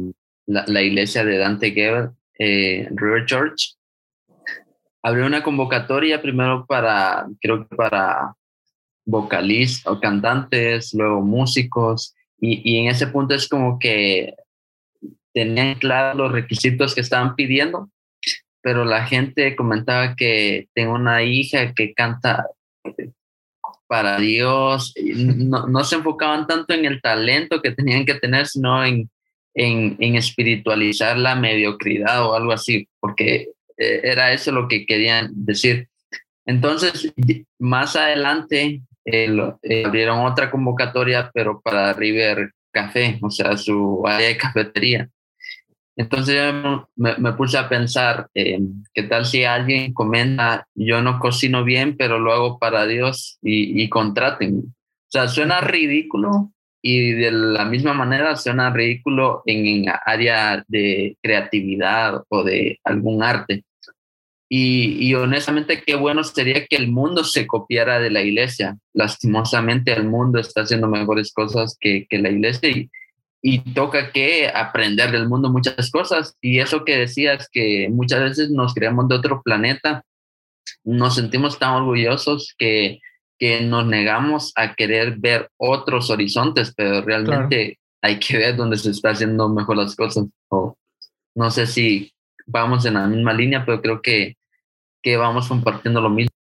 la, 0.47 0.65
la 0.67 0.83
iglesia 0.83 1.25
de 1.25 1.39
Dante 1.39 1.73
Gebel, 1.73 2.11
eh, 2.39 2.89
River 2.91 3.27
Church, 3.27 3.77
abrió 5.03 5.27
una 5.27 5.43
convocatoria 5.43 6.21
primero 6.21 6.67
para, 6.67 7.27
creo 7.41 7.69
que 7.69 7.77
para 7.77 8.35
vocalistas 9.05 9.93
o 9.93 10.01
cantantes, 10.01 10.95
luego 10.95 11.21
músicos, 11.21 12.15
y, 12.41 12.63
y 12.65 12.79
en 12.79 12.91
ese 12.91 13.07
punto 13.07 13.35
es 13.35 13.49
como 13.49 13.79
que 13.79 14.35
tenían 15.33 15.75
claros 15.75 16.17
los 16.17 16.33
requisitos 16.33 16.95
que 16.95 17.03
estaban 17.03 17.35
pidiendo 17.35 17.91
pero 18.65 18.87
la 18.87 19.05
gente 19.05 19.55
comentaba 19.57 20.17
que 20.17 20.69
tengo 20.73 20.95
una 20.95 21.23
hija 21.23 21.75
que 21.75 21.93
canta 21.93 22.47
para 23.87 24.19
Dios, 24.19 24.95
no, 25.15 25.67
no 25.67 25.85
se 25.85 25.97
enfocaban 25.97 26.47
tanto 26.47 26.75
en 26.75 26.85
el 26.85 27.01
talento 27.01 27.61
que 27.61 27.73
tenían 27.73 28.05
que 28.05 28.15
tener, 28.15 28.47
sino 28.47 28.85
en, 28.85 29.11
en, 29.55 29.97
en 30.01 30.17
espiritualizar 30.17 31.17
la 31.17 31.35
mediocridad 31.35 32.27
o 32.27 32.35
algo 32.35 32.53
así, 32.53 32.89
porque 33.01 33.49
eh, 33.77 34.01
era 34.03 34.33
eso 34.33 34.53
lo 34.53 34.69
que 34.69 34.87
querían 34.87 35.31
decir. 35.33 35.89
Entonces, 36.47 37.13
más 37.59 37.97
adelante 37.97 38.83
eh, 39.05 39.37
eh, 39.63 39.85
abrieron 39.85 40.21
otra 40.21 40.51
convocatoria, 40.51 41.31
pero 41.33 41.61
para 41.61 41.93
River 41.93 42.53
Café, 42.71 43.19
o 43.23 43.31
sea, 43.31 43.57
su 43.57 44.07
área 44.07 44.29
de 44.29 44.37
cafetería. 44.37 45.09
Entonces 45.97 46.35
yo 46.35 46.89
me, 46.97 47.17
me 47.19 47.33
puse 47.35 47.57
a 47.57 47.69
pensar, 47.69 48.29
eh, 48.35 48.59
¿qué 48.93 49.05
tal 49.05 49.25
si 49.27 49.45
alguien 49.45 49.95
comenta, 49.95 50.67
yo 50.75 51.01
no 51.03 51.21
cocino 51.21 51.63
bien, 51.63 51.97
pero 51.97 52.19
lo 52.19 52.33
hago 52.33 52.59
para 52.59 52.87
Dios 52.87 53.39
y, 53.43 53.81
y 53.83 53.89
contraten? 53.89 54.59
O 54.59 55.11
sea, 55.11 55.29
suena 55.29 55.61
ridículo 55.61 56.53
y 56.83 57.13
de 57.13 57.31
la 57.31 57.65
misma 57.65 57.95
manera 57.95 58.37
suena 58.37 58.71
ridículo 58.71 59.43
en, 59.47 59.67
en 59.67 59.93
área 60.05 60.65
de 60.67 61.17
creatividad 61.23 62.23
o 62.29 62.43
de 62.43 62.81
algún 62.85 63.23
arte. 63.23 63.65
Y, 64.49 64.99
y 65.01 65.15
honestamente, 65.15 65.83
qué 65.85 65.95
bueno 65.95 66.23
sería 66.23 66.67
que 66.67 66.77
el 66.77 66.89
mundo 66.89 67.25
se 67.25 67.47
copiara 67.47 67.99
de 68.01 68.11
la 68.11 68.23
iglesia. 68.23 68.77
Lastimosamente, 68.93 69.93
el 69.93 70.05
mundo 70.05 70.39
está 70.39 70.63
haciendo 70.63 70.89
mejores 70.89 71.33
cosas 71.33 71.77
que, 71.81 72.07
que 72.09 72.19
la 72.19 72.31
iglesia 72.31 72.69
y 73.47 73.59
toca 73.59 74.11
que 74.11 74.49
aprender 74.49 75.13
del 75.13 75.29
mundo 75.29 75.51
muchas 75.51 75.91
cosas. 75.91 76.35
Y 76.41 76.61
eso 76.61 76.83
que 76.83 76.97
decías, 76.97 77.47
que 77.53 77.91
muchas 77.91 78.21
veces 78.21 78.51
nos 78.51 78.73
creemos 78.73 79.07
de 79.07 79.17
otro 79.17 79.43
planeta, 79.43 80.03
nos 80.83 81.17
sentimos 81.17 81.59
tan 81.59 81.75
orgullosos 81.75 82.55
que, 82.57 83.01
que 83.39 83.61
nos 83.61 83.85
negamos 83.85 84.55
a 84.57 84.75
querer 84.75 85.17
ver 85.19 85.51
otros 85.59 86.09
horizontes, 86.09 86.73
pero 86.75 87.03
realmente 87.03 87.79
hay 88.01 88.19
que 88.19 88.39
ver 88.39 88.57
dónde 88.57 88.79
se 88.79 88.93
está 88.93 89.11
haciendo 89.11 89.51
mejor 89.51 89.77
las 89.77 89.95
cosas. 89.95 90.25
O 90.49 90.79
no 91.35 91.51
sé 91.51 91.67
si 91.67 92.15
vamos 92.47 92.87
en 92.87 92.95
la 92.95 93.07
misma 93.07 93.35
línea, 93.35 93.67
pero 93.67 93.83
creo 93.83 94.01
que, 94.01 94.39
que 95.03 95.19
vamos 95.19 95.49
compartiendo 95.49 96.01
lo 96.01 96.09
mismo. 96.09 96.33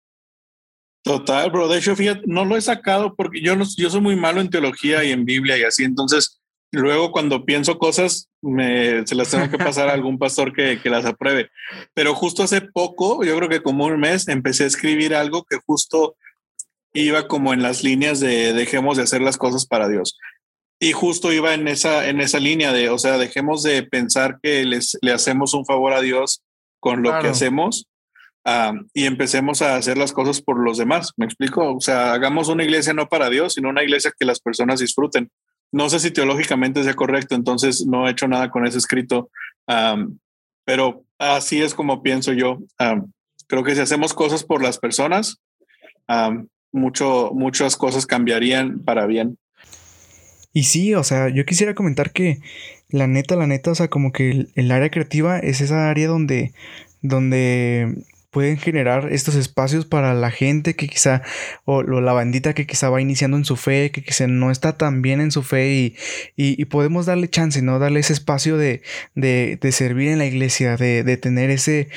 Total, 1.04 1.51
bro. 1.51 1.68
De 1.68 1.80
hecho, 1.80 1.97
fíjate, 1.97 2.22
no 2.28 2.45
lo 2.45 2.56
he 2.56 2.62
sacado 2.62 3.14
porque 3.14 3.41
yo, 3.41 3.58
no, 3.58 3.66
yo 3.76 3.89
soy 3.89 3.99
muy 3.99 4.16
malo 4.16 4.39
en 4.39 4.49
teología 4.49 5.04
y 5.04 5.12
en 5.12 5.26
Biblia 5.26 5.58
y 5.58 5.64
así. 5.64 5.84
Entonces, 5.84 6.39
luego 6.74 7.12
cuando 7.12 7.46
pienso 7.46 7.78
cosas, 7.78 8.30
me, 8.42 9.06
se 9.08 9.16
las 9.16 9.30
tengo 9.30 9.50
que 9.50 9.58
pasar 9.58 9.90
a 9.90 9.94
algún 9.94 10.20
pastor 10.20 10.54
que, 10.54 10.80
que 10.82 10.90
las 10.90 11.06
apruebe. 11.06 11.50
Pero 11.94 12.14
justo 12.16 12.44
hace 12.44 12.62
poco, 12.62 13.24
yo 13.24 13.38
creo 13.38 13.50
que 13.50 13.62
como 13.62 13.86
un 13.86 14.00
mes, 14.00 14.28
empecé 14.28 14.66
a 14.66 14.68
escribir 14.68 15.16
algo 15.16 15.44
que 15.44 15.58
justo 15.66 16.16
iba 16.94 17.28
como 17.28 17.54
en 17.54 17.64
las 17.64 17.84
líneas 17.84 18.20
de 18.20 18.54
dejemos 18.54 18.98
de 18.98 19.04
hacer 19.04 19.22
las 19.22 19.38
cosas 19.38 19.66
para 19.66 19.88
Dios. 19.88 20.18
Y 20.80 20.92
justo 20.92 21.32
iba 21.32 21.54
en 21.54 21.68
esa, 21.68 22.08
en 22.10 22.20
esa 22.20 22.40
línea 22.40 22.74
de, 22.74 22.90
o 22.90 22.98
sea, 22.98 23.18
dejemos 23.18 23.64
de 23.64 23.84
pensar 23.84 24.40
que 24.42 24.66
les, 24.66 24.98
le 25.02 25.14
hacemos 25.14 25.54
un 25.54 25.66
favor 25.66 25.94
a 25.94 26.02
Dios 26.02 26.44
con 26.80 27.02
lo 27.02 27.18
que 27.20 27.30
hacemos 27.30 27.88
um, 28.44 28.86
y 28.94 29.06
empecemos 29.06 29.62
a 29.62 29.78
hacer 29.78 29.98
las 29.98 30.12
cosas 30.12 30.42
por 30.42 30.60
los 30.60 30.78
demás. 30.78 31.14
¿Me 31.16 31.26
explico? 31.26 31.76
O 31.76 31.80
sea, 31.80 32.12
hagamos 32.12 32.50
una 32.50 32.64
iglesia 32.64 32.94
no 32.94 33.08
para 33.08 33.30
Dios, 33.30 33.54
sino 33.54 33.70
una 33.70 33.84
iglesia 33.84 34.12
que 34.18 34.26
las 34.26 34.42
personas 34.42 34.82
disfruten. 34.82 35.32
No 35.74 35.90
sé 35.90 36.00
si 36.00 36.12
teológicamente 36.12 36.84
sea 36.84 36.94
correcto, 36.94 37.34
entonces 37.34 37.86
no 37.86 38.08
he 38.08 38.12
hecho 38.12 38.28
nada 38.28 38.52
con 38.52 38.66
ese 38.66 38.78
escrito, 38.78 39.30
pero 40.64 41.04
así 41.18 41.62
es 41.62 41.74
como 41.74 42.04
pienso 42.04 42.32
yo. 42.32 42.60
Creo 43.48 43.64
que 43.64 43.74
si 43.74 43.82
hacemos 43.82 44.14
cosas 44.14 44.44
por 44.44 44.62
las 44.62 44.78
personas, 44.78 45.42
mucho, 46.72 47.32
muchas 47.34 47.76
cosas 47.76 48.06
cambiarían 48.06 48.80
para 48.84 49.08
bien. 49.08 49.40
Y 50.54 50.66
sí, 50.66 50.94
o 50.94 51.04
sea, 51.04 51.30
yo 51.30 51.44
quisiera 51.44 51.74
comentar 51.74 52.12
que 52.12 52.38
la 52.90 53.08
neta, 53.08 53.36
la 53.36 53.48
neta, 53.48 53.72
o 53.72 53.76
sea, 53.76 53.88
como 53.88 54.12
que 54.12 54.30
el, 54.30 54.52
el 54.54 54.72
área 54.72 54.92
creativa 54.92 55.40
es 55.40 55.60
esa 55.62 55.90
área 55.90 56.08
donde, 56.08 56.54
donde 57.02 58.06
pueden 58.34 58.58
generar 58.58 59.14
estos 59.14 59.36
espacios 59.36 59.86
para 59.86 60.14
la 60.14 60.32
gente 60.32 60.76
que 60.76 60.90
quizá, 60.90 61.22
o, 61.64 61.84
la 61.84 62.12
bandita 62.12 62.54
que 62.54 62.66
quizá 62.66 62.90
va 62.90 63.00
iniciando 63.00 63.38
en 63.38 63.46
su 63.46 63.56
fe, 63.56 63.92
que 63.92 64.04
quizá 64.04 64.28
no 64.28 64.52
está 64.52 64.76
tan 64.78 65.02
bien 65.02 65.22
en 65.22 65.32
su 65.32 65.44
fe 65.44 65.72
y, 65.74 65.96
y, 66.36 66.62
y 66.62 66.66
podemos 66.66 67.06
darle 67.06 67.30
chance, 67.30 67.62
¿no? 67.62 67.80
Darle 67.80 68.02
ese 68.02 68.14
espacio 68.14 68.58
de, 68.58 68.82
de, 69.16 69.58
de 69.62 69.72
servir 69.72 70.10
en 70.10 70.18
la 70.18 70.26
iglesia, 70.26 70.76
de, 70.76 71.04
de 71.04 71.16
tener 71.16 71.52
ese, 71.52 71.88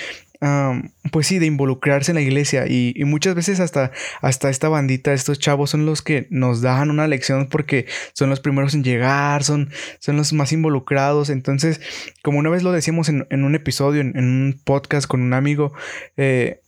um, 0.41 0.91
pues 1.11 1.27
sí, 1.27 1.39
de 1.39 1.47
involucrarse 1.47 2.11
en 2.11 2.17
la 2.17 2.21
iglesia 2.21 2.67
y, 2.67 2.93
y, 2.97 3.05
muchas 3.05 3.35
veces 3.35 3.61
hasta, 3.61 3.93
hasta 4.21 4.51
esta 4.51 4.69
bandita, 4.69 5.13
estos 5.13 5.39
chavos 5.39 5.71
son 5.71 5.87
los 5.87 6.03
que 6.03 6.27
nos 6.31 6.61
dan 6.61 6.91
una 6.91 7.07
lección 7.07 7.49
porque 7.49 7.87
son 8.13 8.31
los 8.31 8.41
primeros 8.41 8.75
en 8.75 8.85
llegar, 8.85 9.45
son, 9.45 9.71
son 9.99 10.17
los 10.17 10.33
más 10.33 10.53
involucrados. 10.53 11.31
Entonces, 11.31 11.81
como 12.23 12.39
una 12.39 12.51
vez 12.51 12.63
lo 12.63 12.73
decíamos 12.73 13.09
en, 13.09 13.27
en 13.31 13.45
un 13.45 13.55
episodio, 13.55 14.01
en, 14.01 14.17
en, 14.17 14.25
un 14.25 14.61
podcast 14.63 15.07
con 15.07 15.23
un 15.23 15.33
amigo, 15.33 15.73
eh, 16.17 16.61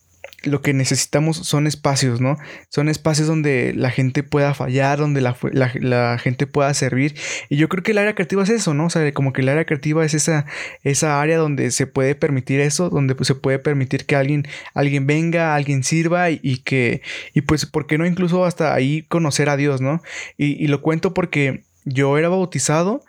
lo 0.43 0.61
que 0.61 0.73
necesitamos 0.73 1.37
son 1.37 1.67
espacios, 1.67 2.21
¿no? 2.21 2.37
Son 2.69 2.89
espacios 2.89 3.27
donde 3.27 3.73
la 3.75 3.89
gente 3.91 4.23
pueda 4.23 4.53
fallar, 4.53 4.99
donde 4.99 5.21
la, 5.21 5.35
la, 5.51 6.17
gente 6.17 6.47
pueda 6.47 6.73
servir. 6.73 7.15
Y 7.49 7.57
yo 7.57 7.69
creo 7.69 7.83
que 7.83 7.91
el 7.91 7.97
área 7.97 8.15
creativa 8.15 8.43
es 8.43 8.49
eso, 8.49 8.73
¿no? 8.73 8.85
O 8.85 8.89
sea, 8.89 9.11
como 9.13 9.33
que 9.33 9.41
el 9.41 9.49
área 9.49 9.65
creativa 9.65 10.05
es 10.05 10.13
esa, 10.13 10.45
esa 10.83 11.21
área 11.21 11.37
donde 11.37 11.71
se 11.71 11.87
puede 11.87 12.15
permitir 12.15 12.59
eso, 12.59 12.89
donde 12.89 13.15
pues, 13.15 13.27
se 13.27 13.35
puede 13.35 13.59
permitir 13.59 14.05
que 14.05 14.15
alguien, 14.15 14.47
alguien 14.73 15.07
venga, 15.07 15.55
alguien 15.55 15.83
sirva 15.83 16.29
y, 16.29 16.39
y, 16.43 16.57
que, 16.57 17.01
y 17.33 17.41
pues, 17.41 17.65
¿por 17.65 17.87
qué 17.87 17.97
no 17.97 18.05
incluso 18.05 18.45
hasta 18.45 18.73
ahí 18.73 19.03
conocer 19.03 19.49
a 19.49 19.57
Dios, 19.57 19.81
¿no? 19.81 20.01
Y, 20.37 20.63
y 20.63 20.67
lo 20.67 20.81
cuento 20.81 21.13
porque 21.13 21.63
yo 21.85 22.17
era 22.17 22.29
bautizado 22.29 23.03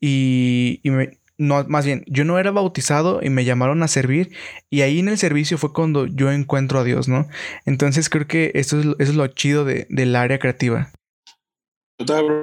y, 0.00 0.80
y 0.82 0.90
me, 0.90 1.18
no, 1.38 1.64
más 1.68 1.84
bien, 1.84 2.04
yo 2.06 2.24
no 2.24 2.38
era 2.38 2.50
bautizado 2.50 3.20
y 3.22 3.30
me 3.30 3.44
llamaron 3.44 3.82
a 3.82 3.88
servir 3.88 4.30
y 4.70 4.82
ahí 4.82 4.98
en 4.98 5.08
el 5.08 5.18
servicio 5.18 5.58
fue 5.58 5.72
cuando 5.72 6.06
yo 6.06 6.30
encuentro 6.30 6.80
a 6.80 6.84
Dios, 6.84 7.08
¿no? 7.08 7.28
Entonces 7.64 8.08
creo 8.08 8.26
que 8.26 8.52
eso 8.54 8.80
es, 8.80 8.86
eso 8.86 8.96
es 8.98 9.14
lo 9.14 9.26
chido 9.28 9.64
de, 9.64 9.86
del 9.90 10.16
área 10.16 10.38
creativa. 10.38 10.90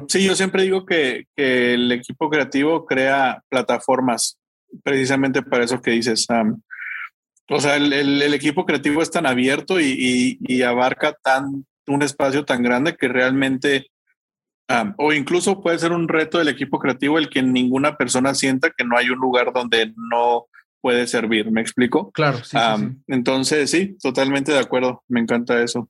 Sí, 0.07 0.25
yo 0.25 0.35
siempre 0.35 0.63
digo 0.63 0.85
que, 0.85 1.25
que, 1.35 1.75
el 1.75 1.91
equipo 1.91 2.29
creativo 2.29 2.85
crea 2.85 3.41
plataformas 3.49 4.37
precisamente 4.83 5.43
para 5.43 5.63
eso 5.63 5.81
que 5.81 5.91
dices, 5.91 6.25
Sam. 6.25 6.61
o 7.49 7.59
sea, 7.59 7.75
el, 7.75 7.93
el, 7.93 8.21
el, 8.21 8.33
equipo 8.33 8.65
creativo 8.65 9.03
es 9.03 9.11
tan 9.11 9.27
abierto 9.27 9.79
y, 9.79 9.85
y, 9.85 10.37
y 10.39 10.63
abarca 10.63 11.15
tan 11.23 11.65
un 11.87 12.01
espacio 12.01 12.45
tan 12.45 12.63
grande 12.63 12.95
que 12.95 13.07
realmente 13.07 13.87
Um, 14.69 14.93
o 14.97 15.11
incluso 15.11 15.61
puede 15.61 15.77
ser 15.77 15.91
un 15.91 16.07
reto 16.07 16.37
del 16.37 16.47
equipo 16.47 16.79
creativo 16.79 17.17
el 17.17 17.29
que 17.29 17.43
ninguna 17.43 17.97
persona 17.97 18.33
sienta 18.33 18.71
que 18.75 18.85
no 18.85 18.97
hay 18.97 19.09
un 19.09 19.19
lugar 19.19 19.51
donde 19.53 19.93
no 19.95 20.45
puede 20.81 21.05
servir. 21.07 21.51
¿Me 21.51 21.61
explico? 21.61 22.11
Claro. 22.11 22.37
Sí, 22.43 22.57
sí, 22.57 22.57
sí. 22.77 22.97
Entonces, 23.07 23.69
sí, 23.69 23.97
totalmente 24.01 24.51
de 24.51 24.59
acuerdo. 24.59 25.03
Me 25.07 25.19
encanta 25.19 25.61
eso. 25.61 25.89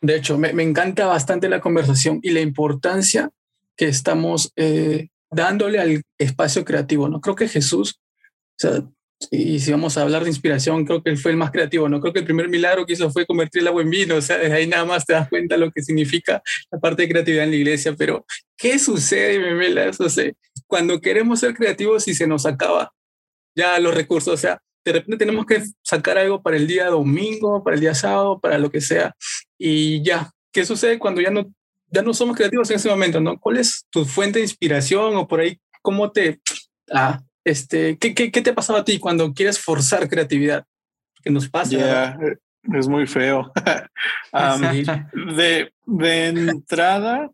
De 0.00 0.16
hecho, 0.16 0.38
me, 0.38 0.52
me 0.52 0.62
encanta 0.62 1.06
bastante 1.06 1.48
la 1.48 1.60
conversación 1.60 2.20
y 2.22 2.30
la 2.30 2.40
importancia 2.40 3.30
que 3.76 3.88
estamos 3.88 4.52
eh, 4.56 5.08
dándole 5.30 5.78
al 5.78 6.02
espacio 6.18 6.64
creativo. 6.64 7.08
No 7.08 7.20
creo 7.20 7.34
que 7.34 7.48
Jesús, 7.48 8.00
o 8.00 8.58
sea, 8.58 8.82
y 9.30 9.58
si 9.58 9.70
vamos 9.70 9.96
a 9.96 10.02
hablar 10.02 10.22
de 10.22 10.30
inspiración, 10.30 10.84
creo 10.84 11.02
que 11.02 11.10
él 11.10 11.18
fue 11.18 11.30
el 11.30 11.36
más 11.36 11.50
creativo, 11.50 11.88
¿no? 11.88 12.00
Creo 12.00 12.12
que 12.12 12.20
el 12.20 12.24
primer 12.24 12.48
milagro 12.48 12.84
que 12.84 12.94
hizo 12.94 13.10
fue 13.10 13.26
convertir 13.26 13.62
el 13.62 13.68
agua 13.68 13.82
en 13.82 13.90
vino, 13.90 14.16
o 14.16 14.20
sea, 14.20 14.38
desde 14.38 14.54
ahí 14.54 14.66
nada 14.66 14.84
más 14.84 15.06
te 15.06 15.12
das 15.12 15.28
cuenta 15.28 15.56
lo 15.56 15.70
que 15.70 15.82
significa 15.82 16.42
la 16.70 16.78
parte 16.78 17.02
de 17.02 17.08
creatividad 17.08 17.44
en 17.44 17.50
la 17.50 17.56
iglesia, 17.56 17.94
pero 17.96 18.26
¿qué 18.56 18.78
sucede, 18.78 19.38
memelas? 19.38 20.00
O 20.00 20.08
sea, 20.08 20.30
cuando 20.66 21.00
queremos 21.00 21.40
ser 21.40 21.54
creativos 21.54 22.06
y 22.08 22.14
se 22.14 22.26
nos 22.26 22.46
acaba 22.46 22.92
ya 23.56 23.78
los 23.78 23.94
recursos, 23.94 24.34
o 24.34 24.36
sea, 24.36 24.60
de 24.84 24.92
repente 24.92 25.16
tenemos 25.24 25.46
que 25.46 25.62
sacar 25.82 26.18
algo 26.18 26.42
para 26.42 26.56
el 26.56 26.66
día 26.66 26.86
domingo, 26.86 27.62
para 27.64 27.74
el 27.74 27.80
día 27.80 27.94
sábado, 27.94 28.38
para 28.40 28.58
lo 28.58 28.70
que 28.70 28.80
sea, 28.80 29.14
y 29.58 30.02
ya, 30.02 30.30
¿qué 30.52 30.64
sucede 30.64 30.98
cuando 30.98 31.20
ya 31.20 31.30
no, 31.30 31.52
ya 31.86 32.02
no 32.02 32.12
somos 32.12 32.36
creativos 32.36 32.68
en 32.70 32.76
ese 32.76 32.88
momento, 32.88 33.20
¿no? 33.20 33.38
¿Cuál 33.38 33.58
es 33.58 33.86
tu 33.90 34.04
fuente 34.04 34.40
de 34.40 34.44
inspiración 34.44 35.16
o 35.16 35.26
por 35.26 35.40
ahí 35.40 35.58
cómo 35.80 36.10
te... 36.10 36.40
Ah, 36.92 37.22
este, 37.44 37.98
¿qué, 37.98 38.14
qué, 38.14 38.30
¿qué, 38.30 38.40
te 38.40 38.50
ha 38.50 38.54
pasado 38.54 38.78
a 38.78 38.84
ti 38.84 38.98
cuando 38.98 39.32
quieres 39.32 39.58
forzar 39.58 40.08
creatividad? 40.08 40.64
¿Qué 41.22 41.30
nos 41.30 41.48
pasa? 41.48 41.70
Yeah, 41.70 42.18
es 42.72 42.88
muy 42.88 43.06
feo. 43.06 43.52
um, 44.32 45.34
de, 45.36 45.72
de 45.86 46.26
entrada, 46.26 47.30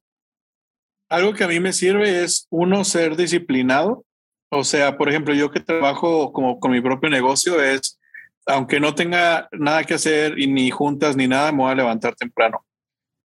algo 1.08 1.32
que 1.32 1.44
a 1.44 1.48
mí 1.48 1.60
me 1.60 1.72
sirve 1.72 2.22
es 2.22 2.46
uno 2.50 2.84
ser 2.84 3.16
disciplinado. 3.16 4.04
O 4.48 4.64
sea, 4.64 4.96
por 4.96 5.08
ejemplo, 5.08 5.32
yo 5.34 5.50
que 5.50 5.60
trabajo 5.60 6.32
como 6.32 6.58
con 6.58 6.72
mi 6.72 6.80
propio 6.80 7.08
negocio 7.08 7.62
es, 7.62 8.00
aunque 8.46 8.80
no 8.80 8.94
tenga 8.94 9.48
nada 9.52 9.84
que 9.84 9.94
hacer 9.94 10.38
y 10.38 10.48
ni 10.48 10.70
juntas 10.70 11.16
ni 11.16 11.28
nada, 11.28 11.52
me 11.52 11.58
voy 11.58 11.72
a 11.72 11.76
levantar 11.76 12.16
temprano. 12.16 12.64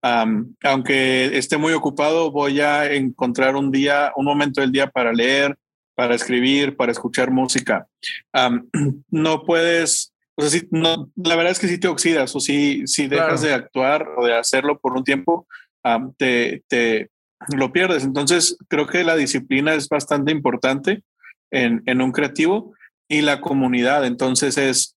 Um, 0.04 0.56
aunque 0.64 1.38
esté 1.38 1.58
muy 1.58 1.74
ocupado, 1.74 2.32
voy 2.32 2.60
a 2.60 2.92
encontrar 2.92 3.56
un 3.56 3.70
día, 3.70 4.12
un 4.16 4.26
momento 4.26 4.62
del 4.62 4.72
día 4.72 4.88
para 4.88 5.14
leer, 5.14 5.56
para 5.96 6.16
escribir, 6.16 6.76
para 6.76 6.92
escuchar 6.92 7.32
música. 7.32 7.88
Um, 8.34 8.68
no 9.10 9.44
puedes, 9.44 10.14
o 10.36 10.44
sea, 10.44 10.62
no, 10.72 11.10
la 11.16 11.36
verdad 11.36 11.52
es 11.52 11.60
que 11.60 11.68
si 11.68 11.78
te 11.78 11.88
oxidas 11.88 12.36
o 12.36 12.40
si, 12.40 12.88
si 12.88 13.08
dejas 13.08 13.42
claro. 13.42 13.42
de 13.42 13.54
actuar 13.54 14.08
o 14.18 14.26
de 14.26 14.36
hacerlo 14.36 14.80
por 14.80 14.94
un 14.94 15.04
tiempo, 15.04 15.48
um, 15.84 16.14
te, 16.16 16.64
te, 16.68 17.10
lo 17.50 17.72
pierdes. 17.72 18.04
Entonces, 18.04 18.58
creo 18.68 18.88
que 18.88 19.04
la 19.04 19.16
disciplina 19.16 19.74
es 19.74 19.90
bastante 19.90 20.32
importante 20.32 21.04
en, 21.50 21.82
en 21.86 22.02
un 22.02 22.12
creativo 22.12 22.74
y 23.08 23.22
la 23.22 23.42
comunidad. 23.42 24.06
Entonces, 24.06 24.58
es, 24.58 24.96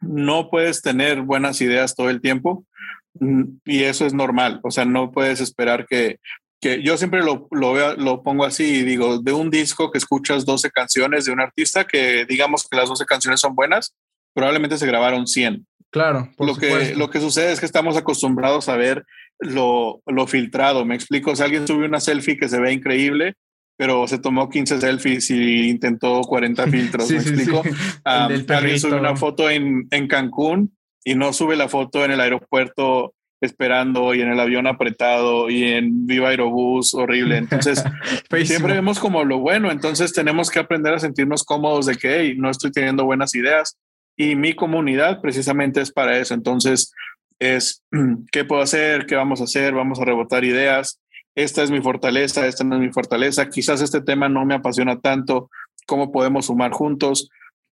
no 0.00 0.50
puedes 0.50 0.82
tener 0.82 1.22
buenas 1.22 1.60
ideas 1.60 1.94
todo 1.94 2.10
el 2.10 2.20
tiempo 2.20 2.66
mm, 3.14 3.42
y 3.64 3.84
eso 3.84 4.06
es 4.06 4.14
normal. 4.14 4.60
O 4.62 4.70
sea, 4.70 4.84
no 4.84 5.10
puedes 5.10 5.40
esperar 5.40 5.86
que 5.86 6.18
que 6.64 6.82
yo 6.82 6.96
siempre 6.96 7.22
lo, 7.22 7.46
lo, 7.50 7.74
veo, 7.74 7.94
lo 7.96 8.22
pongo 8.22 8.46
así 8.46 8.64
y 8.64 8.82
digo, 8.84 9.18
de 9.18 9.34
un 9.34 9.50
disco 9.50 9.90
que 9.90 9.98
escuchas 9.98 10.46
12 10.46 10.70
canciones 10.70 11.26
de 11.26 11.32
un 11.32 11.42
artista 11.42 11.84
que 11.84 12.24
digamos 12.24 12.66
que 12.66 12.78
las 12.78 12.88
12 12.88 13.04
canciones 13.04 13.40
son 13.40 13.54
buenas, 13.54 13.94
probablemente 14.32 14.78
se 14.78 14.86
grabaron 14.86 15.26
100. 15.26 15.66
Claro. 15.90 16.30
lo, 16.38 16.56
que, 16.56 16.94
lo 16.96 17.10
que 17.10 17.20
sucede 17.20 17.52
es 17.52 17.60
que 17.60 17.66
estamos 17.66 17.98
acostumbrados 17.98 18.70
a 18.70 18.76
ver 18.76 19.04
lo, 19.40 20.00
lo 20.06 20.26
filtrado. 20.26 20.86
Me 20.86 20.94
explico, 20.94 21.36
si 21.36 21.42
alguien 21.42 21.66
sube 21.66 21.84
una 21.84 22.00
selfie 22.00 22.38
que 22.38 22.48
se 22.48 22.58
ve 22.58 22.72
increíble, 22.72 23.34
pero 23.76 24.08
se 24.08 24.18
tomó 24.18 24.48
15 24.48 24.80
selfies 24.80 25.30
y 25.30 25.68
intentó 25.68 26.22
40 26.22 26.66
filtros, 26.68 27.08
sí, 27.08 27.14
¿me 27.14 27.20
sí, 27.20 27.28
explico? 27.28 27.62
Sí. 27.62 27.68
Um, 27.68 28.56
alguien 28.56 28.80
sube 28.80 28.98
una 28.98 29.16
foto 29.16 29.50
en, 29.50 29.86
en 29.90 30.08
Cancún 30.08 30.74
y 31.04 31.14
no 31.14 31.34
sube 31.34 31.56
la 31.56 31.68
foto 31.68 32.06
en 32.06 32.12
el 32.12 32.20
aeropuerto 32.20 33.14
esperando 33.44 34.14
y 34.14 34.20
en 34.20 34.30
el 34.30 34.40
avión 34.40 34.66
apretado 34.66 35.50
y 35.50 35.64
en 35.64 36.06
Viva 36.06 36.28
Aerobús 36.28 36.94
horrible. 36.94 37.36
Entonces, 37.36 37.82
siempre 38.44 38.74
vemos 38.74 38.98
como 38.98 39.24
lo 39.24 39.38
bueno. 39.38 39.70
Entonces, 39.70 40.12
tenemos 40.12 40.50
que 40.50 40.58
aprender 40.58 40.94
a 40.94 40.98
sentirnos 40.98 41.44
cómodos 41.44 41.86
de 41.86 41.96
que 41.96 42.20
hey, 42.20 42.34
no 42.36 42.50
estoy 42.50 42.70
teniendo 42.70 43.04
buenas 43.04 43.34
ideas 43.34 43.78
y 44.16 44.36
mi 44.36 44.54
comunidad 44.54 45.20
precisamente 45.20 45.80
es 45.80 45.90
para 45.90 46.18
eso. 46.18 46.34
Entonces, 46.34 46.92
es 47.38 47.82
qué 48.32 48.44
puedo 48.44 48.62
hacer, 48.62 49.06
qué 49.06 49.14
vamos 49.14 49.40
a 49.40 49.44
hacer, 49.44 49.74
vamos 49.74 50.00
a 50.00 50.04
rebotar 50.04 50.44
ideas. 50.44 51.00
Esta 51.34 51.62
es 51.62 51.70
mi 51.70 51.80
fortaleza, 51.80 52.46
esta 52.46 52.64
no 52.64 52.76
es 52.76 52.80
mi 52.80 52.92
fortaleza. 52.92 53.48
Quizás 53.50 53.80
este 53.80 54.00
tema 54.00 54.28
no 54.28 54.44
me 54.44 54.54
apasiona 54.54 55.00
tanto. 55.00 55.50
¿Cómo 55.86 56.12
podemos 56.12 56.46
sumar 56.46 56.70
juntos? 56.72 57.28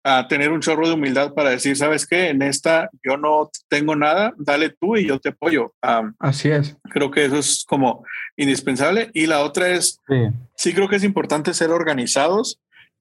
A 0.04 0.28
tener 0.28 0.52
un 0.52 0.62
chorro 0.62 0.88
de 0.88 0.94
humildad 0.94 1.34
para 1.34 1.50
decir, 1.50 1.76
¿sabes 1.76 2.08
qué? 2.08 2.30
En 2.30 2.42
esta 2.42 2.90
yo 3.04 3.18
no 3.18 3.50
tengo 3.68 3.96
nada, 3.96 4.34
dale 4.38 4.70
tú 4.70 4.96
y 4.96 5.08
yo 5.08 5.20
te 5.20 5.30
apoyo. 5.30 5.74
Um, 5.82 6.14
Así 6.20 6.50
es. 6.50 6.78
Creo 6.92 7.12
que 7.12 7.26
eso 7.26 7.38
es 7.38 7.66
como 7.68 8.06
indispensable. 8.38 9.10
Y 9.14 9.26
la 9.26 9.42
otra 9.42 9.70
es, 9.70 10.00
sí. 10.08 10.28
sí 10.56 10.74
creo 10.74 10.88
que 10.88 10.96
es 10.96 11.04
importante 11.04 11.54
ser 11.54 11.72
organizados. 11.72 12.60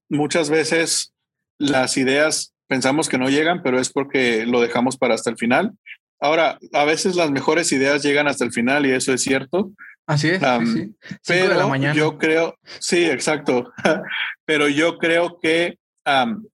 Muchas 0.09 0.49
veces 0.49 1.13
las 1.59 1.97
ideas 1.97 2.53
pensamos 2.67 3.09
que 3.09 3.17
no 3.17 3.29
llegan, 3.29 3.63
pero 3.63 3.79
es 3.79 3.89
porque 3.89 4.45
lo 4.45 4.61
dejamos 4.61 4.97
para 4.97 5.15
hasta 5.15 5.29
el 5.29 5.37
final. 5.37 5.73
Ahora, 6.19 6.57
a 6.73 6.85
veces 6.85 7.15
las 7.15 7.31
mejores 7.31 7.71
ideas 7.71 8.03
llegan 8.03 8.27
hasta 8.27 8.43
el 8.43 8.51
final 8.51 8.85
y 8.85 8.91
eso 8.91 9.13
es 9.13 9.21
cierto. 9.21 9.71
Así 10.07 10.29
es. 10.29 10.41
Um, 10.41 10.65
sí, 10.65 10.95
sí. 11.09 11.17
Pero 11.27 11.75
yo 11.93 12.17
creo, 12.17 12.57
sí, 12.79 13.05
exacto. 13.05 13.71
pero 14.45 14.67
yo 14.67 14.97
creo 14.97 15.39
que 15.39 15.77
um, 16.05 16.45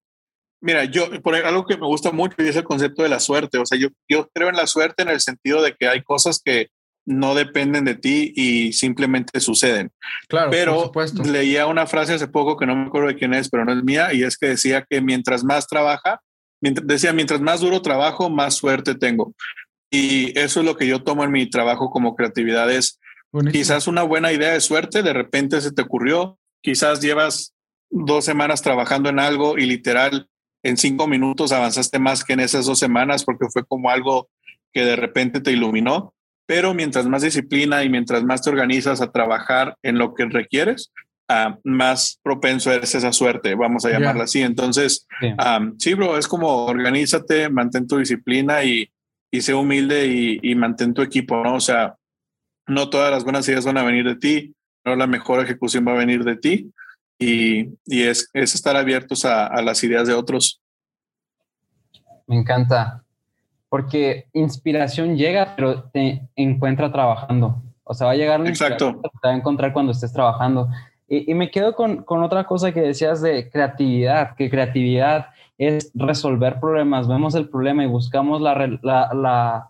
Mira, 0.63 0.85
yo, 0.85 1.21
por 1.21 1.35
algo 1.35 1.65
que 1.65 1.75
me 1.75 1.85
gusta 1.85 2.13
mucho 2.13 2.35
es 2.37 2.55
el 2.55 2.63
concepto 2.63 3.03
de 3.03 3.09
la 3.09 3.19
suerte. 3.19 3.57
O 3.57 3.65
sea, 3.65 3.77
yo, 3.77 3.89
yo 4.07 4.29
creo 4.33 4.47
en 4.47 4.55
la 4.55 4.65
suerte 4.65 5.03
en 5.03 5.09
el 5.09 5.19
sentido 5.19 5.61
de 5.61 5.75
que 5.75 5.89
hay 5.89 6.01
cosas 6.01 6.41
que 6.43 6.69
no 7.05 7.35
dependen 7.35 7.83
de 7.83 7.95
ti 7.95 8.31
y 8.33 8.71
simplemente 8.71 9.41
suceden. 9.41 9.91
Claro, 10.29 10.51
pero 10.51 10.89
leía 11.25 11.67
una 11.67 11.85
frase 11.85 12.13
hace 12.13 12.29
poco 12.29 12.55
que 12.55 12.65
no 12.65 12.77
me 12.77 12.85
acuerdo 12.85 13.09
de 13.09 13.17
quién 13.17 13.33
es, 13.33 13.49
pero 13.49 13.65
no 13.65 13.73
es 13.73 13.83
mía, 13.83 14.13
y 14.13 14.23
es 14.23 14.37
que 14.37 14.47
decía 14.47 14.85
que 14.89 15.01
mientras 15.01 15.43
más 15.43 15.67
trabaja, 15.67 16.21
mientras, 16.61 16.87
decía, 16.87 17.11
mientras 17.11 17.41
más 17.41 17.59
duro 17.59 17.81
trabajo, 17.81 18.29
más 18.29 18.55
suerte 18.55 18.95
tengo. 18.95 19.33
Y 19.91 20.39
eso 20.39 20.61
es 20.61 20.65
lo 20.65 20.77
que 20.77 20.87
yo 20.87 21.03
tomo 21.03 21.25
en 21.25 21.31
mi 21.31 21.49
trabajo 21.49 21.89
como 21.89 22.15
creatividad. 22.15 22.71
Es 22.71 23.01
Buenísimo. 23.33 23.59
quizás 23.59 23.87
una 23.87 24.03
buena 24.03 24.31
idea 24.31 24.53
de 24.53 24.61
suerte, 24.61 25.03
de 25.03 25.11
repente 25.11 25.59
se 25.59 25.73
te 25.73 25.81
ocurrió, 25.81 26.39
quizás 26.61 27.01
llevas 27.01 27.53
dos 27.89 28.23
semanas 28.23 28.61
trabajando 28.61 29.09
en 29.09 29.19
algo 29.19 29.57
y 29.57 29.65
literal 29.65 30.29
en 30.63 30.77
cinco 30.77 31.07
minutos 31.07 31.51
avanzaste 31.51 31.99
más 31.99 32.23
que 32.23 32.33
en 32.33 32.39
esas 32.39 32.65
dos 32.65 32.79
semanas 32.79 33.23
porque 33.23 33.47
fue 33.51 33.65
como 33.65 33.89
algo 33.89 34.29
que 34.71 34.85
de 34.85 34.95
repente 34.95 35.41
te 35.41 35.51
iluminó. 35.51 36.13
Pero 36.45 36.73
mientras 36.73 37.05
más 37.05 37.21
disciplina 37.21 37.83
y 37.83 37.89
mientras 37.89 38.23
más 38.23 38.41
te 38.41 38.49
organizas 38.49 39.01
a 39.01 39.11
trabajar 39.11 39.77
en 39.81 39.97
lo 39.97 40.13
que 40.13 40.25
requieres, 40.25 40.91
uh, 41.29 41.55
más 41.63 42.19
propenso 42.21 42.71
eres 42.71 42.95
a 42.95 42.97
esa 42.97 43.13
suerte, 43.13 43.55
vamos 43.55 43.85
a 43.85 43.89
llamarla 43.89 44.13
yeah. 44.13 44.23
así. 44.23 44.41
Entonces, 44.41 45.07
yeah. 45.21 45.57
um, 45.57 45.75
sí, 45.77 45.93
bro, 45.93 46.17
es 46.17 46.27
como 46.27 46.65
organízate, 46.65 47.49
mantén 47.49 47.87
tu 47.87 47.97
disciplina 47.97 48.63
y, 48.63 48.89
y 49.31 49.41
sé 49.41 49.53
humilde 49.53 50.07
y, 50.07 50.39
y 50.41 50.55
mantén 50.55 50.93
tu 50.93 51.01
equipo, 51.01 51.41
¿no? 51.41 51.55
O 51.55 51.61
sea, 51.61 51.95
no 52.67 52.89
todas 52.89 53.11
las 53.11 53.23
buenas 53.23 53.47
ideas 53.47 53.65
van 53.65 53.77
a 53.77 53.83
venir 53.83 54.05
de 54.05 54.15
ti, 54.15 54.53
no 54.85 54.97
la 54.97 55.07
mejor 55.07 55.43
ejecución 55.43 55.87
va 55.87 55.93
a 55.93 55.97
venir 55.97 56.25
de 56.25 56.35
ti 56.35 56.73
y, 57.19 57.69
y 57.85 58.03
es, 58.03 58.29
es, 58.33 58.55
estar 58.55 58.75
abiertos 58.75 59.25
a, 59.25 59.47
a, 59.47 59.61
las 59.61 59.83
ideas 59.83 60.07
de 60.07 60.13
otros. 60.13 60.61
Me 62.27 62.37
encanta. 62.37 63.03
porque 63.69 64.27
inspiración 64.33 65.17
llega, 65.17 65.55
pero 65.55 65.83
te 65.85 66.27
encuentra 66.35 66.91
trabajando. 66.91 67.61
O 67.83 67.93
sea, 67.93 68.07
va 68.07 68.13
a 68.13 68.15
llegar 68.15 68.39
una 68.39 68.49
Exacto. 68.49 69.01
te 69.01 69.27
va 69.27 69.33
a 69.33 69.37
encontrar 69.37 69.73
cuando 69.73 69.91
estés 69.91 70.13
trabajando. 70.13 70.69
Y, 71.07 71.31
y 71.31 71.33
me 71.33 71.49
quedo 71.51 71.75
con, 71.75 72.03
con, 72.03 72.23
otra 72.23 72.45
cosa 72.45 72.71
que 72.71 72.81
decías 72.81 73.21
de 73.21 73.49
creatividad, 73.49 74.35
que 74.35 74.49
creatividad 74.49 75.27
es 75.57 75.91
resolver 75.93 76.59
problemas. 76.59 77.07
Vemos 77.07 77.35
el 77.35 77.49
problema 77.49 77.83
y 77.83 77.87
buscamos 77.87 78.41
la, 78.41 78.55
la, 78.81 79.13
la, 79.13 79.69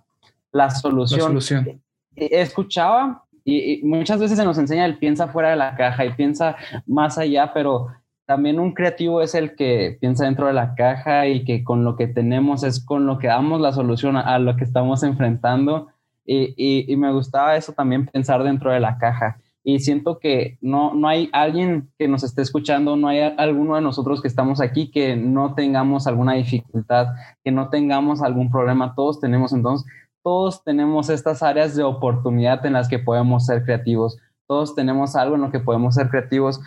la 0.52 0.70
solución. 0.70 1.20
La 1.20 1.28
solución. 1.28 1.82
Escuchaba 2.16 3.24
y, 3.46 3.82
muchas 3.84 4.20
veces 4.20 4.38
se 4.38 4.46
nos 4.46 4.58
enseña 4.58 4.86
el 4.86 4.98
piensa 4.98 5.28
fuera 5.28 5.50
de 5.50 5.56
la 5.56 5.76
caja 5.76 6.06
y 6.06 6.14
piensa 6.14 6.56
más 6.86 7.18
allá, 7.18 7.52
pero 7.54 7.88
también 8.26 8.60
un 8.60 8.74
creativo 8.74 9.22
es 9.22 9.36
el 9.36 9.56
que 9.56 9.98
piensa 10.00 10.26
dentro 10.26 10.48
de 10.48 10.54
la 10.54 10.76
caja 10.76 11.28
y 11.28 11.44
que 11.44 11.64
con 11.64 11.84
lo 11.84 11.96
que 11.96 12.08
tenemos 12.08 12.64
es 12.64 12.84
con 12.84 13.06
lo 13.06 13.20
que 13.20 13.28
damos 13.28 13.60
la 13.60 13.74
solución 13.74 14.16
a, 14.16 14.22
a 14.22 14.39
lo 14.39 14.56
que 14.56 14.64
estamos 14.64 15.04
enfrentando. 15.04 15.89
Y, 16.26 16.54
y, 16.56 16.91
y, 16.91 16.96
me 16.96 17.12
gustaba 17.12 17.58
eso 17.58 17.74
también 17.74 18.06
pensar 18.06 18.44
dentro 18.44 18.72
de 18.72 18.80
la 18.80 18.98
caja. 18.98 19.38
Y 19.66 19.80
siento 19.80 20.20
que 20.20 20.58
no, 20.62 20.94
no 20.94 21.08
hay 21.08 21.30
alguien 21.32 21.89
que 21.98 22.08
nos 22.10 22.24
esté 22.24 22.41
escuchando, 22.41 22.98
no 22.98 23.08
hay 23.08 23.20
alguno 23.38 23.76
de 23.76 23.82
nosotros 23.82 24.22
que 24.22 24.28
estamos 24.28 24.60
aquí 24.60 24.91
que 24.91 25.16
no 25.16 25.54
tengamos 25.54 26.06
alguna 26.06 26.34
dificultad, 26.34 27.08
que 27.44 27.52
no 27.52 27.70
tengamos 27.70 28.22
algún 28.22 28.50
problema. 28.52 28.94
Todos 28.94 29.22
tenemos 29.22 29.54
entonces, 29.54 29.89
todos 30.24 30.63
tenemos 30.63 31.09
estas 31.09 31.43
áreas 31.43 31.76
de 31.76 31.84
oportunidad 31.84 32.65
en 32.65 32.74
las 32.74 32.88
que 32.88 32.99
podemos 32.99 33.45
ser 33.45 33.63
creativos. 33.63 34.17
Todos 34.47 34.74
tenemos 34.74 35.15
algo 35.15 35.36
en 35.36 35.41
lo 35.41 35.51
que 35.51 35.59
podemos 35.59 35.95
ser 35.95 36.09
creativos. 36.09 36.61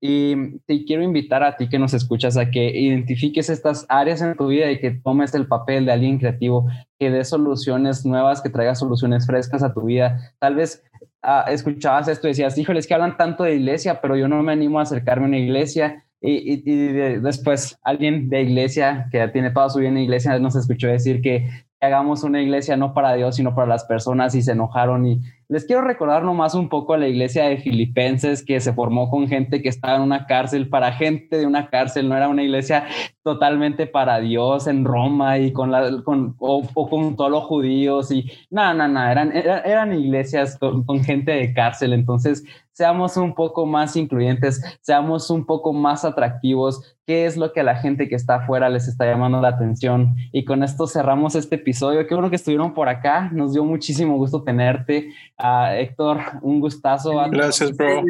Y 0.00 0.58
te 0.66 0.84
quiero 0.84 1.02
invitar 1.02 1.44
a 1.44 1.56
ti 1.56 1.68
que 1.68 1.78
nos 1.78 1.94
escuchas 1.94 2.36
a 2.36 2.50
que 2.50 2.76
identifiques 2.76 3.48
estas 3.48 3.86
áreas 3.88 4.20
en 4.20 4.34
tu 4.36 4.48
vida 4.48 4.70
y 4.70 4.80
que 4.80 4.90
tomes 4.90 5.32
el 5.34 5.46
papel 5.46 5.86
de 5.86 5.92
alguien 5.92 6.18
creativo, 6.18 6.66
que 6.98 7.10
dé 7.10 7.24
soluciones 7.24 8.04
nuevas, 8.04 8.40
que 8.40 8.50
traiga 8.50 8.74
soluciones 8.74 9.26
frescas 9.26 9.62
a 9.62 9.72
tu 9.72 9.82
vida. 9.82 10.34
Tal 10.40 10.56
vez 10.56 10.82
uh, 11.22 11.48
escuchabas 11.48 12.08
esto 12.08 12.26
y 12.26 12.30
decías, 12.30 12.58
híjole, 12.58 12.80
es 12.80 12.86
que 12.86 12.94
hablan 12.94 13.16
tanto 13.16 13.44
de 13.44 13.54
iglesia, 13.54 14.00
pero 14.00 14.16
yo 14.16 14.26
no 14.26 14.42
me 14.42 14.52
animo 14.52 14.80
a 14.80 14.82
acercarme 14.82 15.26
a 15.26 15.28
una 15.28 15.38
iglesia. 15.38 16.04
Y, 16.20 16.52
y, 16.52 16.62
y 16.64 16.76
de, 16.92 17.20
después 17.20 17.78
alguien 17.82 18.28
de 18.28 18.42
iglesia 18.42 19.08
que 19.12 19.26
tiene 19.28 19.50
toda 19.50 19.70
su 19.70 19.80
vida 19.80 19.88
en 19.88 19.98
iglesia 19.98 20.38
nos 20.38 20.56
escuchó 20.56 20.88
decir 20.88 21.20
que 21.20 21.48
hagamos 21.82 22.22
una 22.22 22.40
iglesia 22.40 22.76
no 22.76 22.94
para 22.94 23.14
Dios, 23.14 23.36
sino 23.36 23.54
para 23.54 23.66
las 23.66 23.84
personas 23.84 24.34
y 24.34 24.42
se 24.42 24.52
enojaron. 24.52 25.04
Y 25.04 25.20
les 25.48 25.64
quiero 25.64 25.82
recordar 25.82 26.22
nomás 26.22 26.54
un 26.54 26.68
poco 26.68 26.94
a 26.94 26.98
la 26.98 27.08
iglesia 27.08 27.44
de 27.44 27.58
Filipenses 27.58 28.44
que 28.44 28.60
se 28.60 28.72
formó 28.72 29.10
con 29.10 29.26
gente 29.26 29.60
que 29.60 29.68
estaba 29.68 29.96
en 29.96 30.02
una 30.02 30.26
cárcel, 30.26 30.68
para 30.68 30.92
gente 30.92 31.36
de 31.36 31.46
una 31.46 31.68
cárcel, 31.68 32.08
no 32.08 32.16
era 32.16 32.28
una 32.28 32.44
iglesia 32.44 32.86
totalmente 33.24 33.86
para 33.86 34.20
Dios 34.20 34.68
en 34.68 34.84
Roma 34.84 35.38
y 35.38 35.52
con 35.52 35.72
la, 35.72 36.02
con, 36.04 36.36
o, 36.38 36.62
con 36.88 37.16
todos 37.16 37.30
los 37.30 37.44
judíos 37.44 38.12
y 38.12 38.30
no, 38.48 38.72
no, 38.74 38.86
no, 38.86 39.04
eran, 39.04 39.32
eran, 39.32 39.92
iglesias 39.92 40.58
con 40.58 41.02
gente 41.04 41.32
de 41.32 41.52
cárcel. 41.52 41.92
Entonces, 41.92 42.44
seamos 42.72 43.16
un 43.16 43.34
poco 43.34 43.66
más 43.66 43.96
incluyentes, 43.96 44.62
seamos 44.80 45.30
un 45.30 45.44
poco 45.44 45.72
más 45.72 46.04
atractivos, 46.04 46.91
qué 47.12 47.26
es 47.26 47.36
lo 47.36 47.52
que 47.52 47.60
a 47.60 47.62
la 47.62 47.76
gente 47.76 48.08
que 48.08 48.14
está 48.14 48.36
afuera 48.36 48.70
les 48.70 48.88
está 48.88 49.04
llamando 49.04 49.38
la 49.38 49.48
atención. 49.48 50.16
Y 50.32 50.46
con 50.46 50.62
esto 50.62 50.86
cerramos 50.86 51.34
este 51.34 51.56
episodio. 51.56 52.06
Qué 52.06 52.14
bueno 52.14 52.30
que 52.30 52.36
estuvieron 52.36 52.72
por 52.72 52.88
acá, 52.88 53.28
nos 53.34 53.52
dio 53.52 53.66
muchísimo 53.66 54.16
gusto 54.16 54.42
tenerte. 54.42 55.10
Uh, 55.38 55.74
Héctor, 55.74 56.20
un 56.40 56.58
gustazo. 56.58 57.12
Gracias, 57.30 57.76
bro. 57.76 58.02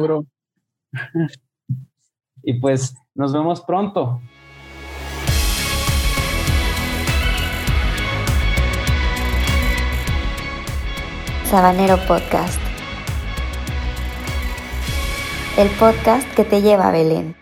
Bro. 0.00 0.26
y 2.44 2.60
pues 2.60 2.94
nos 3.12 3.32
vemos 3.32 3.60
pronto. 3.62 4.20
Sabanero 11.42 11.96
Podcast 12.06 12.60
el 15.56 15.70
podcast 15.70 16.32
que 16.34 16.44
te 16.44 16.62
lleva 16.62 16.86
a 16.86 16.92
Belén. 16.92 17.37